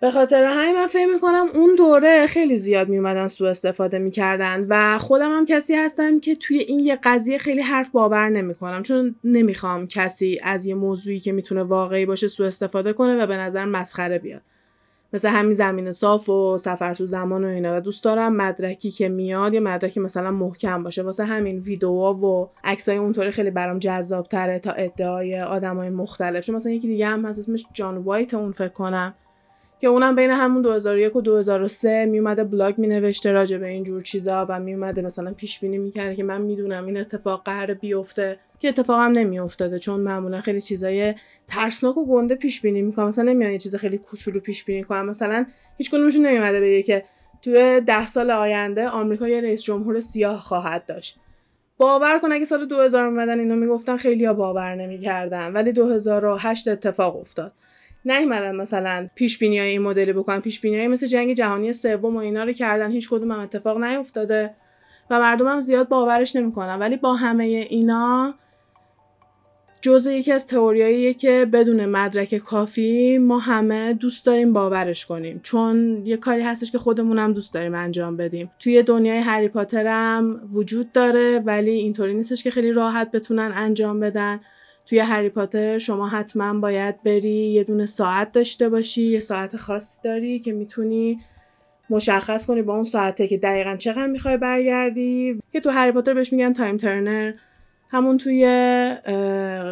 به 0.01 0.11
خاطر 0.11 0.43
همین 0.43 0.75
من 0.75 0.87
فکر 0.87 1.05
می‌کنم 1.05 1.47
اون 1.53 1.75
دوره 1.75 2.27
خیلی 2.27 2.57
زیاد 2.57 2.89
میومدن 2.89 3.27
سو 3.27 3.45
استفاده 3.45 3.99
می‌کردن 3.99 4.65
و 4.69 4.97
خودم 4.97 5.37
هم 5.37 5.45
کسی 5.45 5.75
هستم 5.75 6.19
که 6.19 6.35
توی 6.35 6.59
این 6.59 6.79
یه 6.79 6.99
قضیه 7.03 7.37
خیلی 7.37 7.61
حرف 7.61 7.89
باور 7.89 8.29
نمی‌کنم. 8.29 8.83
چون 8.83 9.15
نمی‌خوام 9.23 9.87
کسی 9.87 10.39
از 10.43 10.65
یه 10.65 10.75
موضوعی 10.75 11.19
که 11.19 11.31
می‌تونه 11.31 11.63
واقعی 11.63 12.05
باشه 12.05 12.27
سو 12.27 12.43
استفاده 12.43 12.93
کنه 12.93 13.23
و 13.23 13.27
به 13.27 13.37
نظر 13.37 13.65
مسخره 13.65 14.19
بیاد. 14.19 14.41
مثل 15.13 15.29
همین 15.29 15.53
زمین 15.53 15.91
صاف 15.91 16.29
و 16.29 16.57
سفر 16.57 16.93
تو 16.93 17.05
زمان 17.05 17.43
و 17.43 17.47
اینا. 17.47 17.77
و 17.77 17.79
دوست 17.79 18.03
دارم 18.03 18.35
مدرکی 18.35 18.91
که 18.91 19.09
میاد 19.09 19.53
یه 19.53 19.59
مدرکی 19.59 19.99
مثلا 19.99 20.31
محکم 20.31 20.83
باشه. 20.83 21.03
واسه 21.03 21.25
همین 21.25 21.59
ویدیوها 21.59 22.13
و 22.13 22.49
عکسای 22.63 22.97
اونطوری 22.97 23.31
خیلی 23.31 23.51
برام 23.51 23.79
جذاب 23.79 24.27
تره 24.27 24.59
تا 24.59 24.71
ادعای 24.71 25.41
آدمای 25.41 25.89
مختلف. 25.89 26.45
چون 26.45 26.55
مثلا 26.55 26.71
یکی 26.71 26.87
دیگه 26.87 27.07
هم 27.07 27.25
هست 27.25 27.39
اسمش 27.39 27.65
جان 27.73 27.97
وایت 27.97 28.33
اون 28.33 28.51
فکر 28.51 28.67
کنم. 28.67 29.13
که 29.81 29.87
اونم 29.87 30.15
بین 30.15 30.29
همون 30.29 30.61
2001 30.61 31.15
و 31.15 31.21
2003 31.21 32.05
میومده 32.05 32.43
بلاگ 32.43 32.75
مینوشته 32.77 33.31
راجع 33.31 33.57
به 33.57 33.67
این 33.67 33.83
جور 33.83 34.01
چیزا 34.01 34.45
و 34.49 34.59
میومده 34.59 35.01
مثلا 35.01 35.33
پیش 35.33 35.59
بینی 35.59 35.77
می‌کرده 35.77 36.15
که 36.15 36.23
من 36.23 36.41
می‌دونم 36.41 36.85
این 36.85 36.97
اتفاق 36.97 37.43
قرار 37.45 37.73
بیفته. 37.73 38.39
که 38.61 38.67
اتفاق 38.67 38.99
هم 38.99 39.11
نمیافتاده 39.11 39.79
چون 39.79 39.99
معمولا 39.99 40.41
خیلی 40.41 40.61
چیزای 40.61 41.15
ترسناک 41.47 41.97
و 41.97 42.05
گنده 42.05 42.35
پیش 42.35 42.61
بینی 42.61 42.81
می‌کنم 42.81 43.07
مثلا 43.07 43.23
نمیان 43.23 43.51
یه 43.51 43.57
چیز 43.57 43.75
خیلی 43.75 43.97
کوچولو 43.97 44.39
پیش 44.39 44.63
بینی 44.63 44.83
کنم 44.83 45.05
مثلا 45.05 45.45
هیچ 45.77 45.91
کدومشون 45.91 46.25
نمیومده 46.25 46.61
بگه 46.61 46.83
که 46.83 47.03
توی 47.41 47.81
ده 47.81 48.07
سال 48.07 48.31
آینده 48.31 48.87
آمریکا 48.87 49.27
یه 49.27 49.41
رئیس 49.41 49.63
جمهور 49.63 49.99
سیاه 49.99 50.39
خواهد 50.39 50.85
داشت. 50.85 51.19
باور 51.77 52.19
کن 52.19 52.31
اگه 52.31 52.45
سال 52.45 52.65
2000 52.65 53.05
اومدن 53.05 53.39
اینو 53.39 53.55
می‌گفتن 53.55 53.97
خیلی 53.97 54.25
ها 54.25 54.33
باور 54.33 54.75
نمی‌کردن. 54.75 55.53
ولی 55.53 55.71
2008 55.71 56.67
اتفاق 56.67 57.15
افتاد. 57.15 57.51
نیومدن 58.05 58.55
مثلا 58.55 59.09
پیش 59.15 59.39
بینی 59.39 59.59
های 59.59 59.69
این 59.69 59.81
مدلی 59.81 60.13
بکنن. 60.13 60.39
پیش 60.39 60.61
بینی 60.61 60.87
مثل 60.87 61.07
جنگ 61.07 61.33
جهانی 61.33 61.73
سوم 61.73 62.15
و 62.15 62.19
اینا 62.19 62.43
رو 62.43 62.51
کردن. 62.51 62.91
هیچ 62.91 63.09
کدوم 63.09 63.31
هم 63.31 63.39
اتفاق 63.39 63.83
نیفتاده 63.83 64.55
و 65.09 65.19
مردم 65.19 65.47
هم 65.47 65.59
زیاد 65.59 65.89
باورش 65.89 66.35
نمی‌کنن. 66.35 66.79
ولی 66.79 66.97
با 66.97 67.15
همه 67.15 67.43
اینا 67.43 68.35
جزء 69.81 70.11
یکی 70.11 70.31
از 70.31 70.47
تئوریاییه 70.47 71.13
که 71.13 71.47
بدون 71.53 71.85
مدرک 71.85 72.37
کافی 72.37 73.17
ما 73.17 73.39
همه 73.39 73.93
دوست 73.93 74.25
داریم 74.25 74.53
باورش 74.53 75.05
کنیم. 75.05 75.39
چون 75.43 76.01
یه 76.05 76.17
کاری 76.17 76.41
هستش 76.41 76.71
که 76.71 76.77
خودمون 76.77 77.19
هم 77.19 77.33
دوست 77.33 77.53
داریم 77.53 77.75
انجام 77.75 78.17
بدیم. 78.17 78.51
توی 78.59 78.83
دنیای 78.83 79.17
هری 79.17 79.47
پاتر 79.47 79.87
هم 79.87 80.41
وجود 80.53 80.91
داره 80.91 81.39
ولی 81.39 81.71
اینطوری 81.71 82.13
نیستش 82.13 82.43
که 82.43 82.51
خیلی 82.51 82.71
راحت 82.71 83.11
بتونن 83.11 83.51
انجام 83.55 83.99
بدن. 83.99 84.39
توی 84.85 84.99
هری 84.99 85.29
پاتر 85.29 85.77
شما 85.77 86.07
حتما 86.07 86.59
باید 86.59 87.03
بری 87.03 87.51
یه 87.51 87.63
دونه 87.63 87.85
ساعت 87.85 88.31
داشته 88.31 88.69
باشی 88.69 89.03
یه 89.03 89.19
ساعت 89.19 89.57
خاصی 89.57 89.99
داری 90.03 90.39
که 90.39 90.53
می‌تونی 90.53 91.19
مشخص 91.89 92.45
کنی 92.45 92.61
با 92.61 92.73
اون 92.73 92.83
ساعته 92.83 93.27
که 93.27 93.37
دقیقا 93.37 93.75
چقدر 93.75 94.07
می‌خوای 94.07 94.37
برگردی. 94.37 95.39
که 95.53 95.59
تو 95.59 95.69
هری 95.69 95.91
پاتر 95.91 96.13
بهش 96.13 96.33
میگن 96.33 96.53
Time 96.53 96.77
Turner 96.77 97.33
همون 97.91 98.17
توی 98.17 98.45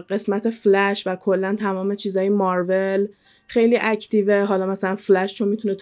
قسمت 0.10 0.50
فلش 0.50 1.08
و 1.08 1.16
کلا 1.16 1.56
تمام 1.60 1.96
چیزای 1.96 2.30
مارول 2.30 3.08
خیلی 3.48 3.78
active 3.82 4.28
ه. 4.28 4.44
حالا 4.44 4.66
مثلا 4.66 4.96
فلش 4.96 5.34
چون 5.34 5.48
می‌تونه 5.48 5.76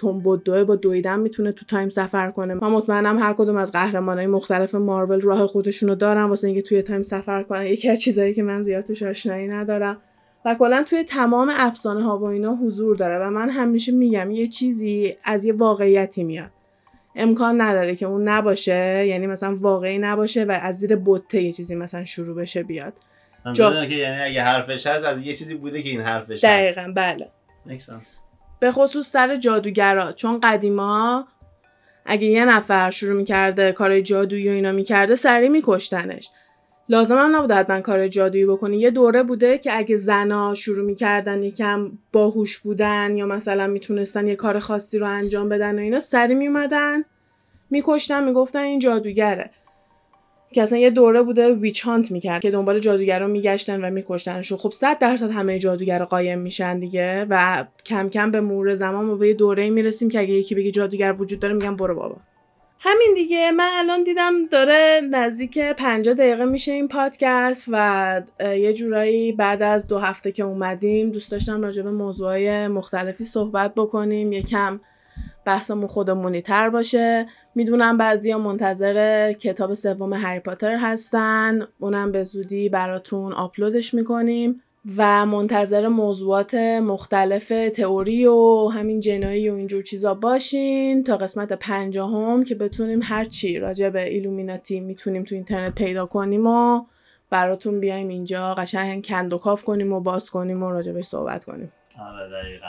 دوه 0.44 0.64
با 0.64 0.76
دویدن 0.76 1.20
می‌تونه 1.20 1.52
تو 1.52 1.66
time 1.66 1.90
سفر 1.90 2.32
کنه. 2.32 2.54
من 2.54 2.68
مطمئنم 2.68 3.20
هر 3.20 3.34
کدوم 3.34 3.56
از 3.56 3.72
قهرمانای 3.72 4.28
مختلف 4.28 4.76
مارول 4.76 5.22
راه 5.22 5.48
خودشونو 5.48 5.96
دارن 5.96 6.24
واسه 6.24 6.48
اینکه 6.48 6.62
توی 6.62 6.82
time 6.82 7.04
سفر 7.04 7.44
کنن. 7.44 7.66
یکی 7.66 7.90
از 7.90 8.02
چیزایی 8.02 8.34
که 8.34 8.44
من 8.44 8.62
زیاد 8.62 8.84
توش 8.84 9.04
آشنایی 9.04 9.48
ندارم. 9.48 9.98
و 10.46 10.56
کلا 10.56 10.84
توی 10.84 11.04
تمام 11.04 11.52
افسانه 11.54 12.04
ها 12.04 12.18
و 12.18 12.24
اینا 12.24 12.56
حضور 12.56 12.96
داره 12.96 13.26
و 13.26 13.30
من 13.30 13.50
همیشه 13.50 13.92
میگم 13.92 14.32
یه 14.32 14.48
چیزی 14.48 15.16
از 15.24 15.46
یه 15.46 15.54
واقعیتی 15.54 16.24
میاد. 16.24 16.50
امکان 17.18 17.62
نداره 17.62 17.96
که 17.96 18.06
اون 18.06 18.28
نباشه 18.30 19.06
یعنی 19.08 19.28
مثلا 19.28 19.56
واقعی 19.56 19.98
نباشه 19.98 20.44
و 20.44 20.60
از 20.62 20.80
زیر 20.80 20.96
بوته 20.96 21.42
یه 21.42 21.54
چیزی 21.54 21.76
مثلا 21.76 22.06
شروع 22.06 22.36
بشه 22.36 22.64
بیاد. 22.64 22.94
جا... 23.54 23.86
که 23.86 23.96
یعنی 23.96 24.22
اگه 24.22 24.42
حرفش 24.42 24.88
هست 24.88 25.06
از 25.06 25.22
یه 25.22 25.34
چیزی 25.34 25.56
بوده 25.56 25.82
که 25.82 25.90
این 25.90 26.02
حرفش 26.02 26.44
دقیقا 26.44 26.82
هست 26.82 26.96
بله 26.96 27.32
به 28.60 28.72
خصوص 28.72 29.12
سر 29.12 29.36
جادوگرا 29.36 30.12
چون 30.12 30.40
قدیما 30.40 31.28
اگه 32.06 32.28
یه 32.28 32.46
نفر 32.46 32.90
شروع 32.90 33.18
می‌کرده 33.18 33.72
کار 33.72 34.02
جادویی 34.02 34.50
و 34.50 34.52
اینا 34.52 34.72
می‌کرده 34.72 35.16
سریع 35.16 35.50
میکشتنش. 35.50 36.30
لازم 36.90 37.18
هم 37.18 37.36
نبوده 37.36 37.56
حتما 37.56 37.82
کار 37.82 38.08
جادویی 38.08 38.46
بکنی. 38.46 38.80
یه 38.80 38.92
دوره 38.92 39.24
بوده 39.24 39.58
که 39.58 39.78
اگه 39.78 39.98
زنا 39.98 40.54
شروع 40.54 40.86
می‌کردن 40.86 41.44
یکم 41.44 41.92
باهوش 42.14 42.58
بودن 42.58 43.18
یا 43.18 43.26
مثلا 43.26 43.68
می‌تونستن 43.68 44.28
یه 44.28 44.36
کار 44.36 44.60
خاصی 44.60 44.98
رو 44.98 45.08
انجام 45.08 45.50
بدن 45.50 45.80
و 45.80 45.82
اینا 45.82 46.00
سری 46.00 46.36
میومدن 46.36 47.04
میکشتن 47.70 48.24
می‌گفتن 48.24 48.60
این 48.60 48.80
جادوگره. 48.80 49.50
که 50.52 50.64
اصلا 50.64 50.78
یه 50.78 50.90
دوره 50.90 51.22
بوده 51.22 51.54
ویچ 51.54 51.82
هانت 51.82 52.12
می‌کرد 52.12 52.42
که 52.42 52.52
دنبال 52.52 52.80
جادوگرا 52.80 53.28
میگشتن 53.28 53.86
و 53.86 53.90
میکشتنشون. 53.90 54.58
خب 54.58 54.72
صد 54.72 55.00
درصد 55.00 55.32
همه 55.32 55.60
جادوگر 55.60 56.04
قایم 56.04 56.40
میشن 56.40 56.80
دیگه 56.80 57.26
و 57.30 57.66
کم 57.86 58.10
کم 58.10 58.32
به 58.32 58.42
مرور 58.42 58.76
زمان 58.76 59.06
ما 59.06 59.16
به 59.16 59.28
یه 59.28 59.34
دوره 59.34 59.70
می‌رسیم 59.70 60.10
که 60.10 60.20
اگه 60.20 60.34
یکی 60.34 60.56
بگه 60.56 60.72
جادوگر 60.72 61.16
وجود 61.20 61.40
داره 61.40 61.54
میگم 61.54 61.76
برو 61.76 61.96
بابا. 61.96 62.16
همین 62.80 63.14
دیگه. 63.16 63.52
من 63.52 63.70
الان 63.74 64.04
دیدم 64.04 64.46
داره 64.46 65.02
نزدیک 65.12 65.60
50 65.60 66.14
دقیقه 66.14 66.46
میشه 66.46 66.72
این 66.72 66.88
پادکست 66.88 67.66
و 67.72 68.22
یه 68.40 68.74
جورایی 68.74 69.32
بعد 69.32 69.62
از 69.62 69.88
دو 69.88 70.00
هفته 70.00 70.32
که 70.32 70.44
اومدیم 70.44 71.12
دوست 71.12 71.32
داشتم 71.32 71.62
راجع 71.62 71.82
به 71.82 71.92
موضوعهای 71.92 72.68
مختلفی 72.68 73.24
صحبت 73.24 73.76
بکنیم. 73.76 74.32
یکم 74.32 74.80
بحثمون 75.46 75.88
خودمونی 75.88 76.42
تر 76.42 76.70
باشه. 76.70 77.26
می‌دونم 77.56 77.98
بعضی 77.98 78.34
منتظر 78.34 79.34
کتاب 79.34 79.74
سوم 79.74 80.14
هری 80.14 80.40
پاتر 80.40 80.78
هستن. 80.78 81.68
اونم 81.80 82.12
به 82.12 82.24
زودی 82.24 82.70
براتون 82.70 83.34
آپلودش 83.34 83.94
می‌کنیم. 83.94 84.64
و 84.96 85.26
منتظر 85.26 85.88
موضوعات 85.88 86.56
مختلف 86.56 87.48
تئوری 87.76 88.26
و 88.26 88.68
همین 88.68 89.00
جنایی 89.00 89.50
و 89.50 89.54
اینجور 89.54 89.84
چیزا 89.84 90.14
باشین 90.14 91.04
تا 91.04 91.18
قسمت 91.18 91.54
پنجاهم 91.54 92.44
که 92.44 92.56
بتونیم 92.56 93.00
هر 93.04 93.26
چی 93.26 93.60
راجع 93.60 93.90
به 93.90 94.10
ایلومیناتی 94.10 94.80
می‌تونیم 94.80 95.24
تو 95.24 95.36
اینترنت 95.36 95.76
پیدا 95.76 96.06
کنیم 96.06 96.48
و 96.48 96.82
براتون 97.30 97.80
بیایم 97.80 98.08
اینجا 98.08 98.54
قشنگ 98.54 99.06
کند 99.06 99.34
و 99.34 99.38
کاف 99.38 99.64
کنیم 99.64 99.94
و 99.94 100.00
باز 100.00 100.30
کنیم 100.30 100.64
و 100.64 100.72
راجع 100.72 101.02
صحبت 101.02 101.46
کنیم. 101.46 101.72
آره 102.00 102.30
دقیقا. 102.30 102.68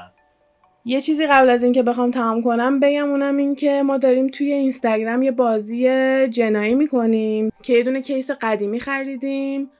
یه 0.84 1.00
چیزی 1.00 1.26
قبل 1.26 1.50
از 1.50 1.62
اینکه 1.62 1.82
بخوام 1.82 2.10
تمام 2.10 2.42
کنم 2.42 2.80
بگم 2.80 3.10
اونم 3.10 3.36
این 3.36 3.54
که 3.54 3.82
ما 3.82 3.98
داریم 3.98 4.26
توی 4.26 4.52
اینستاگرام 4.52 5.22
یه 5.22 5.30
بازی 5.30 5.88
جنایی 6.28 6.74
می‌کنیم 6.74 7.52
که 7.62 7.72
یه 7.72 7.82
دونه 7.82 8.02
کیس 8.02 8.30
قدیمی 8.30 8.80
خریدیم. 8.80 9.70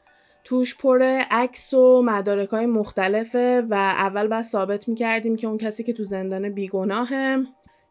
توش 0.48 0.76
پر 0.76 1.02
عکس 1.30 1.74
و 1.74 2.02
مدارک 2.02 2.48
های 2.48 2.66
مختلفه 2.66 3.66
و 3.70 3.74
اول 3.74 4.26
بعد 4.26 4.44
ثابت 4.44 4.88
می‌کردیم 4.88 5.36
که 5.36 5.46
اون 5.46 5.58
کسی 5.58 5.84
که 5.84 5.92
تو 5.92 6.04
زندان 6.04 6.48
بیگناهه. 6.48 7.38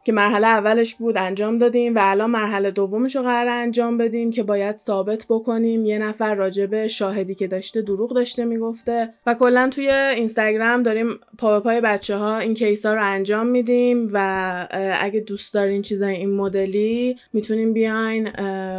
که 0.04 0.14
مرحله 0.14 0.48
اولش 0.48 0.96
بود 0.96 1.18
انجام 1.18 1.58
دادیم 1.58 1.96
و 1.96 2.00
الان 2.02 2.30
مرحله 2.30 2.72
دومش 2.72 3.16
رو 3.16 3.22
قرار 3.22 3.48
انجام 3.48 3.98
بدیم 3.98 4.32
که 4.32 4.44
باید 4.44 4.76
ثابت 4.76 5.26
بکنیم. 5.30 5.86
یه 5.86 6.00
نفر 6.00 6.36
راجبه 6.36 6.88
شاهدی 6.88 7.36
که 7.36 7.48
داشته 7.48 7.82
دروغ 7.82 8.14
داشته 8.14 8.46
می‌گفته 8.46 9.14
و 9.26 9.34
کلا 9.34 9.70
توی 9.70 9.90
اینستاگرام 9.90 10.84
داریم 10.84 11.20
پا 11.38 11.60
به 11.60 11.64
پای 11.64 11.82
بچه 11.82 12.16
ها 12.16 12.38
این 12.38 12.54
کیس 12.54 12.86
ها 12.86 12.94
رو 12.94 13.06
انجام 13.06 13.48
میدیم 13.48 14.10
و 14.14 14.68
اگه 15.02 15.20
دوست 15.20 15.54
دارین 15.54 15.82
چیزای 15.82 16.16
این 16.16 16.36
مدلی 16.36 17.18
می‌تونیم 17.34 17.74
بیاین 17.74 18.30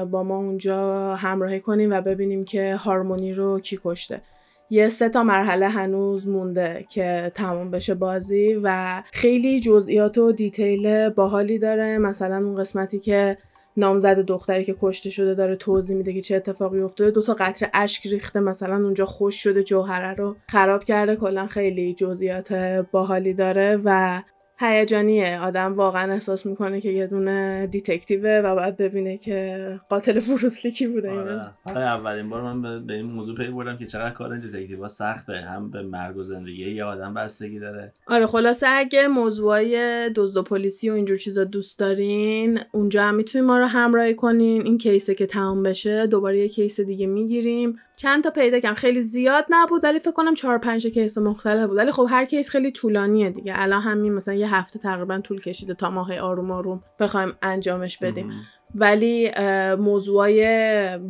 با 0.04 0.22
ما 0.22 0.36
اونجا 0.36 1.14
همراهی 1.16 1.60
کنیم 1.60 1.90
و 1.90 2.00
ببینیم 2.00 2.44
که 2.44 2.74
هارمونی 2.74 3.34
رو 3.34 3.60
کی 3.60 3.78
کشته. 3.84 4.20
یه 4.70 4.88
سه 4.88 5.08
تا 5.08 5.22
مرحله 5.22 5.68
هنوز 5.68 6.28
مونده 6.28 6.86
که 6.88 7.32
تمام 7.34 7.70
بشه 7.70 7.94
بازی 7.94 8.60
و 8.62 9.02
خیلی 9.12 9.60
جزئیات 9.60 10.18
و 10.18 10.32
دیتیل 10.32 11.08
باحالی 11.08 11.58
داره. 11.58 11.98
مثلا 11.98 12.36
اون 12.36 12.56
قسمتی 12.56 12.98
که 12.98 13.38
نامزد 13.76 14.18
دختری 14.18 14.64
که 14.64 14.76
کشته 14.80 15.10
شده 15.10 15.34
داره 15.34 15.56
توضیح 15.56 15.96
میده 15.96 16.12
که 16.12 16.20
چه 16.20 16.36
اتفاقی 16.36 16.80
افتاده. 16.80 17.10
دو 17.10 17.22
تا 17.22 17.34
قطره 17.34 17.70
اشک 17.74 18.06
ریخته 18.06 18.40
مثلا 18.40 18.74
اونجا 18.74 19.06
خوش 19.06 19.42
شده 19.42 19.62
جوهره 19.62 20.14
رو 20.14 20.36
خراب 20.48 20.84
کرده. 20.84 21.16
کلا 21.16 21.46
خیلی 21.46 21.94
جزئیات 21.94 22.52
باحالی 22.92 23.34
داره 23.34 23.80
و 23.84 24.22
هیجانیه. 24.60 25.40
آدم 25.40 25.74
واقعا 25.74 26.12
احساس 26.12 26.46
می‌کنه 26.46 26.80
که 26.80 26.90
یه 26.90 27.06
دونه 27.06 27.66
detective 27.66 28.33
ه 28.33 28.40
و 28.44 28.54
باید 28.54 28.76
ببینه 28.76 29.18
که 29.18 29.80
قاتل 29.88 30.20
بروس 30.20 30.53
لی 30.53 30.70
کی 30.70 30.86
بوده 30.86 31.10
آره. 31.10 31.50
آره 31.64 31.80
اولین 31.80 32.28
بار 32.28 32.42
من 32.42 32.86
به 32.86 32.94
این 32.94 33.06
موضوع 33.06 33.36
پی 33.36 33.48
بردم 33.48 33.76
که 33.76 33.86
چقدر 33.86 34.10
کار 34.10 34.36
detective 34.36 34.88
سخته. 34.88 35.32
هم 35.32 35.70
به 35.70 35.82
مرگ 35.82 36.16
و 36.16 36.22
زندگی 36.22 36.74
یه 36.74 36.84
آدم 36.84 37.14
بستگی 37.14 37.58
داره. 37.58 37.92
آره 38.06 38.26
خلاصه 38.26 38.66
اگه 38.70 39.08
موضوعای 39.08 40.10
دزد 40.10 40.36
و 40.36 40.42
پلیسی 40.42 40.90
و 40.90 40.92
اینجور 40.92 41.16
چیزا 41.16 41.44
دوست 41.44 41.78
دارین 41.78 42.60
اونجا 42.72 43.02
هم 43.02 43.14
می‌تونین 43.14 43.46
ما 43.46 43.58
رو 43.58 43.66
همراهی 43.66 44.14
کنین. 44.14 44.62
این 44.62 44.78
case 44.78 45.07
ه 45.07 45.14
که 45.14 45.26
تمام 45.26 45.62
بشه 45.62 46.06
دوباره 46.06 46.38
یه 46.38 46.48
case 46.48 46.80
دیگه 46.80 47.06
می‌گیریم. 47.06 47.78
چند 47.98 48.24
تا 48.24 48.30
پیدا 48.30 48.60
کردم. 48.60 48.74
خیلی 48.74 49.00
زیاد 49.00 49.46
نبود 49.50 49.84
ولی 49.84 49.98
فکر 49.98 50.10
کنم 50.10 50.34
چهار 50.34 50.58
پنج 50.58 50.86
case 50.86 51.18
مختلف 51.18 51.66
بود. 51.66 51.76
ولی 51.76 51.92
خب 51.92 52.06
هر 52.10 52.24
case 52.24 52.50
خیلی 52.50 52.72
طولانیه 52.72 53.30
دیگه. 53.30 53.52
الان 53.56 53.82
همین 53.82 54.14
مثلا 54.14 54.34
یه 54.34 54.54
هفته 54.54 54.78
تقریبا 54.78 55.20
طول 55.20 55.40
کشیده 55.40 55.74
تا 55.74 55.90
ماه 55.90 56.18
آروم 56.18 56.50
آروم 56.50 56.82
بخوایم 57.00 57.32
انجامش 57.42 57.98
بدیم. 57.98 58.32
ولی 58.74 59.30
موضوعای 59.78 60.44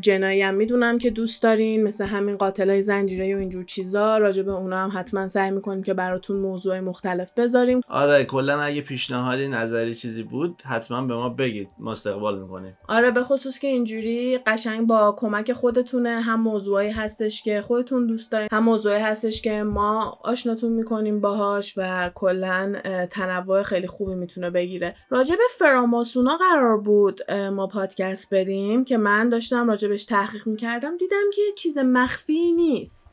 جنایی 0.00 0.42
هم 0.42 0.54
می‌دونم 0.54 0.98
که 0.98 1.10
دوست 1.10 1.42
دارین 1.42 1.82
مثل 1.82 2.04
همین 2.04 2.36
قاتلای 2.36 2.82
زنجیره 2.82 3.34
و 3.34 3.38
اینجور 3.38 3.64
چیزا. 3.64 4.18
راجع 4.18 4.42
به 4.42 4.52
اونا 4.52 4.76
هم 4.76 4.90
حتما 4.94 5.28
سعی 5.28 5.50
می‌کنیم 5.50 5.82
که 5.82 5.94
براتون 5.94 6.36
موضوع 6.36 6.80
مختلف 6.80 7.32
بذاریم. 7.36 7.80
آره 7.88 8.24
کلا 8.24 8.60
اگه 8.60 8.80
پیشنهادی 8.80 9.48
نظری 9.48 9.94
چیزی 9.94 10.22
بود 10.22 10.62
حتما 10.64 11.02
به 11.02 11.14
ما 11.14 11.28
بگید. 11.28 11.68
ما 11.78 11.90
استقبال 11.90 12.38
می‌کنیم. 12.38 12.76
آره 12.88 13.10
به 13.10 13.22
خصوص 13.22 13.58
که 13.58 13.68
اینجوری 13.68 14.38
قشنگ 14.46 14.86
با 14.86 15.14
کمک 15.18 15.52
خودتونه. 15.52 16.20
هم 16.20 16.40
موضوعی 16.40 16.90
هستش 16.90 17.42
که 17.42 17.60
خودتون 17.60 18.06
دوست 18.06 18.32
دارین 18.32 18.48
هم 18.52 18.64
موضوعی 18.64 19.00
هستش 19.00 19.42
که 19.42 19.62
ما 19.62 20.18
آشناتون 20.24 20.72
می‌کنیم 20.72 21.20
باهاش 21.20 21.74
و 21.76 22.10
کلا 22.14 22.72
تنوع 23.10 23.62
خیلی 23.62 23.86
خوبی 23.86 24.14
می‌تونه 24.14 24.50
بگیره. 24.50 24.94
راجع 25.10 25.36
به 25.36 25.42
فراماسونا 25.58 26.36
قرار 26.36 26.78
بود 26.78 27.20
ما 27.50 27.66
پادکست 27.66 28.34
بدیم 28.34 28.84
که 28.84 28.96
من 28.96 29.28
داشتم 29.28 29.68
راجبش 29.68 30.04
تحقیق 30.04 30.46
می‌کردم 30.46 30.96
دیدم 30.96 31.24
که 31.34 31.42
چیز 31.56 31.78
مخفی 31.78 32.52
نیست. 32.52 33.10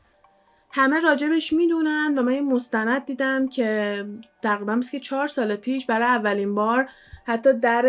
همه 0.72 1.00
راجبش 1.00 1.54
می‌دونن 1.54 2.16
و 2.18 2.22
من 2.24 2.34
یه 2.34 2.42
مستند 2.42 3.06
دیدم 3.06 3.48
که 3.48 4.06
تقریبا 4.46 4.80
که 4.91 5.00
چهار 5.00 5.28
سال 5.28 5.56
پیش 5.56 5.86
برای 5.86 6.08
اولین 6.08 6.56
بار 6.56 6.89
حتی 7.28 7.54
در 7.54 7.86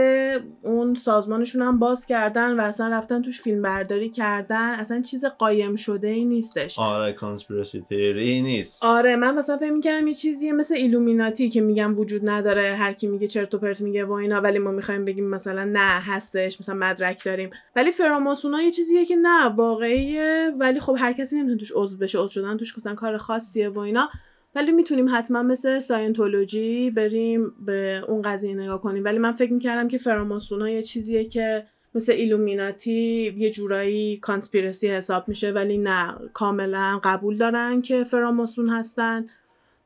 اون 0.63 0.95
سازمانشون 0.95 1.63
هم 1.63 1.79
باز 1.79 2.07
کردن 2.07 2.61
و 2.61 2.63
اصلا 2.63 2.97
رفتن 2.97 3.23
توش 3.23 3.41
فیلم 3.41 3.63
برداری 3.63 4.11
کردن. 4.11 4.71
اصلا 4.71 5.01
چیز 5.01 5.25
قایم 5.25 5.77
شده 5.77 6.09
ای 6.09 6.25
نیستش. 6.25 6.79
آره 6.79 7.13
کانسپیرسی 7.13 7.85
تیوری 7.89 8.43
نیست. 8.43 8.85
آره 8.85 9.17
من 9.17 9.35
مثلا 9.35 9.57
فکر 9.57 9.71
می‌کردم 9.71 10.07
یه 10.07 10.15
چیزیه 10.15 10.53
مثل 10.53 10.75
ایلومیناتی 10.75 11.51
که 11.51 11.61
میگم 11.61 11.99
وجود 11.99 12.29
نداره 12.29 12.75
هر 12.75 12.93
کی 12.93 13.07
میگه 13.07 13.27
چرت 13.27 13.55
و 13.55 13.59
پرت 13.59 13.81
میگه 13.81 14.05
و 14.05 14.13
اینا 14.13 14.41
ولی 14.41 14.59
ما 14.59 14.71
می‌خوایم 14.71 15.05
بگیم 15.05 15.29
مثلا 15.29 15.65
نه 15.65 16.01
هستش 16.01 16.61
مثلا 16.61 16.75
مدرک 16.75 17.25
داریم. 17.25 17.51
ولی 17.77 17.93
فراماسونا 17.93 18.63
یه 18.63 18.71
چیزیه 18.71 19.05
که 19.05 19.17
نه 19.17 19.45
واقعیه 19.45 20.53
ولی 20.59 20.81
خب 20.81 20.97
هر 20.99 21.13
کسی 21.13 21.37
نمی‌تونه 21.37 21.59
توش 21.59 21.73
عضو 21.75 21.99
بشه 21.99 22.19
عضو 22.19 22.29
شدن 22.29 22.57
توش 22.57 22.79
مثلا 22.79 22.95
کار 22.95 23.17
خاصیه 23.17 23.69
و 23.69 23.79
اینا. 23.79 24.09
ولی 24.57 24.73
می‌تونیم 24.73 25.07
حتما 25.11 25.43
مثل 25.43 25.79
ساینتولوژی 25.79 26.91
بریم 26.91 27.53
به 27.67 28.05
اون 28.09 28.23
قضیه 28.23 28.55
نگاه 28.55 28.81
کنیم. 28.81 29.05
ولی 29.05 29.19
من 29.19 29.33
فکر 29.33 29.53
می‌کردم 29.53 29.89
که 29.89 29.99
فراماسونا 29.99 30.71
یه 30.71 30.83
چیزیه 30.83 31.25
که 31.25 31.67
مثل 31.95 32.13
ایلومیناتی 32.13 33.35
یه 33.37 33.51
جورایی 33.51 34.17
conspiracy 34.17 34.89
حساب 34.89 35.29
میشه 35.29 35.51
ولی 35.51 35.79
نه 35.79 36.15
کاملا 36.33 37.01
قبول 37.03 37.37
دارن 37.37 37.83
که 37.83 38.05
فراماسون 38.05 38.69
هستن 38.69 39.27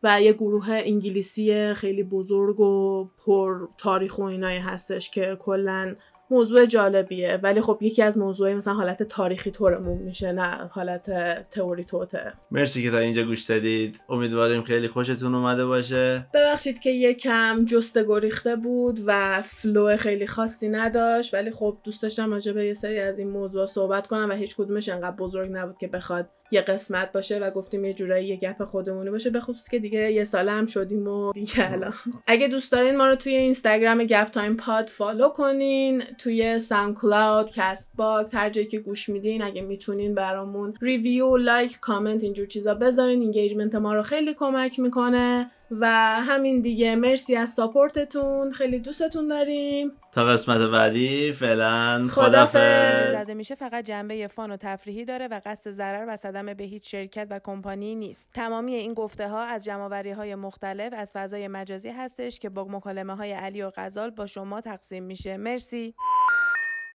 و 0.03 0.23
یه 0.23 0.33
گروه 0.33 0.67
انگلیسی 0.71 1.75
خیلی 1.75 2.03
بزرگ 2.03 2.61
و 2.61 3.09
پر 3.25 3.67
تاریخ 3.79 4.19
و 4.19 4.23
اینایی 4.23 4.59
هستش 4.59 5.11
که 5.11 5.37
کلا 5.41 5.95
موضوع 6.31 6.67
جالبیه. 6.67 7.41
ولی 7.43 7.61
خب 7.61 7.79
یکی 7.81 8.03
از 8.03 8.19
موضوعی 8.19 8.55
مثلا 8.55 8.75
حالت 8.75 9.03
تاریخی 9.03 9.51
طورمون 9.51 9.99
میشه 9.99 10.33
نه 10.33 10.69
حالت 10.71 11.11
تئوری 11.51 11.85
توته 11.85 12.33
مرسی 12.51 12.83
که 12.83 12.91
تا 12.91 12.99
اینجا 12.99 13.23
گوش 13.23 13.43
دادید. 13.43 14.01
امیدواریم 14.09 14.63
خیلی 14.63 14.89
خوشتون 14.89 15.35
اومده 15.35 15.67
باشه. 15.67 16.27
ببخشید 16.35 16.79
که 16.79 16.91
یه 16.91 17.15
کم 17.15 17.65
جسته 17.65 18.05
گریخته 18.05 18.57
بود 18.57 19.01
و 19.07 19.43
فلو 19.43 19.97
خیلی 19.97 20.27
خاصی 20.27 20.69
نداشت 20.69 21.35
ولی 21.35 21.51
خب 21.51 21.79
دوست 21.85 22.03
داشتم 22.03 22.31
راجع 22.31 22.53
به 22.53 22.67
یه 22.67 22.75
سری 22.75 23.01
از 23.01 23.19
این 23.19 23.31
موضوع 23.31 23.67
صحبت 23.67 24.07
کنم 24.07 24.29
و 24.31 24.33
هیچ 24.33 24.57
کدومش 24.57 24.89
انقدر 24.89 25.17
بزرگ 25.17 25.51
نبود 25.53 25.79
که 25.79 25.89
بخواد 25.89 26.29
یه 26.51 26.61
قسمت 26.61 27.13
باشه 27.13 27.39
و 27.39 27.51
گفتیم 27.51 27.85
یه 27.85 27.95
جورایی 27.95 28.27
یه 28.27 28.37
گپ 28.37 28.65
خودمونی 28.65 29.11
باشه 29.11 29.31
به 29.31 29.41
خصوص 29.41 29.69
که 29.69 29.79
دیگه 29.79 30.13
یه 30.13 30.25
ساله 30.25 30.51
هم 30.51 30.67
شدیم 30.67 31.09
و 31.09 31.33
دیگه 31.33 31.73
الان. 31.73 31.95
اگه 32.27 32.49
دوست 32.49 32.73
دارین 32.73 32.97
ما 32.97 33.09
رو 33.09 33.15
توی 33.15 33.35
اینستاگرام 33.35 34.05
گپ 34.05 34.31
تایم 34.31 34.57
پاد 34.57 34.89
follow 34.89 35.29
کنین 35.29 36.03
توی 36.19 36.59
SoundCloud 36.59 37.51
Castbox 37.51 38.35
هر 38.35 38.51
جایی 38.51 38.67
که 38.67 38.79
گوش 38.79 39.09
میدین 39.09 39.43
اگه 39.43 39.63
می‌تونین 39.63 40.15
برامون 40.15 40.75
review 40.81 41.37
لایک 41.37 41.81
کامنت 41.81 42.25
اینجور 42.25 42.47
چیزا 42.47 42.75
بذارین. 42.75 43.21
engagement 43.21 43.75
ما 43.75 43.95
رو 43.95 44.03
خیلی 44.03 44.35
کمک 44.35 44.79
می‌کنه. 44.79 45.51
و 45.71 45.87
همین 46.21 46.61
دیگه. 46.61 46.97
مرسی 46.97 47.37
از 47.37 47.51
support 47.51 48.16
تون. 48.16 48.53
خیلی 48.53 48.79
دوستتون 48.79 49.29
داریم. 49.29 49.93
تا 50.13 50.25
قسمت 50.25 50.71
بعدی 50.71 51.33
فعلا 51.33 52.09
خدافظ. 52.11 53.13
زده 53.13 53.35
میشه 53.35 53.55
فقط 53.55 53.85
جنبه 53.85 54.27
fun 54.27 54.51
و 54.51 54.57
تفریحی 54.57 55.05
داره 55.05 55.29
و 55.29 55.41
قصد 55.45 55.71
ضرر 55.71 56.05
و 56.09 56.17
صدمه 56.17 56.55
به 56.55 56.65
هیچ 56.65 56.91
شرکت 56.91 57.27
و 57.31 57.41
کمپانی 57.45 57.95
نیست. 57.95 58.31
تمامی 58.35 58.75
این 58.75 58.95
گفته 58.95 59.29
ها 59.29 59.41
از 59.41 59.65
جمع‌آوری 59.65 60.11
های 60.11 60.35
مختلف 60.35 60.93
از 60.97 61.13
فضای 61.13 61.49
مجازی 61.49 61.89
هستش 61.89 62.41
که 62.41 62.49
با 62.49 62.65
مکالمه 62.65 63.17
های 63.17 63.33
علی 63.33 63.63
و 63.63 63.71
غزال 63.77 64.11
با 64.11 64.27
شما 64.27 64.61
تقسیم 64.61 65.03
میشه. 65.03 65.37
مرسی. 65.37 65.95